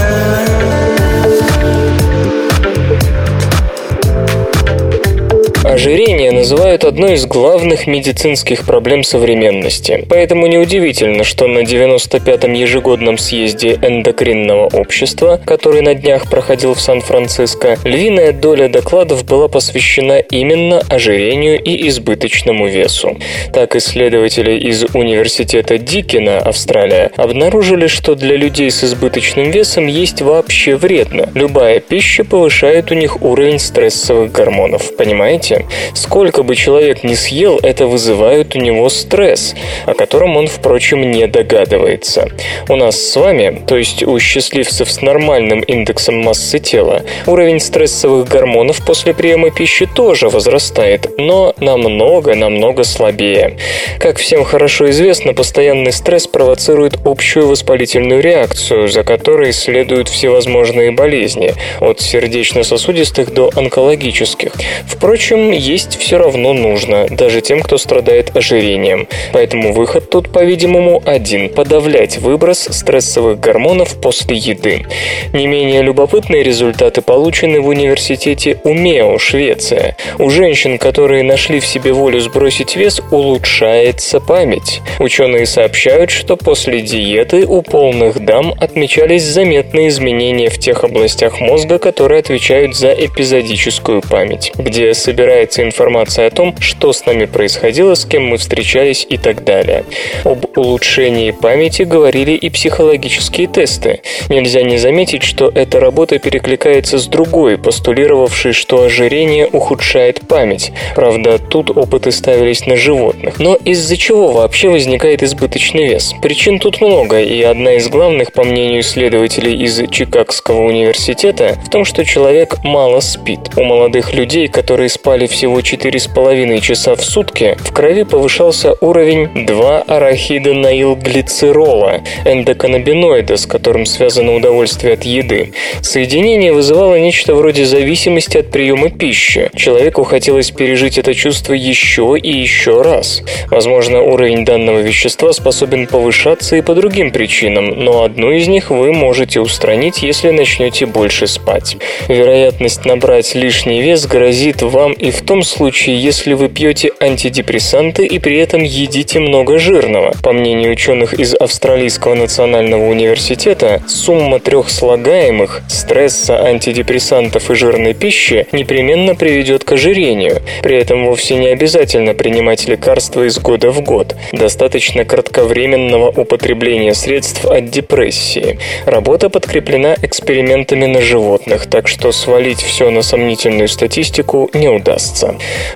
Ожирение 5.71 6.33
называют 6.33 6.83
одной 6.83 7.13
из 7.13 7.27
главных 7.27 7.87
медицинских 7.87 8.67
проблем 8.67 9.05
современности. 9.05 10.05
Поэтому 10.11 10.49
неудивительно, 10.49 11.23
что 11.23 11.47
на 11.47 11.61
95-м 11.61 12.53
ежегодном 12.55 13.17
съезде 13.19 13.79
эндокринного 13.81 14.67
общества, 14.67 15.41
который 15.47 15.83
на 15.83 15.95
днях 15.95 16.29
проходил 16.29 16.75
в 16.75 16.81
Сан-Франциско, 16.81 17.79
львиная 17.85 18.33
доля 18.33 18.69
докладов 18.69 19.25
была 19.25 19.47
посвящена 19.47 20.19
именно 20.19 20.81
ожирению 20.89 21.63
и 21.63 21.87
избыточному 21.87 22.67
весу. 22.67 23.17
Так 23.53 23.77
исследователи 23.77 24.59
из 24.59 24.85
Университета 24.93 25.79
Дикина, 25.79 26.39
Австралия, 26.39 27.13
обнаружили, 27.17 27.87
что 27.87 28.17
для 28.17 28.35
людей 28.35 28.73
с 28.73 28.83
избыточным 28.83 29.53
весом 29.53 29.87
есть 29.87 30.21
вообще 30.21 30.75
вредно. 30.75 31.29
Любая 31.35 31.79
пища 31.79 32.25
повышает 32.25 32.91
у 32.91 32.97
них 32.97 33.23
уровень 33.23 33.61
стрессовых 33.61 34.33
гормонов. 34.33 34.97
Понимаете? 34.97 35.60
Сколько 35.95 36.43
бы 36.43 36.55
человек 36.55 37.05
ни 37.05 37.15
съел, 37.15 37.59
это 37.63 37.87
вызывает 37.87 38.55
у 38.57 38.59
него 38.59 38.89
стресс, 38.89 39.55
о 39.87 39.95
котором 39.95 40.37
он, 40.37 40.47
впрочем, 40.47 41.11
не 41.11 41.27
догадывается. 41.27 42.29
У 42.69 42.77
нас 42.77 43.01
с 43.01 43.17
вами, 43.17 43.63
то 43.67 43.77
есть 43.77 44.03
у 44.03 44.19
счастливцев 44.19 44.91
с 44.91 45.03
нормальным 45.03 45.61
индексом 45.61 46.23
массы 46.23 46.59
тела, 46.59 47.03
уровень 47.27 47.61
стрессовых 47.61 48.29
гормонов 48.29 48.85
после 48.85 49.15
приема 49.15 49.51
пищи 49.51 49.87
тоже 49.87 50.29
возрастает, 50.29 51.19
но 51.19 51.55
намного-намного 51.59 52.85
слабее. 52.85 53.57
Как 53.99 54.19
всем 54.19 54.45
хорошо 54.45 54.91
известно, 54.91 55.35
постоянный 55.35 55.93
стресс 55.93 56.27
провоцирует 56.27 56.99
общую 57.05 57.49
воспалительную 57.49 58.21
реакцию, 58.21 58.89
за 58.89 59.03
которой 59.03 59.53
следуют 59.53 60.09
всевозможные 60.09 60.91
болезни, 60.91 61.55
от 61.81 62.01
сердечно-сосудистых 62.01 63.33
до 63.33 63.51
онкологических. 63.55 64.53
Впрочем, 64.87 65.50
есть 65.53 65.99
все 65.99 66.19
равно 66.19 66.53
нужно, 66.53 67.07
даже 67.11 67.41
тем, 67.41 67.61
кто 67.61 67.79
страдает 67.79 68.37
ожирением. 68.37 69.09
Поэтому 69.33 69.73
выход 69.73 70.11
тут, 70.11 70.33
по-видимому, 70.33 71.03
один– 71.05 71.49
подавлять 71.55 72.19
выброс 72.19 72.69
стрессовых 72.71 73.41
гормонов 73.41 74.01
после 74.01 74.37
еды. 74.37 74.87
Не 75.33 75.47
менее 75.47 75.83
любопытные 75.83 76.43
результаты 76.43 77.03
получены 77.03 77.61
в 77.61 77.69
университете 77.69 78.61
Умео, 78.65 79.19
Швеция. 79.19 79.97
У 80.19 80.31
женщин, 80.31 80.79
которые 80.79 81.23
нашли 81.23 81.61
в 81.61 81.67
себе 81.67 81.93
волю 81.93 82.21
сбросить 82.21 82.77
вес, 82.77 83.01
улучшается 83.11 84.21
память. 84.21 84.81
Ученые 84.99 85.47
сообщают, 85.47 86.11
что 86.11 86.37
после 86.37 86.81
диеты 86.81 87.47
у 87.47 87.63
полных 87.63 88.25
дам 88.25 88.55
отмечались 88.59 89.25
заметные 89.25 89.89
изменения 89.89 90.51
в 90.51 90.59
тех 90.59 90.85
областях 90.85 91.41
мозга, 91.41 91.79
которые 91.79 92.21
отвечают 92.21 92.77
за 92.77 92.93
эпизодическую 92.93 94.03
память, 94.03 94.53
где 94.57 94.95
собирается 94.95 95.40
собирается 95.41 95.63
информация 95.63 96.27
о 96.27 96.31
том, 96.31 96.55
что 96.61 96.93
с 96.93 97.07
нами 97.07 97.25
происходило, 97.25 97.95
с 97.95 98.05
кем 98.05 98.25
мы 98.25 98.37
встречались 98.37 99.07
и 99.09 99.17
так 99.17 99.45
далее. 99.45 99.85
Об 100.25 100.45
улучшении 100.57 101.31
памяти 101.31 101.83
говорили 101.83 102.33
и 102.33 102.51
психологические 102.51 103.47
тесты. 103.47 104.03
Нельзя 104.29 104.63
не 104.63 104.77
заметить, 104.77 105.23
что 105.23 105.51
эта 105.55 105.81
работа 105.81 106.19
перекликается 106.19 106.99
с 106.99 107.07
другой, 107.07 107.57
постулировавшей, 107.57 108.53
что 108.53 108.85
ожирение 108.85 109.47
ухудшает 109.47 110.21
память. 110.29 110.73
Правда, 110.95 111.39
тут 111.39 111.71
опыты 111.71 112.13
ставились 112.13 112.67
на 112.67 112.77
животных. 112.77 113.39
Но 113.39 113.55
из-за 113.55 113.97
чего 113.97 114.33
вообще 114.33 114.69
возникает 114.69 115.23
избыточный 115.23 115.87
вес? 115.87 116.13
Причин 116.23 116.59
тут 116.59 116.81
много, 116.81 117.21
и 117.21 117.43
одна 117.43 117.75
из 117.75 117.89
главных, 117.89 118.33
по 118.33 118.45
мнению 118.45 118.81
исследователей 118.81 119.57
из 119.65 119.81
Чикагского 119.91 120.63
университета, 120.63 121.57
в 121.65 121.71
том, 121.71 121.85
что 121.85 122.05
человек 122.05 122.59
мало 122.63 123.01
спит. 123.01 123.41
У 123.57 123.63
молодых 123.63 124.13
людей, 124.13 124.49
которые 124.49 124.91
спали 124.91 125.30
всего 125.31 125.61
4,5 125.61 126.61
часа 126.61 126.95
в 126.95 127.03
сутки, 127.03 127.57
в 127.59 127.73
крови 127.73 128.03
повышался 128.03 128.75
уровень 128.81 129.29
2-арахидонаилглицерола, 129.35 132.03
эндоканнабиноида, 132.25 133.37
с 133.37 133.47
которым 133.47 133.87
связано 133.87 134.35
удовольствие 134.35 134.95
от 134.95 135.05
еды. 135.05 135.53
Соединение 135.81 136.53
вызывало 136.53 136.99
нечто 136.99 137.35
вроде 137.35 137.65
зависимости 137.65 138.39
от 138.39 138.51
приема 138.51 138.91
пищи. 138.91 139.51
Человеку 139.55 140.03
хотелось 140.05 140.51
пережить 140.51 140.99
это 140.99 141.15
чувство 141.15 141.55
еще 141.55 142.17
и 142.21 142.31
еще 142.31 142.83
раз. 142.83 143.23
Возможно, 143.51 144.03
уровень 144.03 144.45
данного 144.45 144.81
вещества 144.81 145.33
способен 145.33 145.87
повышаться 145.87 146.57
и 146.57 146.63
по 146.63 146.75
другим 146.75 147.13
причинам, 147.13 147.85
но 147.85 148.03
одну 148.03 148.33
из 148.33 148.49
них 148.49 148.71
вы 148.71 148.93
можете 148.93 149.41
устранить, 149.41 150.03
если 150.03 150.31
начнете 150.31 150.87
больше 150.87 151.27
спать. 151.27 151.77
Вероятность 152.09 152.85
набрать 152.85 153.35
лишний 153.35 153.83
вес 153.83 154.07
грозит 154.07 154.63
вам 154.63 154.93
и 154.93 155.11
в 155.11 155.20
том 155.21 155.43
случае, 155.43 156.01
если 156.01 156.35
вы 156.35 156.49
пьете 156.49 156.91
антидепрессанты 157.01 158.07
и 158.07 158.19
при 158.19 158.39
этом 158.39 158.63
едите 158.63 159.19
много 159.19 159.59
жирного. 159.59 160.15
По 160.23 160.33
мнению 160.33 160.73
ученых 160.73 161.15
из 161.15 161.35
Австралийского 161.35 162.15
национального 162.15 162.89
университета, 162.89 163.83
сумма 163.87 164.41
трех 164.41 164.71
слагаемых 164.71 165.63
стресса, 165.69 166.45
антидепрессантов 166.45 167.51
и 167.51 167.55
жирной 167.55 167.95
пищи 167.95 168.47
непременно 168.53 169.15
приведет 169.15 169.65
к 169.65 169.73
ожирению. 169.73 170.43
При 170.63 170.77
этом 170.77 171.07
вовсе 171.07 171.35
не 171.35 171.49
обязательно 171.49 172.15
принимать 172.15 172.67
лекарства 172.67 173.27
из 173.27 173.39
года 173.39 173.71
в 173.71 173.83
год. 173.83 174.17
Достаточно 174.33 175.05
кратковременного 175.05 176.09
употребления 176.11 176.95
средств 176.95 177.45
от 177.45 177.71
депрессии. 177.71 178.59
Работа 178.87 179.29
подкреплена 179.29 179.97
экспериментами 180.03 180.87
на 180.87 181.01
животных, 181.01 181.67
так 181.67 181.89
что 181.89 182.13
свалить 182.13 182.61
все 182.63 182.91
на 182.91 183.03
сомнительную 183.03 183.69
статистику 183.69 184.51
не 184.55 184.69
удастся. 184.69 185.10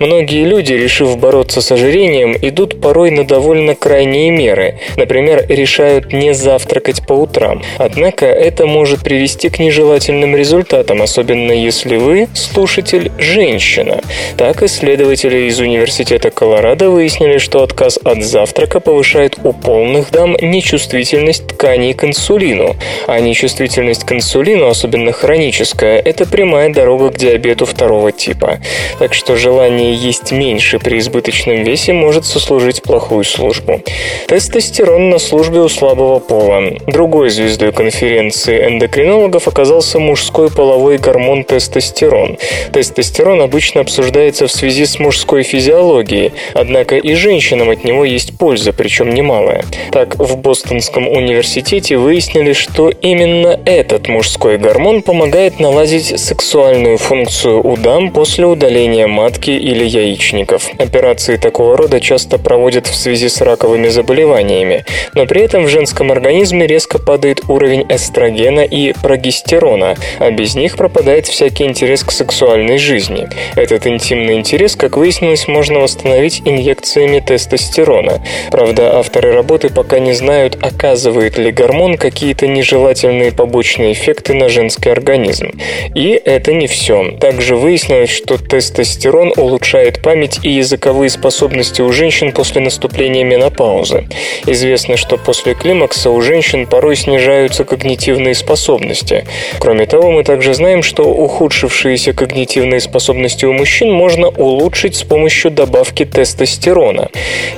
Многие 0.01 0.45
люди, 0.45 0.73
решив 0.73 1.17
бороться 1.19 1.61
с 1.61 1.73
ожирением, 1.73 2.37
идут 2.41 2.81
порой 2.81 3.11
на 3.11 3.25
довольно 3.25 3.75
крайние 3.75 4.31
меры. 4.31 4.79
Например, 4.97 5.45
решают 5.49 6.13
не 6.13 6.35
завтракать 6.35 7.07
по 7.07 7.13
утрам. 7.15 7.63
Однако 7.79 8.27
это 8.27 8.67
может 8.67 9.03
привести 9.03 9.49
к 9.49 9.59
нежелательным 9.59 10.37
результатам, 10.37 11.03
особенно 11.03 11.53
если 11.53 11.97
вы, 11.97 12.29
слушатель, 12.35 13.11
женщина. 13.19 14.01
Так 14.37 14.63
исследователи 14.63 15.49
из 15.49 15.61
Университета 15.61 16.31
Колорадо 16.31 16.91
выяснили, 16.91 17.39
что 17.39 17.63
отказ 17.63 17.99
от 18.05 18.23
завтрака 18.23 18.81
повышает 18.81 19.39
у 19.43 19.53
полных 19.53 20.11
дам 20.11 20.37
нечувствительность 20.41 21.47
тканей 21.47 21.95
к 21.95 22.05
инсулину. 22.05 22.77
А 23.07 23.21
нечувствительность 23.21 24.05
к 24.05 24.13
инсулину, 24.13 24.69
особенно 24.69 25.13
хроническая, 25.13 25.99
это 25.99 26.27
прямая 26.27 26.73
дорога 26.73 27.11
к 27.11 27.17
диабету 27.17 27.65
второго 27.65 28.13
типа. 28.13 28.59
Так 28.99 29.15
что 29.15 29.24
желание 29.29 29.95
есть 29.95 30.33
меньше 30.33 30.79
при 30.79 30.99
избыточном 30.99 31.65
весе 31.65 31.93
может 31.93 32.25
сослужить 32.25 32.83
плохую 32.83 33.25
службу. 33.25 33.81
Тестостерон 34.29 35.11
на 35.11 35.19
службе 35.19 35.61
у 35.61 35.69
слабого 35.69 36.19
пола. 36.19 36.63
Другой 36.87 37.31
звездой 37.31 37.73
конференции 37.73 38.67
эндокринологов 38.67 39.49
оказался 39.49 39.99
мужской 39.99 40.51
половой 40.51 40.99
гормон 40.99 41.45
тестостерон. 41.45 42.37
Тестостерон 42.73 43.41
обычно 43.41 43.81
обсуждается 43.81 44.47
в 44.47 44.53
связи 44.53 44.85
с 44.85 44.99
мужской 44.99 45.43
физиологией, 45.43 46.33
однако 46.55 46.97
и 46.97 47.15
женщинам 47.15 47.71
от 47.71 47.85
него 47.85 48.05
есть 48.05 48.39
польза, 48.39 48.73
причем 48.73 49.15
немалая. 49.15 49.65
Так, 49.93 50.17
в 50.17 50.37
Бостонском 50.37 51.09
университете 51.09 51.97
выяснили, 51.97 52.53
что 52.53 52.91
именно 52.91 53.59
этот 53.65 54.09
мужской 54.09 54.59
гормон 54.59 55.03
помогает 55.03 55.61
наладить 55.61 56.19
сексуальную 56.21 56.99
функцию 56.99 57.67
у 57.67 57.77
дам 57.77 58.11
после 58.11 58.47
удаления 58.47 59.07
матки 59.15 59.51
или 59.51 59.85
яичников. 59.85 60.71
Операции 60.79 61.37
такого 61.37 61.77
рода 61.77 62.01
часто 62.01 62.39
проводят 62.39 62.87
в 62.89 62.95
связи 62.95 63.29
с 63.29 63.41
раковыми 63.41 63.89
заболеваниями, 63.89 64.85
но 65.15 65.27
при 65.27 65.43
этом 65.43 65.65
в 65.65 65.69
женском 65.69 66.11
организме 66.11 66.67
резко 66.67 66.99
падает 66.99 67.43
уровень 67.49 67.87
эстрогена 67.89 68.65
и 68.65 68.93
прогестерона, 68.93 69.97
а 70.19 70.31
без 70.31 70.57
них 70.57 70.77
пропадает 70.77 71.27
всякий 71.27 71.65
интерес 71.65 72.03
к 72.03 72.11
сексуальной 72.11 72.79
жизни. 72.79 73.29
Этот 73.55 73.87
интимный 73.87 74.35
интерес, 74.35 74.75
как 74.75 74.97
выяснилось, 74.97 75.47
можно 75.47 75.79
восстановить 75.79 76.43
инъекциями 76.45 77.21
тестостерона. 77.21 78.21
Правда, 78.51 78.99
авторы 78.99 79.33
работы 79.33 79.69
пока 79.69 80.01
не 80.01 80.13
знают, 80.13 80.59
оказывает 80.61 81.39
ли 81.39 81.53
гормон 81.53 81.97
какие-то 81.97 82.49
нежелательные 82.49 83.31
побочные 83.31 83.93
эффекты 83.93 84.35
на 84.35 84.49
женский 84.49 84.91
организм. 84.91 85.53
И 85.95 86.21
это 86.25 86.53
не 86.53 86.67
все. 86.67 87.13
Также 87.21 87.55
выяснилось, 87.55 88.11
что 88.11 88.39
тестостерон 88.39 89.04
улучшает 89.37 90.03
память 90.03 90.41
и 90.43 90.51
языковые 90.51 91.11
способности 91.11 91.83
у 91.83 91.93
женщин 91.93 92.33
после 92.33 92.61
наступления 92.61 93.25
менопаузы. 93.25 94.05
Известно, 94.47 94.97
что 94.97 95.17
после 95.17 95.55
климакса 95.55 96.11
у 96.11 96.21
женщин 96.21 96.67
порой 96.67 96.97
снижаются 96.97 97.65
когнитивные 97.65 98.35
способности. 98.35 99.25
Кроме 99.59 99.87
того, 99.87 100.11
мы 100.11 100.25
также 100.25 100.55
знаем, 100.55 100.83
что 100.83 101.05
ухудшившиеся 101.05 102.13
когнитивные 102.13 102.81
способности 102.81 103.45
у 103.45 103.53
мужчин 103.53 103.93
можно 103.93 104.29
улучшить 104.29 104.97
с 104.97 105.03
помощью 105.03 105.51
добавки 105.51 106.05
тестостерона. 106.05 107.09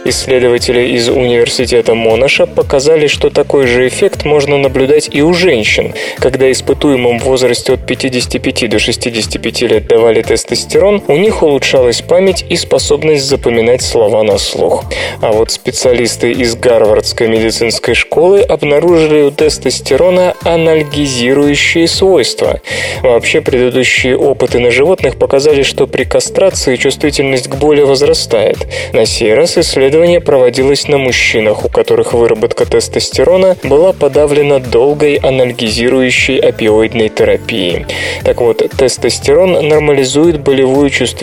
Исследователи 0.05 0.94
из 0.97 1.09
университета 1.09 1.94
Монаша 1.94 2.47
показали, 2.47 3.07
что 3.07 3.30
такой 3.30 3.66
же 3.66 3.88
эффект 3.88 4.24
можно 4.24 4.59
наблюдать 4.59 5.09
и 5.12 5.22
у 5.22 5.32
женщин. 5.32 5.94
Когда 6.18 6.51
испытуемым 6.51 7.18
в 7.18 7.24
возрасте 7.24 7.74
от 7.74 7.86
55 7.86 8.68
до 8.70 8.78
65 8.78 9.62
лет 9.62 9.86
давали 9.88 10.22
тестостерон, 10.22 11.03
у 11.07 11.16
них 11.16 11.26
улучшалась 11.33 12.03
память 12.03 12.45
и 12.49 12.57
способность 12.57 13.24
запоминать 13.24 13.83
слова 13.83 14.22
на 14.22 14.39
слух. 14.39 14.85
А 15.20 15.33
вот 15.33 15.51
специалисты 15.51 16.31
из 16.31 16.55
Гарвардской 16.55 17.27
медицинской 17.29 17.95
школы 17.95 18.43
обнаружили 18.43 19.22
у 19.22 19.31
тестостерона 19.31 20.35
анальгизирующие 20.45 21.89
свойства. 21.89 22.61
Вообще, 23.03 23.41
предыдущие 23.41 24.16
опыты 24.16 24.61
на 24.61 24.70
животных 24.70 25.16
показали, 25.18 25.62
что 25.62 25.87
при 25.87 26.05
кастрации 26.05 26.77
чувствительность 26.77 27.49
к 27.49 27.57
боли 27.57 27.83
возрастает. 27.83 28.59
На 28.93 29.05
сей 29.05 29.35
раз 29.35 29.59
исследование 29.59 30.20
проводилось 30.20 30.87
на 30.87 30.99
мужчинах, 30.99 31.64
у 31.64 31.68
которых 31.68 32.12
выработка 32.12 32.66
тестостерона 32.66 33.57
была 33.64 33.93
подавлена 33.93 34.61
долгой 34.61 35.16
анальгизирующей 35.16 36.39
опиоидной 36.39 37.09
терапией. 37.09 37.87
Так 38.22 38.41
вот, 38.41 38.59
тестостерон 38.79 39.68
нормализует 39.68 40.41
болевую 40.41 40.91
чувствительность 40.91 41.15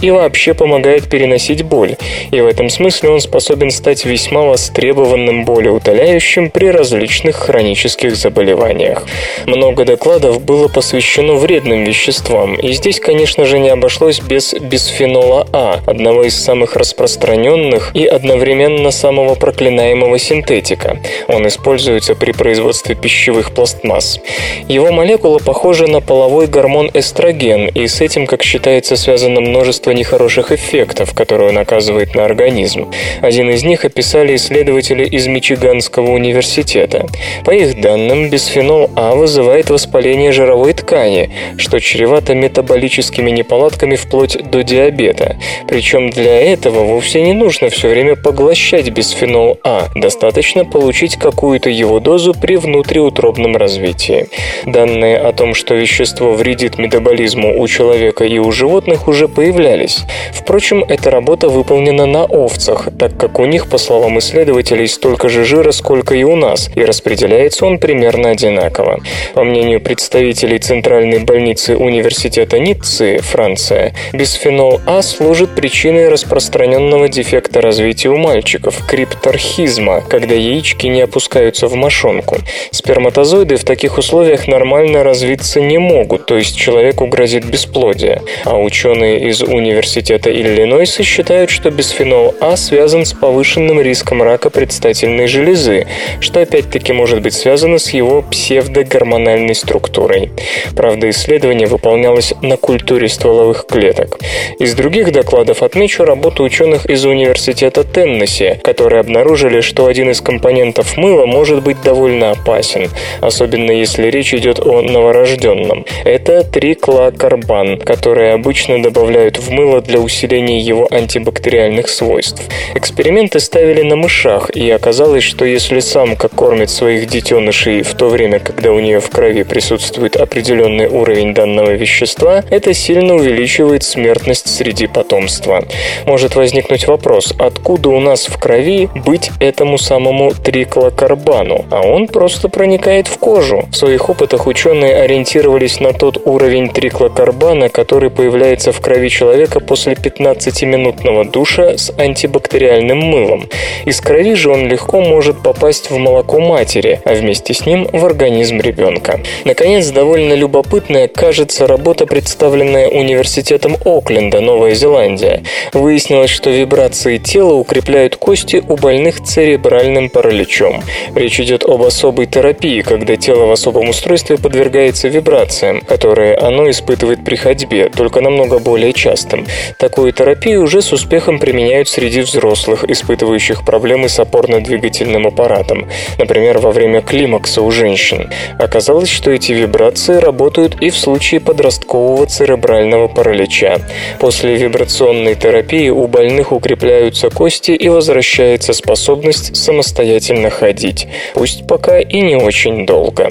и 0.00 0.10
вообще 0.10 0.54
помогает 0.54 1.08
переносить 1.08 1.62
боль. 1.62 1.96
И 2.30 2.40
в 2.40 2.46
этом 2.46 2.70
смысле 2.70 3.10
он 3.10 3.20
способен 3.20 3.70
стать 3.70 4.04
весьма 4.04 4.42
востребованным 4.42 5.44
болеутоляющим 5.44 6.50
при 6.50 6.66
различных 6.70 7.36
хронических 7.36 8.16
заболеваниях. 8.16 9.04
Много 9.46 9.84
докладов 9.84 10.42
было 10.42 10.68
посвящено 10.68 11.34
вредным 11.34 11.84
веществам, 11.84 12.54
и 12.54 12.72
здесь, 12.72 13.00
конечно 13.00 13.44
же, 13.44 13.58
не 13.58 13.68
обошлось 13.68 14.20
без 14.20 14.54
бисфенола 14.54 15.46
А, 15.52 15.80
одного 15.86 16.24
из 16.24 16.36
самых 16.36 16.76
распространенных 16.76 17.90
и 17.94 18.06
одновременно 18.06 18.90
самого 18.90 19.34
проклинаемого 19.34 20.18
синтетика. 20.18 20.98
Он 21.28 21.46
используется 21.46 22.14
при 22.14 22.32
производстве 22.32 22.94
пищевых 22.94 23.52
пластмасс. 23.52 24.20
Его 24.68 24.92
молекула 24.92 25.38
похожа 25.38 25.86
на 25.86 26.00
половой 26.00 26.46
гормон 26.46 26.90
эстроген, 26.92 27.68
и 27.68 27.86
с 27.86 28.00
этим, 28.00 28.26
как 28.26 28.42
считается, 28.42 28.96
связано 29.26 29.40
множество 29.40 29.90
нехороших 29.90 30.52
эффектов, 30.52 31.12
которые 31.12 31.50
он 31.50 31.58
оказывает 31.58 32.14
на 32.14 32.24
организм. 32.24 32.90
Один 33.22 33.50
из 33.50 33.64
них 33.64 33.84
описали 33.84 34.36
исследователи 34.36 35.04
из 35.04 35.26
Мичиганского 35.26 36.10
университета. 36.10 37.06
По 37.44 37.50
их 37.50 37.80
данным, 37.80 38.30
бисфенол 38.30 38.90
А 38.94 39.14
вызывает 39.14 39.70
воспаление 39.70 40.30
жировой 40.30 40.74
ткани, 40.74 41.30
что 41.58 41.80
чревато 41.80 42.34
метаболическими 42.34 43.30
неполадками 43.32 43.96
вплоть 43.96 44.38
до 44.50 44.62
диабета. 44.62 45.36
Причем 45.66 46.10
для 46.10 46.40
этого 46.52 46.84
вовсе 46.84 47.22
не 47.22 47.32
нужно 47.32 47.68
все 47.68 47.88
время 47.88 48.14
поглощать 48.14 48.90
бисфенол 48.90 49.58
А, 49.64 49.88
достаточно 49.96 50.64
получить 50.64 51.16
какую-то 51.16 51.68
его 51.68 51.98
дозу 51.98 52.32
при 52.32 52.56
внутриутробном 52.56 53.56
развитии. 53.56 54.28
Данные 54.66 55.18
о 55.18 55.32
том, 55.32 55.54
что 55.54 55.74
вещество 55.74 56.32
вредит 56.32 56.78
метаболизму 56.78 57.60
у 57.60 57.66
человека 57.66 58.24
и 58.24 58.38
у 58.38 58.52
животных 58.52 59.08
уже 59.08 59.15
уже 59.16 59.28
появлялись. 59.28 60.00
Впрочем, 60.32 60.84
эта 60.86 61.10
работа 61.10 61.48
выполнена 61.48 62.04
на 62.04 62.24
овцах, 62.24 62.88
так 62.98 63.16
как 63.16 63.38
у 63.38 63.46
них, 63.46 63.66
по 63.66 63.78
словам 63.78 64.18
исследователей, 64.18 64.86
столько 64.88 65.30
же 65.30 65.42
жира, 65.44 65.72
сколько 65.72 66.14
и 66.14 66.22
у 66.22 66.36
нас, 66.36 66.68
и 66.74 66.84
распределяется 66.84 67.64
он 67.64 67.78
примерно 67.78 68.30
одинаково. 68.30 69.00
По 69.32 69.42
мнению 69.42 69.80
представителей 69.80 70.58
Центральной 70.58 71.20
больницы 71.20 71.78
Университета 71.78 72.58
Ниццы, 72.58 73.20
Франция, 73.22 73.94
бисфенол 74.12 74.80
А 74.86 75.00
служит 75.00 75.54
причиной 75.54 76.10
распространенного 76.10 77.08
дефекта 77.08 77.62
развития 77.62 78.10
у 78.10 78.18
мальчиков– 78.18 78.86
крипторхизма, 78.88 80.02
когда 80.02 80.34
яички 80.34 80.88
не 80.88 81.00
опускаются 81.00 81.68
в 81.68 81.74
мошонку. 81.74 82.36
Сперматозоиды 82.70 83.56
в 83.56 83.64
таких 83.64 83.96
условиях 83.96 84.46
нормально 84.46 85.02
развиться 85.02 85.62
не 85.62 85.78
могут, 85.78 86.26
то 86.26 86.36
есть 86.36 86.54
человеку 86.54 87.06
грозит 87.06 87.46
бесплодие. 87.46 88.20
А 88.44 88.58
ученые 88.58 89.05
из 89.14 89.42
Университета 89.42 90.30
Иллинойса 90.30 91.02
считают, 91.02 91.50
что 91.50 91.70
бисфенол 91.70 92.34
А 92.40 92.56
связан 92.56 93.04
с 93.04 93.12
повышенным 93.12 93.80
риском 93.80 94.22
рака 94.22 94.50
предстательной 94.50 95.28
железы, 95.28 95.86
что 96.20 96.40
опять-таки 96.40 96.92
может 96.92 97.22
быть 97.22 97.34
связано 97.34 97.78
с 97.78 97.90
его 97.90 98.22
псевдогормональной 98.22 99.54
структурой. 99.54 100.30
Правда, 100.74 101.08
исследование 101.10 101.66
выполнялось 101.66 102.34
на 102.42 102.56
культуре 102.56 103.08
стволовых 103.08 103.66
клеток. 103.66 104.18
Из 104.58 104.74
других 104.74 105.12
докладов 105.12 105.62
отмечу 105.62 106.04
работу 106.04 106.42
ученых 106.42 106.86
из 106.86 107.04
Университета 107.04 107.84
Теннесси, 107.84 108.58
которые 108.62 109.00
обнаружили, 109.00 109.60
что 109.60 109.86
один 109.86 110.10
из 110.10 110.20
компонентов 110.20 110.96
мыла 110.96 111.26
может 111.26 111.62
быть 111.62 111.80
довольно 111.82 112.32
опасен, 112.32 112.90
особенно 113.20 113.70
если 113.70 114.08
речь 114.08 114.34
идет 114.34 114.60
о 114.60 114.82
новорожденном. 114.82 115.84
Это 116.04 116.42
триклокарбан, 116.42 117.78
который 117.78 118.32
обычно 118.32 118.82
добавляют 118.96 119.38
в 119.38 119.50
мыло 119.50 119.82
для 119.82 120.00
усиления 120.00 120.58
его 120.58 120.88
антибактериальных 120.90 121.90
свойств. 121.90 122.42
Эксперименты 122.74 123.40
ставили 123.40 123.82
на 123.82 123.94
мышах, 123.94 124.48
и 124.48 124.70
оказалось, 124.70 125.22
что 125.22 125.44
если 125.44 125.80
самка 125.80 126.28
кормит 126.28 126.70
своих 126.70 127.06
детенышей 127.06 127.82
в 127.82 127.92
то 127.92 128.08
время, 128.08 128.38
когда 128.38 128.72
у 128.72 128.80
нее 128.80 129.00
в 129.00 129.10
крови 129.10 129.42
присутствует 129.42 130.16
определенный 130.16 130.86
уровень 130.86 131.34
данного 131.34 131.72
вещества, 131.72 132.42
это 132.48 132.72
сильно 132.72 133.16
увеличивает 133.16 133.82
смертность 133.82 134.48
среди 134.48 134.86
потомства. 134.86 135.62
Может 136.06 136.34
возникнуть 136.34 136.86
вопрос, 136.86 137.34
откуда 137.38 137.90
у 137.90 138.00
нас 138.00 138.26
в 138.28 138.38
крови 138.38 138.88
быть 138.94 139.30
этому 139.40 139.76
самому 139.76 140.32
триклокарбану, 140.32 141.66
а 141.70 141.82
он 141.82 142.08
просто 142.08 142.48
проникает 142.48 143.08
в 143.08 143.18
кожу. 143.18 143.68
В 143.70 143.76
своих 143.76 144.08
опытах 144.08 144.46
ученые 144.46 144.96
ориентировались 144.96 145.80
на 145.80 145.92
тот 145.92 146.26
уровень 146.26 146.70
триклокарбана, 146.70 147.68
который 147.68 148.08
появляется 148.08 148.72
в 148.72 148.85
крови 148.86 149.08
человека 149.08 149.58
после 149.58 149.94
15-минутного 149.94 151.24
душа 151.24 151.76
с 151.76 151.92
антибактериальным 151.98 152.98
мылом. 152.98 153.48
Из 153.84 154.00
крови 154.00 154.34
же 154.34 154.48
он 154.48 154.68
легко 154.68 155.00
может 155.00 155.42
попасть 155.42 155.90
в 155.90 155.96
молоко 155.96 156.38
матери, 156.38 157.00
а 157.04 157.14
вместе 157.14 157.52
с 157.52 157.66
ним 157.66 157.88
в 157.92 158.06
организм 158.06 158.60
ребенка. 158.60 159.18
Наконец, 159.44 159.88
довольно 159.88 160.34
любопытная 160.34 161.08
кажется 161.08 161.66
работа, 161.66 162.06
представленная 162.06 162.86
Университетом 162.86 163.76
Окленда, 163.84 164.40
Новая 164.40 164.74
Зеландия. 164.74 165.42
Выяснилось, 165.72 166.30
что 166.30 166.50
вибрации 166.50 167.18
тела 167.18 167.54
укрепляют 167.54 168.14
кости 168.14 168.62
у 168.68 168.76
больных 168.76 169.20
церебральным 169.20 170.10
параличом. 170.10 170.84
Речь 171.16 171.40
идет 171.40 171.64
об 171.64 171.82
особой 171.82 172.26
терапии, 172.26 172.82
когда 172.82 173.16
тело 173.16 173.46
в 173.46 173.50
особом 173.50 173.88
устройстве 173.88 174.38
подвергается 174.38 175.08
вибрациям, 175.08 175.80
которые 175.80 176.36
оно 176.36 176.70
испытывает 176.70 177.24
при 177.24 177.34
ходьбе, 177.34 177.88
только 177.88 178.20
намного 178.20 178.60
более 178.60 178.75
частым. 178.92 179.46
Такую 179.78 180.12
терапию 180.12 180.62
уже 180.62 180.82
с 180.82 180.92
успехом 180.92 181.38
применяют 181.38 181.88
среди 181.88 182.20
взрослых, 182.20 182.84
испытывающих 182.84 183.64
проблемы 183.64 184.08
с 184.08 184.18
опорно-двигательным 184.18 185.26
аппаратом, 185.26 185.88
например, 186.18 186.58
во 186.58 186.70
время 186.70 187.02
климакса 187.02 187.62
у 187.62 187.70
женщин. 187.70 188.30
Оказалось, 188.58 189.08
что 189.08 189.30
эти 189.30 189.52
вибрации 189.52 190.16
работают 190.16 190.80
и 190.80 190.90
в 190.90 190.96
случае 190.96 191.40
подросткового 191.40 192.26
церебрального 192.26 193.08
паралича. 193.08 193.78
После 194.18 194.56
вибрационной 194.56 195.34
терапии 195.34 195.88
у 195.88 196.06
больных 196.06 196.52
укрепляются 196.52 197.30
кости 197.30 197.72
и 197.72 197.88
возвращается 197.88 198.72
способность 198.72 199.56
самостоятельно 199.56 200.50
ходить, 200.50 201.08
пусть 201.34 201.66
пока 201.66 202.00
и 202.00 202.20
не 202.20 202.36
очень 202.36 202.86
долго. 202.86 203.30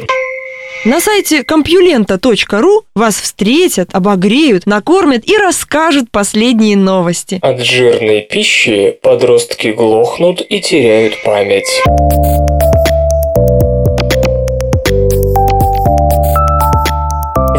На 0.85 1.01
сайте 1.01 1.43
компьюлента.ру 1.43 2.83
вас 2.93 3.19
встретят, 3.19 3.89
обогреют, 3.93 4.67
накормят 4.67 5.27
и 5.27 5.35
расскажут 5.35 6.11
последние 6.11 6.77
новости. 6.77 7.39
От 7.41 7.59
жирной 7.59 8.21
пищи 8.21 8.95
подростки 9.01 9.69
глохнут 9.69 10.41
и 10.47 10.61
теряют 10.61 11.23
память. 11.23 11.81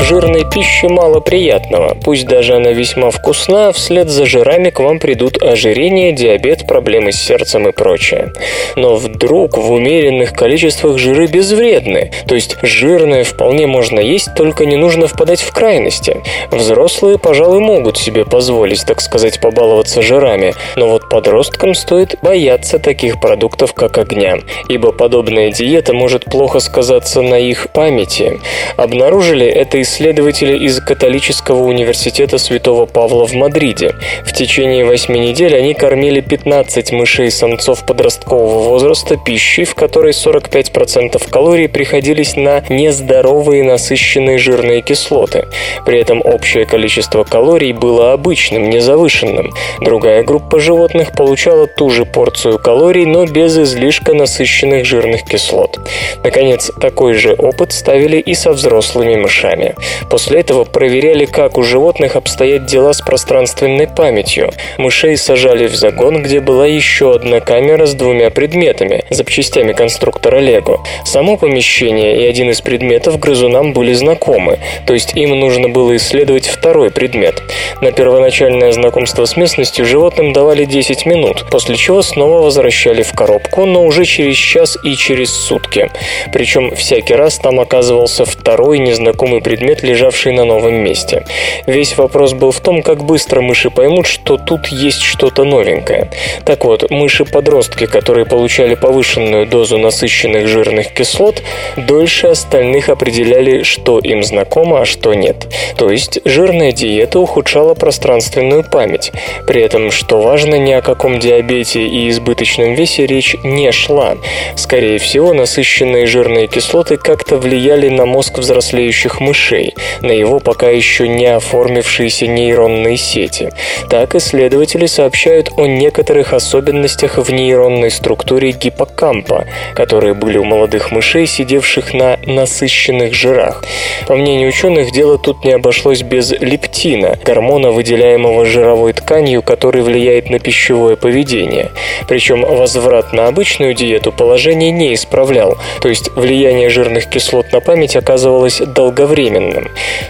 Жирной 0.09 0.49
пище 0.49 0.89
мало 0.89 1.19
приятного. 1.19 1.97
Пусть 2.01 2.27
даже 2.27 2.55
она 2.55 2.71
весьма 2.71 3.11
вкусна, 3.11 3.73
вслед 3.73 4.09
за 4.09 4.25
жирами 4.25 4.71
к 4.71 4.79
вам 4.79 5.01
придут 5.01 5.43
ожирение, 5.43 6.13
диабет, 6.13 6.65
проблемы 6.69 7.11
с 7.11 7.17
сердцем 7.17 7.67
и 7.67 7.73
прочее. 7.73 8.33
Но 8.77 8.95
вдруг 8.95 9.59
в 9.59 9.73
умеренных 9.73 10.33
количествах 10.33 10.99
жиры 10.99 11.27
безвредны. 11.27 12.13
То 12.29 12.37
есть 12.37 12.57
жирное 12.63 13.25
вполне 13.25 13.67
можно 13.67 13.99
есть, 13.99 14.33
только 14.37 14.65
не 14.65 14.77
нужно 14.77 15.09
впадать 15.09 15.41
в 15.41 15.53
крайности. 15.53 16.23
Взрослые, 16.53 17.19
пожалуй, 17.19 17.59
могут 17.59 17.99
себе 17.99 18.25
позволить, 18.25 18.87
так 18.87 19.01
сказать, 19.01 19.41
побаловаться 19.41 20.03
жирами, 20.03 20.55
но 20.77 20.89
вот 20.89 21.09
подросткам 21.09 21.75
стоит 21.75 22.15
бояться 22.23 22.79
таких 22.79 23.21
продуктов, 23.21 23.75
как 23.75 23.99
огня, 23.99 24.39
ибо 24.69 24.93
подобная 24.93 25.51
диета 25.51 25.93
может 25.95 26.27
плохо 26.27 26.61
сказаться 26.61 27.23
на 27.23 27.41
их 27.41 27.71
памяти. 27.73 28.39
Обнаружили 28.77 29.47
это 29.47 29.83
исследование 29.83 29.96
исследователи 29.97 30.59
из 30.59 30.79
католического 30.81 31.63
университета 31.63 32.37
Святого 32.37 32.85
Павла 32.85 33.27
в 33.27 33.33
Мадриде. 33.33 33.95
В 34.27 34.33
течение 34.35 34.85
восьми 34.85 35.19
недель 35.19 35.57
они 35.57 35.73
кормили 35.73 36.21
15 36.21 36.93
мышей-самцов 36.93 37.87
подросткового 37.87 38.69
возраста 38.69 39.17
пищей, 39.17 39.65
в 39.65 39.75
которой 39.75 40.13
45% 40.13 41.31
калорий 41.31 41.69
приходились 41.71 42.37
на 42.37 42.63
нездоровые 42.69 43.65
насыщенные 43.65 44.37
жирные 44.37 44.83
кислоты. 44.83 45.47
При 45.87 45.99
этом 45.99 46.21
общее 46.23 46.67
количество 46.67 47.25
калорий 47.25 47.73
было 47.73 48.13
обычным, 48.13 48.69
незавышенным. 48.69 49.55
Другая 49.81 50.23
группа 50.25 50.61
животных 50.61 51.13
получала 51.13 51.67
ту 51.67 51.89
же 51.89 52.05
порцию 52.05 52.59
калорий, 52.59 53.07
но 53.07 53.25
без 53.25 53.57
излишка 53.57 54.13
насыщенных 54.13 54.85
жирных 54.85 55.25
кислот. 55.25 55.79
Наконец, 56.23 56.71
такой 56.83 57.15
же 57.15 57.33
опыт 57.33 57.73
ставили 57.73 58.19
и 58.19 58.35
со 58.35 58.53
взрослыми 58.53 59.15
мышами. 59.15 59.75
После 60.11 60.41
этого 60.41 60.65
проверяли, 60.65 61.25
как 61.25 61.59
у 61.59 61.63
животных 61.63 62.17
обстоят 62.17 62.67
дела 62.67 62.93
с 62.93 63.01
пространственной 63.01 63.89
памятью. 63.89 64.53
Мышей 64.79 65.17
сажали 65.17 65.67
в 65.67 65.75
загон, 65.75 66.23
где 66.23 66.41
была 66.41 66.67
еще 66.67 67.13
одна 67.13 67.41
камера 67.41 67.87
с 67.87 67.95
двумя 67.95 68.31
предметами, 68.31 69.05
запчастями 69.11 69.73
конструктора 69.73 70.39
Лего. 70.39 70.85
Само 71.05 71.37
помещение 71.37 72.23
и 72.23 72.27
один 72.27 72.51
из 72.51 72.61
предметов 72.61 73.19
грызунам 73.19 73.73
были 73.73 73.93
знакомы, 73.93 74.59
то 74.87 74.95
есть 74.95 75.17
им 75.17 75.39
нужно 75.39 75.69
было 75.69 75.97
исследовать 75.97 76.47
второй 76.47 76.91
предмет. 76.91 77.43
На 77.81 77.93
первоначальное 77.93 78.73
знакомство 78.73 79.25
с 79.25 79.37
местностью 79.37 79.85
животным 79.85 80.33
давали 80.33 80.65
10 80.65 81.07
минут, 81.07 81.47
после 81.51 81.77
чего 81.77 82.03
снова 82.03 82.43
возвращали 82.43 83.03
в 83.03 83.13
коробку, 83.13 83.67
но 83.67 83.85
уже 83.85 84.05
через 84.05 84.37
час 84.37 84.79
и 84.83 84.95
через 84.95 85.31
сутки. 85.31 85.91
Причем 86.33 86.75
всякий 86.75 87.15
раз 87.15 87.39
там 87.39 87.61
оказывался 87.61 88.25
второй 88.25 88.79
незнакомый 88.79 89.41
предмет, 89.41 89.76
предмет, 89.77 89.83
лежавший 89.83 90.33
на 90.33 90.45
новом 90.45 90.75
месте. 90.75 91.25
Весь 91.67 91.97
вопрос 91.97 92.33
был 92.33 92.51
в 92.51 92.61
том, 92.61 92.83
как 92.83 93.05
быстро 93.05 93.41
мыши 93.41 93.71
поймут, 93.71 94.07
что 94.07 94.37
тут 94.37 94.69
есть 94.69 95.03
что-то 95.03 95.45
новенькое. 95.45 96.11
Так 96.45 96.65
вот, 96.65 96.91
мыши-подростки, 96.91 97.87
которые 97.87 98.27
получали 98.27 98.75
повышенную 98.75 99.47
дозу 99.47 99.79
насыщенных 99.79 100.49
жирных 100.49 100.93
кислот, 100.93 101.43
дольше 101.77 102.29
остальных 102.29 102.89
определяли, 102.89 103.63
что 103.63 103.99
им 103.99 104.23
знакомо, 104.23 104.81
а 104.81 104.85
что 104.85 105.15
нет. 105.15 105.47
То 105.77 105.91
есть 105.91 106.21
жирная 106.25 106.73
диета 106.73 107.19
ухудшала 107.19 107.75
пространственную 107.75 108.65
память. 108.65 109.13
При 109.47 109.63
этом, 109.63 109.91
что 109.91 110.21
важно, 110.21 110.57
ни 110.57 110.73
о 110.73 110.83
каком 110.83 111.19
диабете 111.19 111.87
и 111.87 112.09
избыточном 112.09 112.75
весе 112.75 113.07
речь 113.07 113.37
не 113.45 113.73
шла. 113.73 114.17
Скорее 114.57 114.99
всего, 114.99 115.33
насыщенные 115.33 116.07
жирные 116.07 116.47
кислоты 116.47 116.97
как-то 116.97 117.37
влияли 117.37 117.89
на 117.89 118.07
мозг 118.07 118.39
взрослеющих 118.39 119.21
мышей. 119.21 119.66
Мышей 119.67 119.75
на 120.01 120.13
его 120.13 120.41
пока 120.41 120.69
еще 120.69 121.09
не 121.09 121.27
оформившиеся 121.27 122.27
нейронные 122.27 122.97
сети. 122.97 123.51
Так 123.89 124.15
исследователи 124.15 124.87
сообщают 124.87 125.51
о 125.57 125.67
некоторых 125.67 126.33
особенностях 126.33 127.19
в 127.19 127.33
нейронной 127.33 127.91
структуре 127.91 128.53
гиппокампа, 128.53 129.47
которые 129.75 130.15
были 130.15 130.39
у 130.39 130.45
молодых 130.45 130.91
мышей, 130.91 131.27
сидевших 131.27 131.95
на 131.95 132.19
насыщенных 132.27 133.15
жирах. 133.15 133.65
По 134.07 134.15
мнению 134.15 134.49
ученых, 134.49 134.93
дело 134.93 135.19
тут 135.19 135.45
не 135.45 135.53
обошлось 135.53 136.03
без 136.03 136.33
лептина, 136.33 137.19
гормона, 137.25 137.71
выделяемого 137.71 138.47
жировой 138.47 138.93
тканью, 138.93 139.43
который 139.43 139.83
влияет 139.83 140.31
на 140.31 140.39
пищевое 140.39 140.97
поведение. 140.97 141.71
Причем 142.09 142.43
возврат 142.43 143.13
на 143.13 143.29
обычную 143.29 143.75
диету 143.75 144.13
положение 144.13 144.71
не 144.71 144.95
исправлял, 144.95 145.57
то 145.81 145.89
есть 145.89 146.11
влияние 146.17 146.69
жирных 146.69 147.09
кислот 147.09 147.53
на 147.53 147.61
память 147.61 147.97
оказывалось 147.97 148.61
долговременным. 148.61 149.56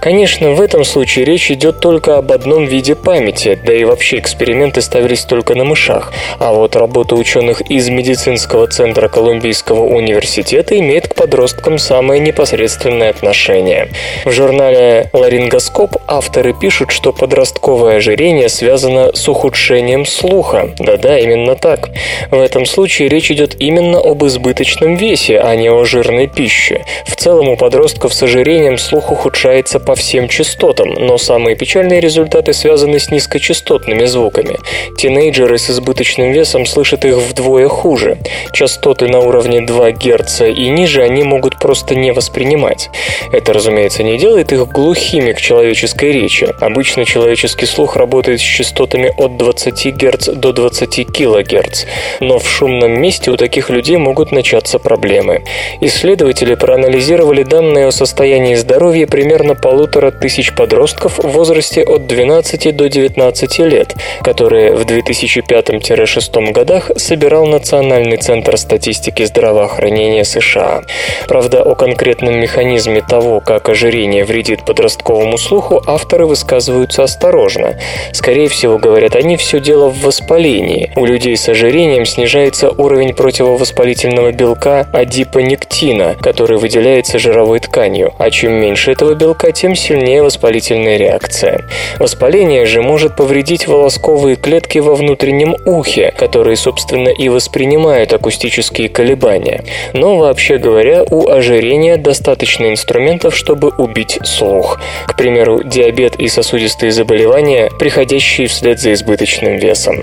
Конечно, 0.01 0.53
в 0.53 0.61
этом 0.61 0.85
случае 0.85 1.25
речь 1.25 1.51
идет 1.51 1.81
только 1.81 2.17
об 2.17 2.33
одном 2.33 2.65
виде 2.65 2.95
памяти, 2.95 3.59
да 3.65 3.73
и 3.73 3.85
вообще 3.85 4.19
эксперименты 4.19 4.83
ставились 4.83 5.25
только 5.25 5.55
на 5.55 5.65
мышах. 5.65 6.13
А 6.39 6.53
вот 6.53 6.77
работа 6.77 7.15
ученых 7.15 7.61
из 7.71 7.89
медицинского 7.89 8.67
центра 8.67 9.09
Колумбийского 9.09 9.85
университета 9.85 10.79
имеет 10.79 11.09
к 11.09 11.15
подросткам 11.15 11.79
самое 11.79 12.21
непосредственное 12.21 13.11
отношение. 13.11 13.89
В 14.25 14.31
журнале 14.31 15.11
«Ларингоскоп» 15.13 15.97
авторы 16.07 16.53
пишут, 16.53 16.91
что 16.91 17.13
подростковое 17.13 17.97
ожирение 17.97 18.49
связано 18.49 19.15
с 19.15 19.29
ухудшением 19.29 20.07
слуха. 20.07 20.71
Да-да, 20.79 21.19
именно 21.19 21.57
так. 21.57 21.91
В 22.31 22.39
этом 22.39 22.67
случае 22.67 23.09
речь 23.09 23.31
идет 23.31 23.57
именно 23.59 23.99
об 23.99 24.25
избыточном 24.25 24.97
весе, 24.97 25.41
а 25.41 25.55
не 25.57 25.71
о 25.71 25.85
жирной 25.85 26.27
пище. 26.27 26.85
В 27.07 27.17
целом 27.17 27.49
у 27.49 27.57
подростков 27.57 28.13
с 28.13 28.23
ожирением 28.23 28.79
слух 28.79 29.11
ухудшается 29.13 29.36
по 29.84 29.95
всем 29.95 30.28
частотам, 30.28 30.95
но 30.95 31.18
самые 31.18 31.57
печальные 31.57 32.01
результаты 32.01 32.53
связаны 32.53 32.99
с 32.99 33.11
низкочастотными 33.11 34.05
звуками. 34.07 34.57
Тинейджеры 34.97 35.59
с 35.59 35.70
избыточным 35.70 36.32
весом 36.32 36.64
слышат 36.64 37.05
их 37.05 37.16
вдвое 37.16 37.68
хуже. 37.68 38.18
Частоты 38.53 39.09
на 39.09 39.20
уровне 39.20 39.61
2 39.61 39.93
Гц 39.93 40.41
и 40.41 40.68
ниже 40.70 41.03
они 41.03 41.22
могут 41.22 41.59
просто 41.59 41.95
не 41.95 42.12
воспринимать. 42.12 42.89
Это, 43.30 43.53
разумеется, 43.53 44.03
не 44.03 44.18
делает 44.18 44.53
их 44.53 44.66
глухими 44.68 45.32
к 45.32 45.41
человеческой 45.41 46.12
речи. 46.12 46.49
Обычно 46.61 47.05
человеческий 47.05 47.66
слух 47.66 47.97
работает 47.97 48.41
с 48.41 48.45
частотами 48.45 49.12
от 49.16 49.37
20 49.37 49.97
Гц 49.97 50.28
до 50.30 50.53
20 50.53 51.07
кГц, 51.07 51.84
но 52.20 52.39
в 52.39 52.49
шумном 52.49 53.01
месте 53.01 53.30
у 53.30 53.37
таких 53.37 53.70
людей 53.70 53.99
могут 53.99 54.32
начаться 54.32 54.78
проблемы. 54.78 55.45
Исследователи 55.80 56.55
проанализировали 56.55 57.43
данные 57.43 57.87
о 57.87 57.93
состоянии 57.93 58.55
здоровья 58.55 59.07
примерно 59.17 59.55
полутора 59.55 60.11
тысяч 60.11 60.53
подростков 60.53 61.17
в 61.17 61.27
возрасте 61.29 61.83
от 61.83 62.07
12 62.07 62.77
до 62.77 62.91
19 62.91 63.59
лет, 63.61 63.95
которые 64.21 64.75
в 64.75 64.83
2005-2006 64.83 66.53
годах 66.53 66.91
собирал 66.97 67.47
Национальный 67.47 68.19
центр 68.19 68.59
статистики 68.59 69.23
здравоохранения 69.25 70.23
США. 70.23 70.83
Правда, 71.27 71.62
о 71.62 71.75
конкретном 71.75 72.39
механизме 72.39 73.01
того, 73.01 73.41
как 73.41 73.71
ожирение 73.71 74.23
вредит 74.27 74.67
подростковому 74.67 75.39
слуху, 75.39 75.83
авторы 75.87 76.27
высказываются 76.27 77.03
осторожно. 77.03 77.79
Скорее 78.12 78.49
всего, 78.49 78.77
говорят 78.77 79.17
они, 79.17 79.39
все 79.39 79.61
дело 79.61 79.89
в 79.89 80.03
воспалении. 80.03 80.93
У 80.95 81.07
людей 81.07 81.39
с 81.39 81.49
ожирением 81.49 82.05
снижается 82.05 82.69
уровень 82.69 83.14
противовоспалительного 83.14 84.33
белка 84.33 84.87
адипонектина, 84.93 86.17
который 86.21 86.59
выделяется 86.59 87.19
жировой 87.19 87.61
тканью, 87.61 88.12
а 88.19 88.31
чем 88.31 88.53
меньше 88.53 88.93
этого 88.93 89.06
белка, 89.15 89.53
тем 89.53 89.75
сильнее 89.75 90.23
воспалительная 90.23 90.97
реакция. 90.97 91.65
Воспаление 91.99 92.67
же 92.67 92.83
может 92.83 93.17
повредить 93.17 93.67
волосковые 93.67 94.37
клетки 94.37 94.79
во 94.79 94.95
внутреннем 94.95 95.57
ухе, 95.65 96.13
которые, 96.17 96.57
собственно, 96.57 97.09
и 97.09 97.29
воспринимают 97.29 98.13
акустические 98.13 98.89
колебания. 98.89 99.65
Но, 99.93 100.17
вообще 100.17 100.59
говоря, 100.59 101.05
у 101.11 101.29
ожирения 101.29 101.97
достаточно 101.97 102.71
инструментов, 102.71 103.37
чтобы 103.37 103.71
убить 103.71 104.19
слух. 104.25 104.81
К 105.07 105.17
примеру, 105.17 105.63
диабет 105.63 106.17
и 106.17 106.29
сосудистые 106.29 106.93
заболевания, 106.93 107.71
приходящие 107.79 108.47
вслед 108.49 108.81
за 108.81 108.93
избыточным 108.93 109.57
весом. 109.57 110.03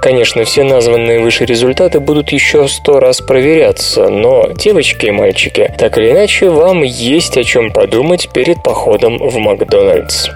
Конечно, 0.00 0.44
все 0.44 0.62
названные 0.62 1.20
выше 1.20 1.44
результаты 1.44 2.00
будут 2.00 2.30
еще 2.32 2.68
сто 2.68 3.00
раз 3.00 3.20
проверяться, 3.20 4.08
но, 4.08 4.48
девочки 4.54 5.06
и 5.06 5.10
мальчики, 5.10 5.72
так 5.78 5.98
или 5.98 6.10
иначе, 6.10 6.50
вам 6.50 6.82
есть 6.82 7.36
о 7.36 7.44
чем 7.44 7.72
подумать 7.72 8.28
перед 8.32 8.43
походом 8.52 9.16
в 9.18 9.38
Макдональдс. 9.38 10.28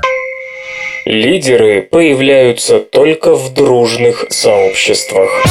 Лидеры 1.04 1.82
появляются 1.82 2.80
только 2.80 3.34
в 3.34 3.52
дружных 3.52 4.26
сообществах. 4.30 5.44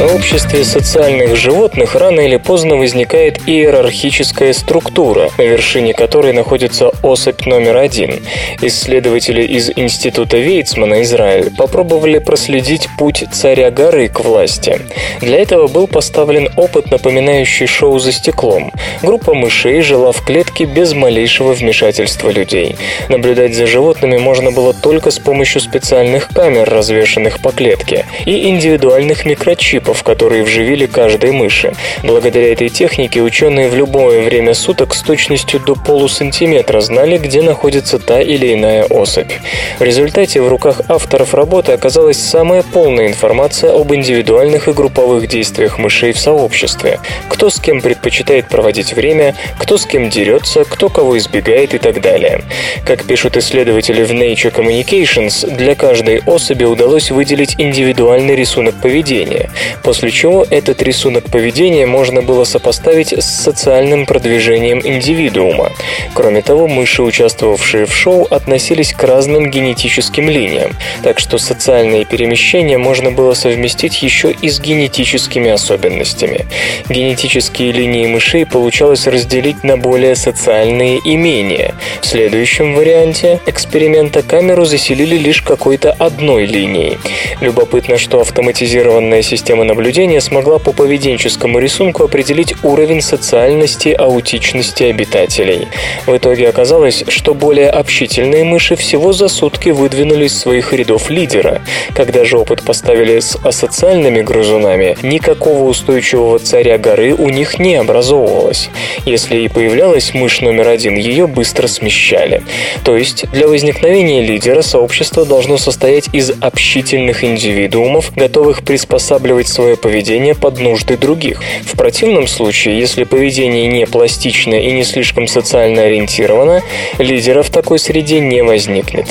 Сообществе 0.00 0.64
социальных 0.64 1.36
животных 1.36 1.94
рано 1.94 2.20
или 2.20 2.38
поздно 2.38 2.76
возникает 2.76 3.38
иерархическая 3.46 4.54
структура, 4.54 5.28
на 5.36 5.42
вершине 5.42 5.92
которой 5.92 6.32
находится 6.32 6.90
особь 7.02 7.44
номер 7.44 7.76
один. 7.76 8.22
Исследователи 8.62 9.42
из 9.42 9.70
Института 9.76 10.38
Вейцмана, 10.38 11.02
Израиль, 11.02 11.50
попробовали 11.54 12.18
проследить 12.18 12.88
путь 12.96 13.24
царя 13.30 13.70
горы 13.70 14.08
к 14.08 14.20
власти. 14.20 14.80
Для 15.20 15.38
этого 15.38 15.68
был 15.68 15.86
поставлен 15.86 16.48
опыт, 16.56 16.90
напоминающий 16.90 17.66
шоу 17.66 17.98
за 17.98 18.12
стеклом. 18.12 18.72
Группа 19.02 19.34
мышей 19.34 19.82
жила 19.82 20.12
в 20.12 20.24
клетке 20.24 20.64
без 20.64 20.94
малейшего 20.94 21.52
вмешательства 21.52 22.30
людей. 22.30 22.76
Наблюдать 23.10 23.54
за 23.54 23.66
животными 23.66 24.16
можно 24.16 24.50
было 24.50 24.72
только 24.72 25.10
с 25.10 25.18
помощью 25.18 25.60
специальных 25.60 26.28
камер, 26.28 26.70
развешанных 26.70 27.40
по 27.40 27.52
клетке, 27.52 28.06
и 28.24 28.48
индивидуальных 28.48 29.26
микрочипов, 29.26 29.89
чипов, 29.90 30.02
которые 30.02 30.44
вживили 30.44 30.86
каждой 30.86 31.32
мыши. 31.32 31.72
Благодаря 32.02 32.52
этой 32.52 32.68
технике 32.68 33.22
ученые 33.22 33.68
в 33.68 33.74
любое 33.74 34.22
время 34.22 34.54
суток 34.54 34.94
с 34.94 35.02
точностью 35.02 35.60
до 35.60 35.74
полусантиметра 35.74 36.80
знали, 36.80 37.18
где 37.18 37.42
находится 37.42 37.98
та 37.98 38.20
или 38.20 38.54
иная 38.54 38.84
особь. 38.84 39.32
В 39.78 39.82
результате 39.82 40.40
в 40.40 40.48
руках 40.48 40.82
авторов 40.88 41.34
работы 41.34 41.72
оказалась 41.72 42.18
самая 42.18 42.62
полная 42.62 43.08
информация 43.08 43.72
об 43.72 43.92
индивидуальных 43.92 44.68
и 44.68 44.72
групповых 44.72 45.26
действиях 45.26 45.78
мышей 45.78 46.12
в 46.12 46.18
сообществе. 46.18 47.00
Кто 47.28 47.50
с 47.50 47.58
кем 47.58 47.80
предпочитает 47.80 48.48
проводить 48.48 48.92
время, 48.92 49.34
кто 49.58 49.76
с 49.76 49.86
кем 49.86 50.08
дерется, 50.08 50.64
кто 50.64 50.88
кого 50.88 51.16
избегает 51.18 51.74
и 51.74 51.78
так 51.78 52.00
далее. 52.00 52.42
Как 52.86 53.04
пишут 53.04 53.36
исследователи 53.36 54.04
в 54.04 54.12
Nature 54.12 54.54
Communications, 54.54 55.56
для 55.56 55.74
каждой 55.74 56.20
особи 56.26 56.64
удалось 56.64 57.10
выделить 57.10 57.56
индивидуальный 57.58 58.36
рисунок 58.36 58.74
поведения 58.80 59.50
после 59.82 60.10
чего 60.10 60.46
этот 60.48 60.82
рисунок 60.82 61.24
поведения 61.24 61.86
можно 61.86 62.22
было 62.22 62.44
сопоставить 62.44 63.12
с 63.12 63.24
социальным 63.26 64.06
продвижением 64.06 64.80
индивидуума. 64.84 65.72
Кроме 66.14 66.42
того, 66.42 66.68
мыши, 66.68 67.02
участвовавшие 67.02 67.86
в 67.86 67.94
шоу, 67.94 68.26
относились 68.30 68.92
к 68.92 69.02
разным 69.04 69.50
генетическим 69.50 70.28
линиям, 70.28 70.72
так 71.02 71.18
что 71.18 71.38
социальные 71.38 72.04
перемещения 72.04 72.78
можно 72.78 73.10
было 73.10 73.34
совместить 73.34 74.02
еще 74.02 74.32
и 74.32 74.48
с 74.48 74.60
генетическими 74.60 75.50
особенностями. 75.50 76.46
Генетические 76.88 77.72
линии 77.72 78.06
мышей 78.06 78.46
получалось 78.46 79.06
разделить 79.06 79.64
на 79.64 79.76
более 79.76 80.16
социальные 80.16 80.98
и 80.98 81.16
менее. 81.16 81.74
В 82.00 82.06
следующем 82.06 82.74
варианте 82.74 83.40
эксперимента 83.46 84.22
камеру 84.22 84.64
заселили 84.64 85.16
лишь 85.16 85.42
какой-то 85.42 85.92
одной 85.92 86.46
линией. 86.46 86.98
Любопытно, 87.40 87.98
что 87.98 88.20
автоматизированная 88.20 89.22
система 89.22 89.64
наблюдения 89.70 90.20
смогла 90.20 90.58
по 90.58 90.72
поведенческому 90.72 91.60
рисунку 91.60 92.02
определить 92.02 92.54
уровень 92.64 93.00
социальности 93.00 93.90
аутичности 93.90 94.82
обитателей. 94.82 95.68
В 96.06 96.16
итоге 96.16 96.48
оказалось, 96.48 97.04
что 97.06 97.34
более 97.34 97.70
общительные 97.70 98.42
мыши 98.42 98.74
всего 98.74 99.12
за 99.12 99.28
сутки 99.28 99.68
выдвинули 99.68 100.24
из 100.24 100.36
своих 100.36 100.72
рядов 100.72 101.08
лидера. 101.08 101.62
Когда 101.94 102.24
же 102.24 102.38
опыт 102.38 102.64
поставили 102.64 103.20
с 103.20 103.36
асоциальными 103.44 104.22
грызунами, 104.22 104.96
никакого 105.02 105.68
устойчивого 105.68 106.40
царя 106.40 106.76
горы 106.76 107.14
у 107.14 107.28
них 107.28 107.60
не 107.60 107.76
образовывалось. 107.76 108.70
Если 109.06 109.36
и 109.42 109.48
появлялась 109.48 110.14
мышь 110.14 110.40
номер 110.40 110.66
один, 110.66 110.96
ее 110.96 111.28
быстро 111.28 111.68
смещали. 111.68 112.42
То 112.82 112.96
есть 112.96 113.30
для 113.30 113.46
возникновения 113.46 114.20
лидера 114.20 114.62
сообщество 114.62 115.24
должно 115.24 115.58
состоять 115.58 116.08
из 116.12 116.32
общительных 116.40 117.22
индивидуумов, 117.22 118.12
готовых 118.16 118.64
приспосабливать 118.64 119.46
свое 119.60 119.76
поведение 119.76 120.34
под 120.34 120.58
нужды 120.58 120.96
других. 120.96 121.42
В 121.66 121.76
противном 121.76 122.26
случае, 122.26 122.78
если 122.78 123.04
поведение 123.04 123.66
не 123.66 123.86
пластично 123.86 124.54
и 124.54 124.72
не 124.72 124.84
слишком 124.84 125.26
социально 125.26 125.82
ориентировано, 125.82 126.62
лидера 126.98 127.42
в 127.42 127.50
такой 127.50 127.78
среде 127.78 128.20
не 128.20 128.42
возникнет. 128.42 129.06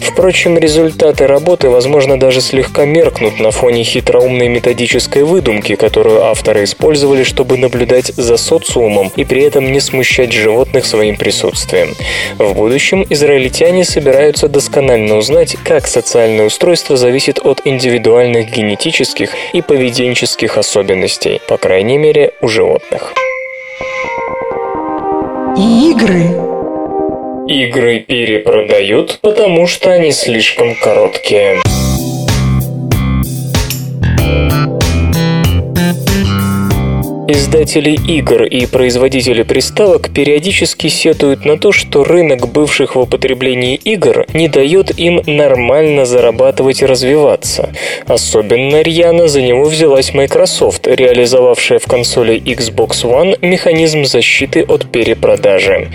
Впрочем, 0.00 0.58
результаты 0.58 1.28
работы, 1.28 1.70
возможно, 1.70 2.18
даже 2.18 2.40
слегка 2.40 2.84
меркнут 2.84 3.38
на 3.38 3.52
фоне 3.52 3.84
хитроумной 3.84 4.48
методической 4.48 5.22
выдумки, 5.22 5.76
которую 5.76 6.24
авторы 6.24 6.64
использовали, 6.64 7.22
чтобы 7.22 7.56
наблюдать 7.56 8.06
за 8.16 8.36
социумом 8.36 9.12
и 9.14 9.24
при 9.24 9.42
этом 9.44 9.70
не 9.70 9.78
смущать 9.78 10.32
животных 10.32 10.84
своим 10.84 11.16
присутствием. 11.16 11.94
В 12.38 12.54
будущем 12.54 13.06
израильтяне 13.08 13.84
собираются 13.84 14.48
досконально 14.48 15.16
узнать, 15.16 15.56
как 15.62 15.86
социальное 15.86 16.46
устройство 16.46 16.96
зависит 16.96 17.38
от 17.38 17.60
индивидуальных 17.64 18.50
генетических 18.50 19.30
и 19.52 19.62
поведенческих 19.62 19.81
особенностей, 20.56 21.40
по 21.48 21.56
крайней 21.56 21.98
мере, 21.98 22.32
у 22.40 22.48
животных. 22.48 23.12
Игры. 25.56 26.28
Игры 27.48 27.98
перепродают, 28.00 29.18
потому 29.20 29.66
что 29.66 29.90
они 29.90 30.12
слишком 30.12 30.74
короткие. 30.76 31.60
Издатели 37.34 37.98
игр 38.08 38.42
и 38.42 38.66
производители 38.66 39.42
приставок 39.42 40.10
периодически 40.12 40.88
сетуют 40.88 41.46
на 41.46 41.56
то, 41.56 41.72
что 41.72 42.04
рынок 42.04 42.52
бывших 42.52 42.94
в 42.94 43.00
употреблении 43.00 43.74
игр 43.74 44.26
не 44.34 44.48
дает 44.48 44.98
им 44.98 45.22
нормально 45.24 46.04
зарабатывать 46.04 46.82
и 46.82 46.86
развиваться. 46.86 47.70
Особенно 48.06 48.82
рьяно 48.82 49.28
за 49.28 49.40
него 49.40 49.64
взялась 49.64 50.12
Microsoft, 50.12 50.86
реализовавшая 50.86 51.78
в 51.78 51.86
консоли 51.86 52.38
Xbox 52.38 53.02
One 53.02 53.38
механизм 53.40 54.04
защиты 54.04 54.62
от 54.62 54.92
перепродажи. 54.92 55.88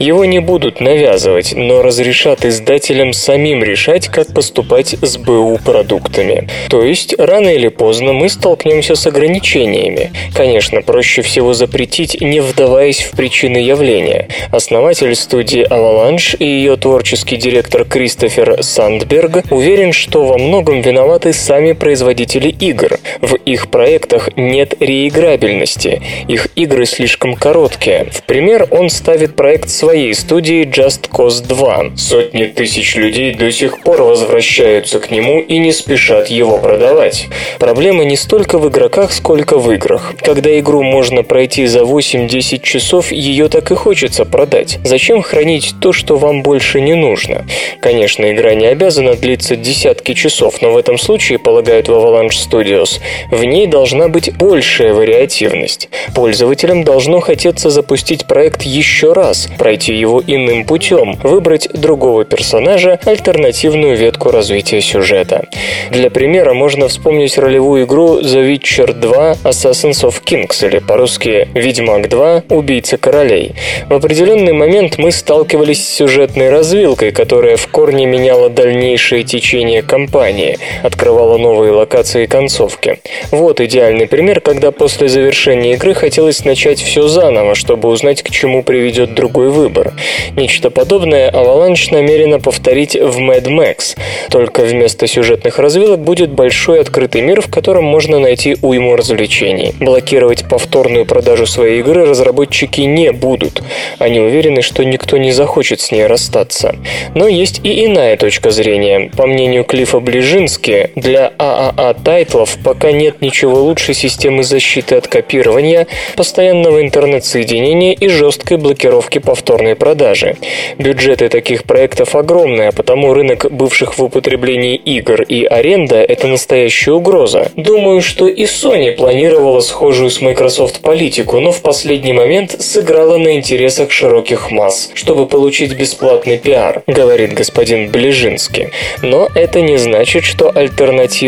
Его 0.00 0.24
не 0.24 0.40
будут 0.40 0.80
навязывать, 0.80 1.52
но 1.54 1.82
разрешат 1.82 2.44
издателям 2.44 3.12
самим 3.12 3.62
решать, 3.62 4.08
как 4.08 4.34
поступать 4.34 4.96
с 5.00 5.16
БУ 5.18 5.60
продуктами. 5.64 6.48
То 6.68 6.82
есть, 6.82 7.14
рано 7.16 7.50
или 7.50 7.68
поздно 7.68 8.12
мы 8.12 8.28
столкнемся 8.28 8.96
с 8.96 9.06
ограничениями. 9.06 10.10
Конечно, 10.34 10.79
проще 10.82 11.22
всего 11.22 11.54
запретить, 11.54 12.20
не 12.20 12.40
вдаваясь 12.40 13.02
в 13.02 13.16
причины 13.16 13.58
явления. 13.58 14.28
Основатель 14.50 15.14
студии 15.14 15.66
Avalanche 15.66 16.36
и 16.36 16.44
ее 16.44 16.76
творческий 16.76 17.36
директор 17.36 17.84
Кристофер 17.84 18.62
Сандберг 18.62 19.44
уверен, 19.50 19.92
что 19.92 20.24
во 20.24 20.38
многом 20.38 20.80
виноваты 20.80 21.32
сами 21.32 21.72
производители 21.72 22.48
игр. 22.48 22.98
В 23.20 23.34
их 23.34 23.70
проектах 23.70 24.30
нет 24.36 24.74
реиграбельности, 24.80 26.02
их 26.28 26.48
игры 26.56 26.86
слишком 26.86 27.34
короткие. 27.34 28.06
В 28.12 28.22
пример 28.22 28.68
он 28.70 28.90
ставит 28.90 29.36
проект 29.36 29.70
своей 29.70 30.14
студии 30.14 30.64
Just 30.64 31.10
Cause 31.10 31.46
2. 31.46 31.96
Сотни 31.96 32.44
тысяч 32.44 32.94
людей 32.96 33.34
до 33.34 33.50
сих 33.50 33.80
пор 33.80 34.02
возвращаются 34.02 35.00
к 35.00 35.10
нему 35.10 35.40
и 35.40 35.58
не 35.58 35.72
спешат 35.72 36.28
его 36.28 36.58
продавать. 36.58 37.28
Проблема 37.58 38.04
не 38.04 38.16
столько 38.16 38.58
в 38.58 38.68
игроках, 38.68 39.12
сколько 39.12 39.58
в 39.58 39.70
играх. 39.72 40.14
Когда 40.22 40.58
игру 40.58 40.69
игру 40.70 40.82
можно 40.82 41.24
пройти 41.24 41.66
за 41.66 41.80
8-10 41.80 42.62
часов, 42.62 43.10
ее 43.10 43.48
так 43.48 43.72
и 43.72 43.74
хочется 43.74 44.24
продать. 44.24 44.78
Зачем 44.84 45.20
хранить 45.20 45.74
то, 45.80 45.92
что 45.92 46.16
вам 46.16 46.42
больше 46.42 46.80
не 46.80 46.94
нужно? 46.94 47.44
Конечно, 47.80 48.30
игра 48.30 48.54
не 48.54 48.66
обязана 48.66 49.14
длиться 49.14 49.56
десятки 49.56 50.14
часов, 50.14 50.62
но 50.62 50.70
в 50.70 50.76
этом 50.76 50.96
случае, 50.96 51.40
полагают 51.40 51.88
в 51.88 51.92
Avalanche 51.92 52.30
Studios, 52.30 53.00
в 53.32 53.42
ней 53.42 53.66
должна 53.66 54.06
быть 54.06 54.32
большая 54.36 54.94
вариативность. 54.94 55.88
Пользователям 56.14 56.84
должно 56.84 57.18
хотеться 57.18 57.68
запустить 57.70 58.26
проект 58.26 58.62
еще 58.62 59.12
раз, 59.12 59.48
пройти 59.58 59.92
его 59.92 60.22
иным 60.24 60.64
путем, 60.64 61.18
выбрать 61.24 61.68
другого 61.72 62.24
персонажа, 62.24 63.00
альтернативную 63.04 63.96
ветку 63.96 64.30
развития 64.30 64.80
сюжета. 64.80 65.48
Для 65.90 66.10
примера 66.10 66.54
можно 66.54 66.86
вспомнить 66.86 67.38
ролевую 67.38 67.86
игру 67.86 68.20
The 68.20 68.54
Witcher 68.54 68.92
2 68.92 69.32
Assassins 69.42 70.04
of 70.04 70.22
Kings, 70.50 70.66
или 70.66 70.78
по-русски 70.78 71.48
«Ведьмак 71.54 72.08
2. 72.08 72.44
Убийца 72.50 72.96
королей». 72.96 73.52
В 73.88 73.94
определенный 73.94 74.52
момент 74.52 74.98
мы 74.98 75.10
сталкивались 75.10 75.84
с 75.84 75.94
сюжетной 75.94 76.50
развилкой, 76.50 77.12
которая 77.12 77.56
в 77.56 77.66
корне 77.68 78.06
меняла 78.06 78.48
дальнейшее 78.48 79.24
течение 79.24 79.82
кампании, 79.82 80.58
открывала 80.82 81.38
новые 81.38 81.72
локации 81.72 82.24
и 82.24 82.26
концовки. 82.26 83.00
Вот 83.30 83.60
идеальный 83.60 84.06
пример, 84.06 84.40
когда 84.40 84.70
после 84.70 85.08
завершения 85.08 85.74
игры 85.74 85.94
хотелось 85.94 86.44
начать 86.44 86.80
все 86.80 87.08
заново, 87.08 87.54
чтобы 87.54 87.88
узнать, 87.88 88.22
к 88.22 88.30
чему 88.30 88.62
приведет 88.62 89.14
другой 89.14 89.50
выбор. 89.50 89.92
Нечто 90.36 90.70
подобное 90.70 91.30
Avalanche 91.30 91.92
намерена 91.92 92.40
повторить 92.40 92.94
в 92.94 93.18
Mad 93.18 93.44
Max, 93.44 93.96
только 94.30 94.62
вместо 94.62 95.06
сюжетных 95.06 95.58
развилок 95.58 96.00
будет 96.00 96.30
большой 96.30 96.80
открытый 96.80 97.22
мир, 97.22 97.40
в 97.40 97.50
котором 97.50 97.84
можно 97.84 98.18
найти 98.18 98.56
уйму 98.62 98.96
развлечений. 98.96 99.74
Блокировать 99.80 100.39
повторную 100.48 101.06
продажу 101.06 101.46
своей 101.46 101.80
игры 101.80 102.04
разработчики 102.04 102.82
не 102.82 103.12
будут. 103.12 103.62
Они 103.98 104.20
уверены, 104.20 104.62
что 104.62 104.84
никто 104.84 105.16
не 105.16 105.32
захочет 105.32 105.80
с 105.80 105.90
ней 105.90 106.06
расстаться. 106.06 106.76
Но 107.14 107.28
есть 107.28 107.60
и 107.64 107.86
иная 107.86 108.16
точка 108.16 108.50
зрения. 108.50 109.10
По 109.16 109.26
мнению 109.26 109.64
Клифа 109.64 110.00
Ближински, 110.00 110.90
для 110.96 111.29
ААА 111.40 111.94
тайтлов 111.94 112.58
пока 112.62 112.92
нет 112.92 113.22
ничего 113.22 113.60
лучше 113.62 113.94
системы 113.94 114.42
защиты 114.42 114.96
от 114.96 115.08
копирования, 115.08 115.86
постоянного 116.14 116.82
интернет-соединения 116.82 117.94
и 117.94 118.08
жесткой 118.08 118.58
блокировки 118.58 119.18
повторной 119.18 119.74
продажи. 119.74 120.36
Бюджеты 120.76 121.30
таких 121.30 121.64
проектов 121.64 122.14
огромные, 122.14 122.68
а 122.68 122.72
потому 122.72 123.14
рынок 123.14 123.50
бывших 123.50 123.96
в 123.96 124.04
употреблении 124.04 124.76
игр 124.76 125.22
и 125.22 125.44
аренда– 125.44 125.96
это 126.08 126.26
настоящая 126.26 126.92
угроза. 126.92 127.50
Думаю, 127.56 128.02
что 128.02 128.28
и 128.28 128.44
Sony 128.44 128.92
планировала 128.92 129.60
схожую 129.60 130.10
с 130.10 130.20
Microsoft 130.20 130.80
политику, 130.80 131.40
но 131.40 131.52
в 131.52 131.62
последний 131.62 132.12
момент 132.12 132.60
сыграла 132.60 133.16
на 133.16 133.36
интересах 133.36 133.90
широких 133.90 134.50
масс, 134.50 134.90
чтобы 134.92 135.26
получить 135.26 135.72
бесплатный 135.72 136.36
пиар, 136.36 136.82
говорит 136.86 137.32
господин 137.32 137.88
Ближинский. 137.88 138.68
Но 139.00 139.28
это 139.34 139.62
не 139.62 139.78
значит, 139.78 140.24
что 140.24 140.50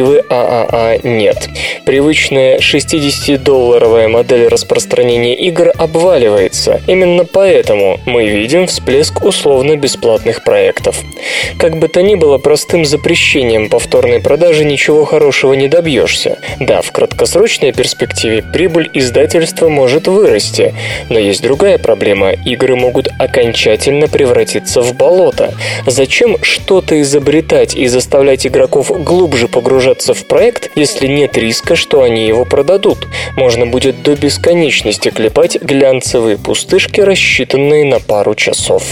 альтернативы 0.02 0.24
ААА 0.28 0.66
а 0.72 0.98
нет. 1.02 1.48
Привычная 1.84 2.58
60-долларовая 2.58 4.08
модель 4.08 4.48
распространения 4.48 5.34
игр 5.34 5.70
обваливается. 5.76 6.80
Именно 6.86 7.24
поэтому 7.24 8.00
мы 8.06 8.26
видим 8.26 8.66
всплеск 8.66 9.24
условно-бесплатных 9.24 10.44
проектов. 10.44 11.00
Как 11.58 11.78
бы 11.78 11.88
то 11.88 12.02
ни 12.02 12.14
было, 12.14 12.38
простым 12.38 12.84
запрещением 12.84 13.68
повторной 13.68 14.20
продажи 14.20 14.64
ничего 14.64 15.04
хорошего 15.04 15.54
не 15.54 15.68
добьешься. 15.68 16.38
Да, 16.60 16.82
в 16.82 16.92
краткосрочной 16.92 17.72
перспективе 17.72 18.42
прибыль 18.42 18.90
и 18.92 19.02
издательство 19.02 19.68
может 19.68 20.06
вырасти. 20.06 20.74
Но 21.08 21.18
есть 21.18 21.42
другая 21.42 21.78
проблема. 21.78 22.32
Игры 22.32 22.76
могут 22.76 23.08
окончательно 23.18 24.08
превратиться 24.08 24.80
в 24.80 24.94
болото. 24.94 25.54
Зачем 25.86 26.36
что-то 26.42 27.00
изобретать 27.00 27.74
и 27.74 27.86
заставлять 27.86 28.46
игроков 28.46 28.90
глубже 29.04 29.48
погружаться 29.48 29.91
в 30.00 30.26
проект, 30.26 30.70
если 30.74 31.06
нет 31.06 31.36
риска, 31.36 31.76
что 31.76 32.02
они 32.02 32.26
его 32.26 32.44
продадут? 32.44 33.06
Можно 33.36 33.66
будет 33.66 34.02
до 34.02 34.16
бесконечности 34.16 35.10
клепать 35.10 35.60
глянцевые 35.60 36.38
пустышки, 36.38 37.00
рассчитанные 37.00 37.84
на 37.84 38.00
пару 38.00 38.34
часов. 38.34 38.82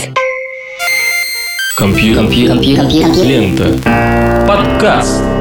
Компьютер. 1.78 2.24
Компьютер. 2.24 2.56
Компьютер. 2.76 3.24
Лента. 3.24 4.46
Подкаст. 4.46 5.39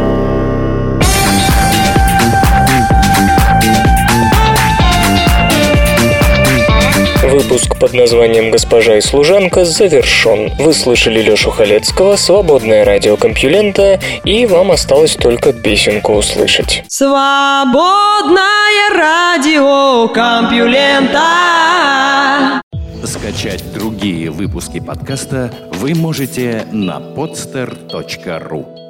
Выпуск 7.40 7.80
под 7.80 7.94
названием 7.94 8.52
«Госпожа 8.52 8.98
и 8.98 9.02
служанка» 9.02 9.64
завершен. 9.64 10.52
Вы 10.60 10.74
слышали 10.74 11.22
Лешу 11.22 11.52
Халецкого, 11.52 12.18
свободное 12.18 12.84
радио 12.84 13.16
Компьюлента, 13.16 13.98
и 14.26 14.46
вам 14.46 14.72
осталось 14.72 15.16
только 15.16 15.54
песенку 15.54 16.16
услышать. 16.16 16.84
Свободное 16.90 18.44
радио 18.94 20.10
Компьюлента. 20.10 21.22
Скачать 23.06 23.64
другие 23.74 24.32
выпуски 24.32 24.82
подкаста 24.82 25.54
вы 25.72 25.96
можете 25.96 26.66
на 26.74 26.98
podster.ru 27.00 28.89